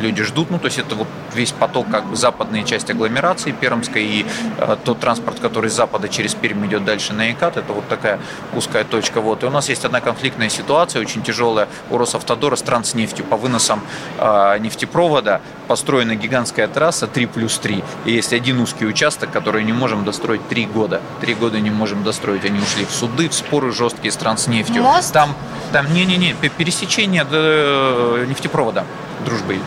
люди 0.00 0.22
ждут, 0.22 0.50
ну, 0.50 0.58
то 0.58 0.66
есть 0.66 0.78
это 0.78 0.94
вот 0.94 1.08
весь 1.38 1.52
поток, 1.52 1.86
как 1.90 2.04
бы, 2.04 2.16
западная 2.16 2.64
часть 2.64 2.90
агломерации 2.90 3.52
Пермской 3.52 4.02
и 4.02 4.26
э, 4.58 4.76
тот 4.84 4.98
транспорт, 4.98 5.38
который 5.38 5.70
с 5.70 5.74
запада 5.74 6.08
через 6.08 6.34
Пермь 6.34 6.66
идет 6.66 6.84
дальше 6.84 7.12
на 7.12 7.30
Икат, 7.30 7.56
это 7.56 7.72
вот 7.72 7.88
такая 7.88 8.18
узкая 8.54 8.84
точка. 8.84 9.20
Вот. 9.20 9.44
И 9.44 9.46
у 9.46 9.50
нас 9.50 9.68
есть 9.68 9.84
одна 9.84 10.00
конфликтная 10.00 10.48
ситуация, 10.48 11.00
очень 11.00 11.22
тяжелая 11.22 11.68
у 11.90 11.98
Росавтодора 11.98 12.56
с 12.56 12.62
транснефтью 12.62 13.24
по 13.24 13.36
выносам 13.36 13.80
э, 14.18 14.58
нефтепровода. 14.58 15.40
Построена 15.68 16.16
гигантская 16.16 16.66
трасса 16.66 17.06
3 17.06 17.26
плюс 17.26 17.58
3. 17.58 17.84
И 18.04 18.12
есть 18.12 18.32
один 18.32 18.58
узкий 18.60 18.86
участок, 18.86 19.30
который 19.30 19.62
не 19.62 19.72
можем 19.72 20.04
достроить 20.04 20.46
3 20.48 20.66
года. 20.66 21.00
Три 21.20 21.34
года 21.34 21.60
не 21.60 21.70
можем 21.70 22.02
достроить. 22.02 22.44
Они 22.44 22.58
ушли 22.58 22.84
в 22.84 22.90
суды, 22.90 23.28
в 23.28 23.34
споры 23.34 23.70
жесткие 23.70 24.10
с 24.10 24.16
транснефтью. 24.16 24.82
Мост? 24.82 25.12
Там, 25.12 25.34
там 25.72 25.92
не-не-не, 25.92 26.34
пересечение 26.34 27.24
э, 27.30 28.24
нефтепровода 28.28 28.84
дружбой 29.24 29.60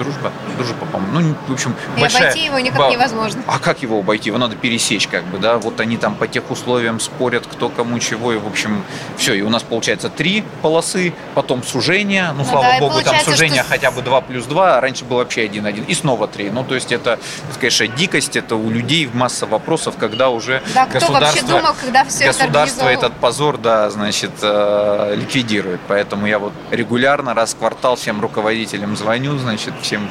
дружба, 0.00 0.32
дружба, 0.56 0.86
по-моему. 0.86 1.20
Ну, 1.20 1.34
в 1.48 1.52
общем, 1.52 1.76
и 1.96 2.00
большая... 2.00 2.22
обойти 2.22 2.46
его 2.46 2.58
никак 2.58 2.78
ба... 2.78 2.90
невозможно. 2.90 3.42
А 3.46 3.58
как 3.58 3.82
его 3.82 3.98
обойти? 3.98 4.30
Его 4.30 4.38
надо 4.38 4.56
пересечь, 4.56 5.06
как 5.06 5.24
бы, 5.24 5.38
да. 5.38 5.58
Вот 5.58 5.78
они 5.80 5.98
там 5.98 6.14
по 6.14 6.26
тех 6.26 6.50
условиям 6.50 7.00
спорят, 7.00 7.46
кто 7.46 7.68
кому 7.68 7.98
чего. 7.98 8.32
И, 8.32 8.38
в 8.38 8.46
общем, 8.46 8.82
все. 9.16 9.34
И 9.34 9.42
у 9.42 9.50
нас 9.50 9.62
получается 9.62 10.08
три 10.08 10.42
полосы, 10.62 11.12
потом 11.34 11.62
сужение. 11.62 12.32
Ну, 12.32 12.38
ну 12.38 12.44
слава 12.44 12.66
да, 12.72 12.78
богу, 12.80 13.02
там 13.02 13.16
сужение 13.20 13.62
что... 13.62 13.68
хотя 13.68 13.90
бы 13.90 14.00
2 14.00 14.20
плюс 14.22 14.46
2, 14.46 14.78
а 14.78 14.80
раньше 14.80 15.04
был 15.04 15.18
вообще 15.18 15.42
один-один. 15.42 15.84
И 15.84 15.94
снова 15.94 16.26
три. 16.26 16.50
Ну, 16.50 16.64
то 16.64 16.74
есть 16.74 16.92
это, 16.92 17.18
это, 17.50 17.58
конечно, 17.58 17.86
дикость, 17.88 18.36
это 18.36 18.56
у 18.56 18.70
людей 18.70 19.08
масса 19.12 19.46
вопросов, 19.46 19.96
когда 19.98 20.30
уже 20.30 20.62
да, 20.74 20.86
государство, 20.86 21.46
думал, 21.46 21.74
когда 21.78 22.04
все 22.04 22.26
государство 22.26 22.86
это 22.86 23.00
этот 23.00 23.14
позор, 23.14 23.58
да, 23.58 23.90
значит, 23.90 24.30
э, 24.42 25.14
ликвидирует. 25.16 25.80
Поэтому 25.88 26.26
я 26.26 26.38
вот 26.38 26.52
регулярно 26.70 27.34
раз 27.34 27.54
в 27.54 27.58
квартал 27.58 27.96
всем 27.96 28.20
руководителям 28.20 28.96
звоню, 28.96 29.36
значит, 29.38 29.74
всем 29.90 30.08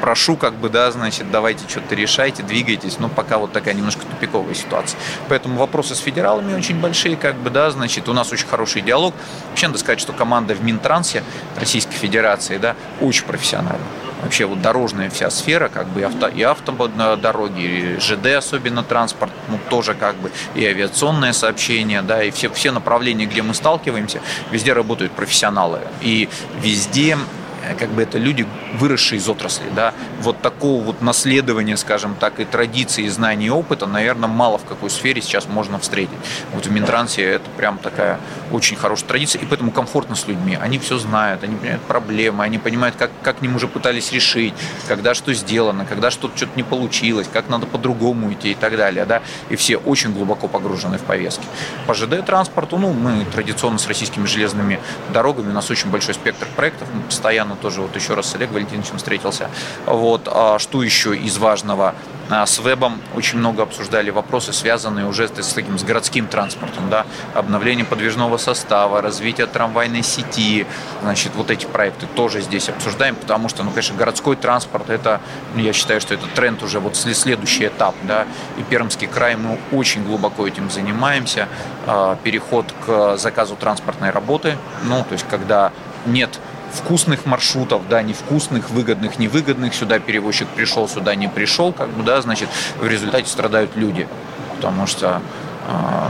прошу, 0.00 0.36
как 0.36 0.54
бы, 0.54 0.68
да, 0.68 0.90
значит, 0.90 1.30
давайте 1.30 1.68
что-то 1.68 1.94
решайте, 1.94 2.42
двигайтесь, 2.42 2.98
но 2.98 3.08
пока 3.08 3.38
вот 3.38 3.52
такая 3.52 3.74
немножко 3.74 4.02
тупиковая 4.04 4.54
ситуация. 4.54 4.98
Поэтому 5.28 5.56
вопросы 5.56 5.94
с 5.94 5.98
федералами 5.98 6.52
очень 6.54 6.80
большие, 6.80 7.16
как 7.16 7.36
бы, 7.36 7.50
да, 7.50 7.70
значит, 7.70 8.08
у 8.08 8.12
нас 8.12 8.32
очень 8.32 8.48
хороший 8.48 8.82
диалог. 8.82 9.14
Вообще 9.50 9.68
надо 9.68 9.78
сказать, 9.78 10.00
что 10.00 10.12
команда 10.12 10.54
в 10.54 10.64
Минтрансе 10.64 11.22
Российской 11.56 11.94
Федерации, 11.94 12.58
да, 12.58 12.74
очень 13.00 13.24
профессиональна 13.24 13.84
вообще 14.22 14.44
вот 14.44 14.60
дорожная 14.60 15.08
вся 15.08 15.30
сфера, 15.30 15.70
как 15.70 15.86
бы 15.88 16.00
и, 16.00 16.02
авто, 16.02 16.28
и 16.28 16.42
автодороги, 16.42 17.62
и 17.62 18.00
ЖД 18.00 18.26
особенно 18.36 18.82
транспорт, 18.82 19.32
ну 19.48 19.58
тоже 19.70 19.94
как 19.94 20.14
бы 20.16 20.30
и 20.54 20.66
авиационное 20.66 21.32
сообщение, 21.32 22.02
да, 22.02 22.22
и 22.22 22.30
все, 22.30 22.50
все 22.50 22.70
направления, 22.70 23.24
где 23.24 23.40
мы 23.40 23.54
сталкиваемся, 23.54 24.20
везде 24.50 24.74
работают 24.74 25.12
профессионалы. 25.12 25.78
И 26.02 26.28
везде 26.60 27.16
Э, 27.62 27.74
как 27.74 27.90
бы 27.90 28.02
это 28.02 28.18
люди, 28.18 28.46
выросшие 28.74 29.18
из 29.18 29.28
отрасли, 29.28 29.66
да, 29.74 29.94
вот 30.20 30.40
такого 30.40 30.82
вот 30.82 31.02
наследования, 31.02 31.76
скажем 31.76 32.14
так, 32.14 32.40
и 32.40 32.44
традиций, 32.44 33.04
и 33.04 33.08
знаний, 33.08 33.46
и 33.46 33.50
опыта, 33.50 33.86
наверное, 33.86 34.28
мало 34.28 34.58
в 34.58 34.64
какой 34.64 34.90
сфере 34.90 35.22
сейчас 35.22 35.48
можно 35.48 35.78
встретить. 35.78 36.18
Вот 36.52 36.66
в 36.66 36.70
Минтрансе 36.70 37.22
это 37.22 37.48
прям 37.56 37.78
такая 37.78 38.20
очень 38.52 38.76
хорошая 38.76 39.08
традиция, 39.08 39.42
и 39.42 39.46
поэтому 39.46 39.70
комфортно 39.70 40.14
с 40.14 40.26
людьми. 40.26 40.58
Они 40.60 40.78
все 40.78 40.98
знают, 40.98 41.42
они 41.42 41.56
понимают 41.56 41.82
проблемы, 41.82 42.44
они 42.44 42.58
понимают, 42.58 42.96
как, 42.96 43.10
как 43.22 43.42
ним 43.42 43.56
уже 43.56 43.66
пытались 43.66 44.12
решить, 44.12 44.54
когда 44.86 45.14
что 45.14 45.32
сделано, 45.34 45.84
когда 45.84 46.10
что-то 46.10 46.36
что-то 46.36 46.52
не 46.56 46.62
получилось, 46.62 47.28
как 47.32 47.48
надо 47.48 47.66
по-другому 47.66 48.32
идти 48.32 48.52
и 48.52 48.54
так 48.54 48.76
далее, 48.76 49.04
да, 49.04 49.22
и 49.48 49.56
все 49.56 49.76
очень 49.76 50.12
глубоко 50.12 50.48
погружены 50.48 50.98
в 50.98 51.02
повестки. 51.02 51.44
По 51.86 51.94
ЖД-транспорту, 51.94 52.78
ну, 52.78 52.92
мы 52.92 53.24
традиционно 53.24 53.78
с 53.78 53.86
российскими 53.88 54.26
железными 54.26 54.80
дорогами, 55.12 55.50
у 55.50 55.54
нас 55.54 55.70
очень 55.70 55.90
большой 55.90 56.14
спектр 56.14 56.46
проектов, 56.56 56.88
мы 56.92 57.02
постоянно 57.02 57.56
тоже 57.56 57.80
вот 57.80 57.94
еще 57.96 58.14
раз 58.14 58.30
с 58.30 58.34
Олегом 58.34 58.59
Валентиновичем 58.60 58.98
встретился. 58.98 59.50
Вот. 59.86 60.28
А 60.30 60.58
что 60.58 60.82
еще 60.82 61.16
из 61.16 61.38
важного? 61.38 61.94
А, 62.30 62.46
с 62.46 62.60
вебом 62.60 63.00
очень 63.16 63.38
много 63.38 63.64
обсуждали 63.64 64.10
вопросы, 64.10 64.52
связанные 64.52 65.04
уже 65.06 65.26
с 65.26 65.52
таким 65.52 65.78
с 65.78 65.82
городским 65.82 66.28
транспортом, 66.28 66.88
да, 66.88 67.04
обновление 67.34 67.84
подвижного 67.84 68.36
состава, 68.36 69.02
развитие 69.02 69.48
трамвайной 69.48 70.04
сети, 70.04 70.64
значит, 71.02 71.32
вот 71.34 71.50
эти 71.50 71.66
проекты 71.66 72.06
тоже 72.14 72.40
здесь 72.40 72.68
обсуждаем, 72.68 73.16
потому 73.16 73.48
что, 73.48 73.64
ну, 73.64 73.70
конечно, 73.70 73.96
городской 73.96 74.36
транспорт, 74.36 74.90
это, 74.90 75.20
ну, 75.56 75.60
я 75.60 75.72
считаю, 75.72 76.00
что 76.00 76.14
это 76.14 76.26
тренд 76.28 76.62
уже 76.62 76.78
вот 76.78 76.94
следующий 76.94 77.66
этап, 77.66 77.96
да, 78.04 78.26
и 78.58 78.62
Пермский 78.62 79.08
край 79.08 79.34
мы 79.34 79.58
очень 79.72 80.04
глубоко 80.04 80.46
этим 80.46 80.70
занимаемся, 80.70 81.48
а, 81.88 82.16
переход 82.22 82.72
к 82.86 83.16
заказу 83.16 83.56
транспортной 83.56 84.10
работы, 84.10 84.56
ну, 84.84 85.02
то 85.02 85.14
есть, 85.14 85.24
когда 85.28 85.72
нет 86.06 86.38
вкусных 86.72 87.26
маршрутов, 87.26 87.82
да, 87.88 88.02
невкусных, 88.02 88.70
выгодных, 88.70 89.18
невыгодных. 89.18 89.74
Сюда 89.74 89.98
перевозчик 89.98 90.48
пришел, 90.48 90.88
сюда 90.88 91.14
не 91.14 91.28
пришел, 91.28 91.72
как 91.72 91.90
бы, 91.90 92.02
да, 92.02 92.20
значит, 92.20 92.48
в 92.78 92.86
результате 92.86 93.26
страдают 93.26 93.76
люди. 93.76 94.08
Потому 94.56 94.86
что 94.86 95.22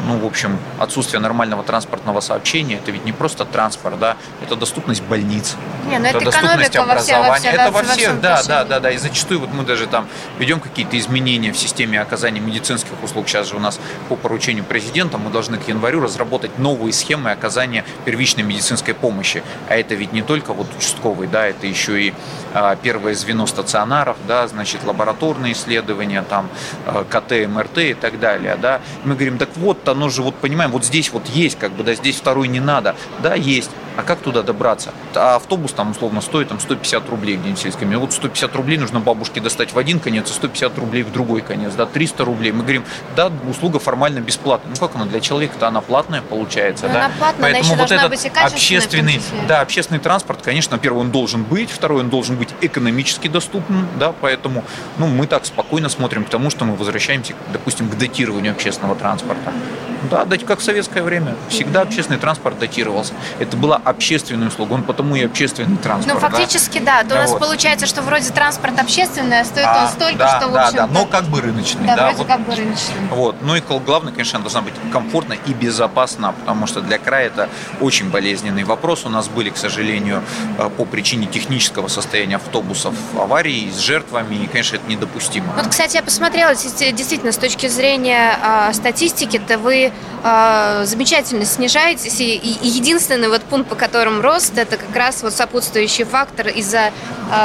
ну, 0.06 0.18
в 0.18 0.26
общем, 0.26 0.58
отсутствие 0.78 1.20
нормального 1.20 1.62
транспортного 1.62 2.20
сообщения, 2.20 2.76
это 2.76 2.90
ведь 2.90 3.04
не 3.04 3.12
просто 3.12 3.44
транспорт, 3.44 3.98
да, 3.98 4.16
это 4.42 4.56
доступность 4.56 5.02
больниц, 5.02 5.56
не, 5.86 5.98
ну 5.98 6.06
это, 6.06 6.18
это 6.18 6.24
доступность 6.26 6.76
образования, 6.76 6.90
во 6.90 7.00
все, 7.02 7.28
во 7.28 7.34
все, 7.34 7.48
это 7.48 7.70
во, 7.70 7.82
во 7.82 7.84
всех, 7.84 8.20
да, 8.20 8.42
да, 8.42 8.64
да, 8.64 8.80
да, 8.80 8.90
и 8.90 8.96
зачастую 8.96 9.40
вот 9.40 9.50
мы 9.52 9.64
даже 9.64 9.86
там 9.86 10.08
ведем 10.38 10.60
какие-то 10.60 10.98
изменения 10.98 11.52
в 11.52 11.58
системе 11.58 12.00
оказания 12.00 12.40
медицинских 12.40 13.02
услуг, 13.02 13.28
сейчас 13.28 13.48
же 13.48 13.56
у 13.56 13.60
нас 13.60 13.80
по 14.08 14.16
поручению 14.16 14.64
президента 14.64 15.18
мы 15.18 15.30
должны 15.30 15.58
к 15.58 15.68
январю 15.68 16.00
разработать 16.00 16.58
новые 16.58 16.92
схемы 16.92 17.30
оказания 17.30 17.84
первичной 18.04 18.44
медицинской 18.44 18.94
помощи, 18.94 19.42
а 19.68 19.76
это 19.76 19.94
ведь 19.94 20.12
не 20.12 20.22
только 20.22 20.52
вот 20.52 20.68
участковый, 20.76 21.28
да, 21.28 21.46
это 21.46 21.66
еще 21.66 22.00
и 22.00 22.14
а, 22.54 22.76
первое 22.76 23.14
звено 23.14 23.46
стационаров, 23.46 24.16
да, 24.26 24.46
значит, 24.48 24.84
лабораторные 24.84 25.52
исследования, 25.52 26.22
там, 26.22 26.48
а, 26.86 27.04
КТ, 27.04 27.46
МРТ 27.48 27.78
и 27.78 27.94
так 27.94 28.18
далее, 28.18 28.56
да, 28.56 28.80
мы 29.04 29.14
говорим, 29.14 29.36
да 29.36 29.49
вот, 29.56 29.88
оно 29.88 30.08
же, 30.08 30.22
вот 30.22 30.34
понимаем, 30.36 30.70
вот 30.70 30.84
здесь 30.84 31.12
вот 31.12 31.26
есть, 31.28 31.58
как 31.58 31.72
бы, 31.72 31.84
да, 31.84 31.94
здесь 31.94 32.16
второй 32.16 32.48
не 32.48 32.60
надо. 32.60 32.96
Да, 33.22 33.34
есть. 33.34 33.70
А 34.00 34.02
как 34.02 34.20
туда 34.20 34.42
добраться? 34.42 34.94
А 35.14 35.36
автобус 35.36 35.72
там 35.72 35.90
условно 35.90 36.22
стоит 36.22 36.48
там 36.48 36.58
150 36.58 37.06
рублей 37.10 37.36
где-нибудь 37.36 37.58
в 37.58 37.62
сельском. 37.62 37.90
Вот 38.00 38.14
150 38.14 38.56
рублей 38.56 38.78
нужно 38.78 38.98
бабушке 38.98 39.42
достать 39.42 39.74
в 39.74 39.78
один 39.78 40.00
конец, 40.00 40.30
и 40.30 40.32
150 40.32 40.78
рублей 40.78 41.02
в 41.02 41.12
другой 41.12 41.42
конец, 41.42 41.74
да, 41.74 41.84
300 41.84 42.24
рублей. 42.24 42.52
Мы 42.52 42.62
говорим, 42.62 42.84
да, 43.14 43.30
услуга 43.46 43.78
формально 43.78 44.20
бесплатная. 44.20 44.72
Ну 44.74 44.80
как 44.80 44.96
она 44.96 45.04
для 45.04 45.20
человека-то 45.20 45.68
она 45.68 45.82
платная 45.82 46.22
получается, 46.22 46.86
Но 46.86 46.94
да? 46.94 47.04
Она 47.04 47.14
платная, 47.18 47.52
Поэтому 47.52 47.74
вот 47.74 47.92
этот 47.92 48.08
быть 48.08 48.24
и 48.24 48.28
общественный, 48.28 49.20
да, 49.46 49.60
общественный 49.60 50.00
транспорт, 50.00 50.40
конечно, 50.42 50.78
первый 50.78 51.00
он 51.00 51.10
должен 51.10 51.44
быть, 51.44 51.70
второй 51.70 52.00
он 52.00 52.08
должен 52.08 52.36
быть 52.36 52.48
экономически 52.62 53.28
доступным, 53.28 53.86
да, 53.98 54.14
поэтому, 54.18 54.64
ну, 54.96 55.08
мы 55.08 55.26
так 55.26 55.44
спокойно 55.44 55.90
смотрим 55.90 56.24
к 56.24 56.30
тому, 56.30 56.48
что 56.48 56.64
мы 56.64 56.74
возвращаемся, 56.74 57.34
допустим, 57.52 57.90
к 57.90 57.98
датированию 57.98 58.52
общественного 58.52 58.96
транспорта. 58.96 59.52
Да, 60.10 60.24
как 60.46 60.60
в 60.60 60.62
советское 60.62 61.02
время. 61.02 61.34
Всегда 61.48 61.82
общественный 61.82 62.18
транспорт 62.18 62.58
датировался. 62.58 63.12
Это 63.38 63.56
была 63.56 63.76
общественная 63.90 64.48
услуга, 64.48 64.74
он 64.74 64.82
потому 64.82 65.16
и 65.16 65.22
общественный 65.22 65.76
транспорт. 65.76 66.22
Ну, 66.22 66.28
фактически, 66.28 66.78
да. 66.78 67.02
да. 67.02 67.08
То 67.08 67.14
у 67.14 67.18
нас 67.18 67.30
вот. 67.30 67.40
получается, 67.40 67.86
что 67.86 68.02
вроде 68.02 68.30
транспорт 68.30 68.78
общественный, 68.78 69.40
а 69.40 69.44
стоит 69.44 69.66
а, 69.66 69.84
он 69.84 69.88
столько, 69.88 70.18
да, 70.18 70.40
что, 70.40 70.48
в 70.48 70.56
общем 70.56 70.76
Да, 70.76 70.86
но 70.86 71.06
как 71.06 71.24
бы 71.24 71.40
рыночный. 71.40 71.86
Да, 71.86 71.96
да 71.96 72.04
вроде 72.06 72.18
вот, 72.18 72.26
как 72.26 72.40
бы 72.40 72.54
рыночный. 72.54 72.94
Вот. 73.10 73.36
Ну 73.42 73.56
и 73.56 73.60
главное, 73.60 74.12
конечно, 74.12 74.38
должна 74.40 74.62
быть 74.62 74.74
комфортна 74.92 75.34
и 75.34 75.52
безопасна, 75.52 76.32
потому 76.32 76.66
что 76.66 76.80
для 76.80 76.98
края 76.98 77.26
это 77.26 77.48
очень 77.80 78.10
болезненный 78.10 78.64
вопрос. 78.64 79.04
У 79.04 79.08
нас 79.08 79.28
были, 79.28 79.50
к 79.50 79.56
сожалению, 79.56 80.22
э, 80.58 80.68
по 80.76 80.84
причине 80.84 81.26
технического 81.26 81.88
состояния 81.88 82.36
автобусов 82.36 82.94
аварии 83.18 83.70
с 83.70 83.78
жертвами, 83.78 84.36
и, 84.36 84.46
конечно, 84.46 84.76
это 84.76 84.88
недопустимо. 84.88 85.52
Вот, 85.56 85.68
кстати, 85.68 85.96
я 85.96 86.02
посмотрела, 86.02 86.54
действительно, 86.54 87.32
с 87.32 87.36
точки 87.36 87.68
зрения 87.68 88.38
э, 88.42 88.72
статистики-то 88.72 89.58
вы 89.58 89.92
э, 90.22 90.84
замечательно 90.84 91.44
снижаетесь, 91.44 92.20
и, 92.20 92.36
и 92.36 92.68
единственный 92.68 93.28
вот 93.28 93.42
пункт, 93.42 93.69
по 93.70 93.76
которому 93.76 94.20
рост, 94.20 94.58
это 94.58 94.76
как 94.76 94.94
раз 94.94 95.22
вот 95.22 95.32
сопутствующий 95.32 96.04
фактор 96.04 96.48
из-за 96.48 96.90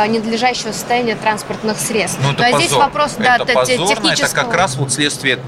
ненадлежащего 0.07 0.71
состояния 0.71 1.15
транспортных 1.15 1.77
средств. 1.79 2.19
Ну, 2.21 2.31
это 2.31 2.43
Но 2.43 2.51
позор. 2.51 2.61
здесь 2.61 2.71
вопрос, 2.73 3.15
да, 3.17 3.35
это 3.35 3.53
позорно, 3.53 3.87
технического... 3.87 4.25
это 4.25 4.35
как 4.35 4.53
раз 4.53 4.75
вот 4.75 4.91
следствие, 4.91 5.39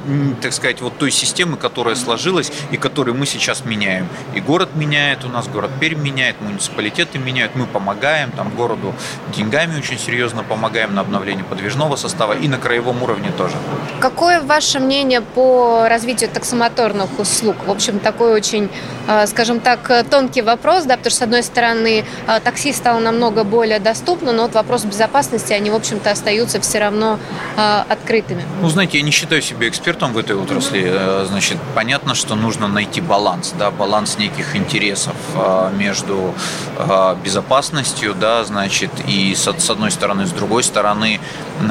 так 0.42 0.54
сказать, 0.54 0.82
вот 0.82 0.98
той 0.98 1.12
системы, 1.12 1.58
которая 1.58 1.96
сложилась 1.96 2.52
и 2.72 2.78
которую 2.78 3.16
мы 3.16 3.26
сейчас 3.26 3.66
меняем. 3.66 4.08
И 4.34 4.40
город 4.40 4.70
меняет 4.76 5.26
у 5.26 5.30
нас, 5.30 5.48
город 5.48 5.72
Пермь 5.80 6.02
меняет, 6.02 6.42
муниципалитеты 6.42 7.18
меняют, 7.20 7.56
мы 7.56 7.66
помогаем 7.66 8.32
там 8.32 8.50
городу 8.56 8.94
деньгами 9.36 9.78
очень 9.78 10.00
серьезно 10.00 10.44
помогаем 10.44 10.96
на 10.96 11.02
обновление 11.02 11.44
подвижного 11.44 11.96
состава 11.96 12.34
и 12.34 12.48
на 12.48 12.58
краевом 12.58 13.04
уровне 13.04 13.32
тоже. 13.38 13.56
Какое 14.00 14.42
ваше 14.42 14.80
мнение 14.80 15.22
по 15.22 15.88
развитию 15.90 16.30
таксомоторных 16.30 17.20
услуг? 17.20 17.56
В 17.66 17.72
общем, 17.72 18.00
такой 18.00 18.34
очень, 18.34 18.70
э, 19.08 19.28
скажем 19.28 19.60
так, 19.60 20.06
тонкий 20.10 20.42
вопрос, 20.42 20.84
да, 20.84 20.98
потому 20.98 21.12
что, 21.12 21.20
с 21.20 21.22
одной 21.24 21.44
стороны, 21.44 22.06
э, 22.28 22.40
такси 22.44 22.74
стало 22.74 23.00
намного 23.00 23.44
более 23.44 23.80
доступно, 24.28 24.34
но 24.34 24.44
вот 24.44 24.54
вопрос 24.54 24.86
безопасности, 24.86 25.54
они, 25.54 25.70
в 25.70 25.76
общем-то, 25.76 26.12
остаются 26.12 26.60
все 26.60 26.80
равно 26.80 27.20
э, 27.56 27.84
открытыми. 27.90 28.44
Ну, 28.62 28.70
знаете, 28.70 28.98
я 28.98 29.04
не 29.04 29.12
считаю 29.12 29.42
себя 29.42 29.68
экспертом 29.68 30.14
в 30.14 30.18
этой 30.18 30.36
отрасли. 30.36 30.94
Значит, 31.28 31.58
понятно, 31.76 32.16
что 32.16 32.36
нужно 32.36 32.68
найти 32.68 33.02
баланс, 33.02 33.54
да, 33.58 33.72
баланс 33.72 34.18
неких 34.18 34.56
интересов 34.56 35.16
между 35.78 36.34
безопасностью, 37.24 38.14
да, 38.14 38.44
значит, 38.44 38.92
и 39.08 39.34
с, 39.36 39.52
с 39.52 39.70
одной 39.70 39.92
стороны, 39.92 40.26
с 40.26 40.32
другой 40.32 40.64
стороны, 40.64 41.20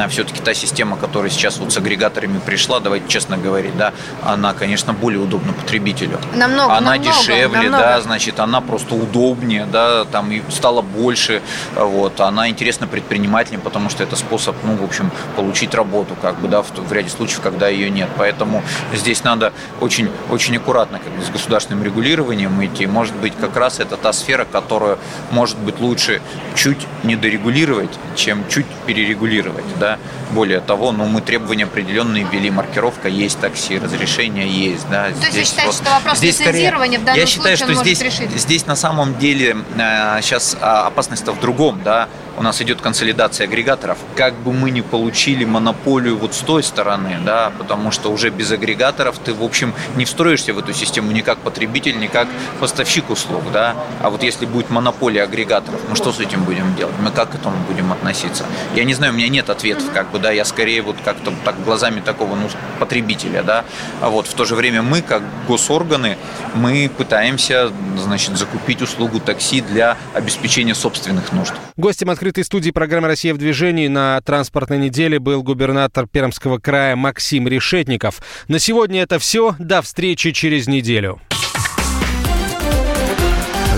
все-таки 0.08 0.40
та 0.40 0.54
система, 0.54 0.96
которая 0.96 1.30
сейчас 1.30 1.58
вот 1.58 1.72
с 1.72 1.76
агрегаторами 1.76 2.38
пришла, 2.38 2.80
давайте 2.80 3.08
честно 3.08 3.36
говорить, 3.36 3.76
да, 3.76 3.92
она, 4.24 4.52
конечно, 4.54 4.92
более 4.92 5.20
удобна 5.20 5.52
потребителю. 5.52 6.18
Намного, 6.34 6.76
Она 6.76 6.92
намного, 6.92 7.16
дешевле, 7.18 7.46
намного. 7.70 7.78
да, 7.78 8.00
значит, 8.00 8.40
она 8.40 8.60
просто 8.60 8.94
удобнее, 8.94 9.66
да, 9.70 10.04
там 10.04 10.30
и 10.32 10.42
стала 10.50 10.82
больше, 10.82 11.42
вот, 11.74 12.20
она 12.20 12.45
интересна 12.48 12.86
предпринимателям, 12.86 13.60
потому 13.60 13.90
что 13.90 14.02
это 14.02 14.16
способ, 14.16 14.56
ну, 14.64 14.76
в 14.76 14.84
общем, 14.84 15.10
получить 15.36 15.74
работу, 15.74 16.16
как 16.20 16.38
бы, 16.40 16.48
да, 16.48 16.62
в, 16.62 16.70
в 16.70 16.92
ряде 16.92 17.10
случаев, 17.10 17.40
когда 17.40 17.68
ее 17.68 17.90
нет. 17.90 18.08
Поэтому 18.16 18.62
здесь 18.92 19.24
надо 19.24 19.52
очень, 19.80 20.10
очень 20.30 20.56
аккуратно 20.56 20.98
как 20.98 21.12
бы, 21.12 21.24
с 21.24 21.28
государственным 21.30 21.84
регулированием 21.84 22.64
идти. 22.64 22.86
Может 22.86 23.14
быть, 23.16 23.34
как 23.40 23.56
раз 23.56 23.80
это 23.80 23.96
та 23.96 24.12
сфера, 24.12 24.44
которую, 24.44 24.98
может 25.30 25.58
быть, 25.58 25.80
лучше 25.80 26.20
чуть 26.54 26.86
не 27.02 27.16
дорегулировать, 27.16 27.90
чем 28.14 28.48
чуть 28.48 28.66
перерегулировать, 28.86 29.64
да. 29.78 29.98
Более 30.32 30.60
того, 30.60 30.92
ну, 30.92 31.04
мы 31.04 31.20
требования 31.20 31.64
определенные 31.64 32.24
ввели, 32.24 32.50
маркировка 32.50 33.08
есть, 33.08 33.40
такси, 33.40 33.78
разрешение 33.78 34.48
есть, 34.48 34.88
да. 34.90 35.08
То 35.10 35.26
есть 35.26 35.38
вы 35.38 35.44
считаете, 35.44 35.66
вот, 35.66 35.74
что 35.74 35.90
вопрос 35.90 36.18
здесь 36.18 36.40
лицензирования 36.40 36.98
скорее, 36.98 37.02
в 37.02 37.04
данном 37.04 37.20
Я 37.20 37.26
считаю, 37.26 37.56
случае 37.56 37.74
что 37.74 37.84
здесь, 37.84 38.02
решить? 38.02 38.30
здесь 38.30 38.66
на 38.66 38.76
самом 38.76 39.18
деле 39.18 39.56
э, 39.76 40.18
сейчас 40.22 40.56
а, 40.60 40.86
опасность-то 40.86 41.32
в 41.32 41.40
другом, 41.40 41.80
да 41.84 42.08
у 42.36 42.42
нас 42.42 42.60
идет 42.60 42.80
консолидация 42.80 43.46
агрегаторов. 43.46 43.98
Как 44.14 44.34
бы 44.34 44.52
мы 44.52 44.70
ни 44.70 44.80
получили 44.80 45.44
монополию 45.44 46.16
вот 46.16 46.34
с 46.34 46.38
той 46.38 46.62
стороны, 46.62 47.18
да, 47.24 47.52
потому 47.58 47.90
что 47.90 48.10
уже 48.10 48.30
без 48.30 48.50
агрегаторов 48.50 49.18
ты, 49.18 49.32
в 49.32 49.42
общем, 49.42 49.72
не 49.96 50.04
встроишься 50.04 50.52
в 50.52 50.58
эту 50.58 50.72
систему 50.72 51.12
ни 51.12 51.20
как 51.20 51.38
потребитель, 51.38 51.98
ни 51.98 52.06
как 52.06 52.28
поставщик 52.60 53.10
услуг, 53.10 53.42
да. 53.52 53.74
А 54.00 54.10
вот 54.10 54.22
если 54.22 54.46
будет 54.46 54.70
монополия 54.70 55.22
агрегаторов, 55.22 55.80
мы 55.88 55.96
что 55.96 56.12
с 56.12 56.20
этим 56.20 56.44
будем 56.44 56.74
делать? 56.76 56.94
Мы 57.02 57.10
как 57.10 57.30
к 57.30 57.34
этому 57.34 57.56
будем 57.68 57.92
относиться? 57.92 58.44
Я 58.74 58.84
не 58.84 58.94
знаю, 58.94 59.12
у 59.12 59.16
меня 59.16 59.28
нет 59.28 59.50
ответов, 59.50 59.90
как 59.92 60.10
бы, 60.10 60.18
да, 60.18 60.30
я 60.30 60.44
скорее 60.44 60.82
вот 60.82 60.96
как-то 61.04 61.32
так 61.44 61.62
глазами 61.64 62.00
такого, 62.00 62.34
ну, 62.34 62.48
потребителя, 62.78 63.42
да. 63.42 63.64
А 64.00 64.10
вот 64.10 64.26
в 64.26 64.34
то 64.34 64.44
же 64.44 64.54
время 64.54 64.82
мы, 64.82 65.02
как 65.02 65.22
госорганы, 65.48 66.18
мы 66.54 66.90
пытаемся, 66.94 67.72
значит, 67.98 68.36
закупить 68.36 68.82
услугу 68.82 69.20
такси 69.20 69.60
для 69.60 69.96
обеспечения 70.14 70.74
собственных 70.74 71.32
нужд. 71.32 71.54
Гостем 71.76 72.10
открытой 72.26 72.44
студии 72.44 72.72
программы 72.72 73.06
«Россия 73.06 73.32
в 73.32 73.38
движении» 73.38 73.86
на 73.86 74.20
транспортной 74.20 74.78
неделе 74.78 75.20
был 75.20 75.44
губернатор 75.44 76.08
Пермского 76.08 76.58
края 76.58 76.96
Максим 76.96 77.46
Решетников. 77.46 78.20
На 78.48 78.58
сегодня 78.58 79.02
это 79.02 79.20
все. 79.20 79.54
До 79.60 79.80
встречи 79.80 80.32
через 80.32 80.66
неделю. 80.66 81.20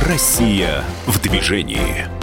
Россия 0.01 0.83
в 1.07 1.21
движении. 1.21 2.18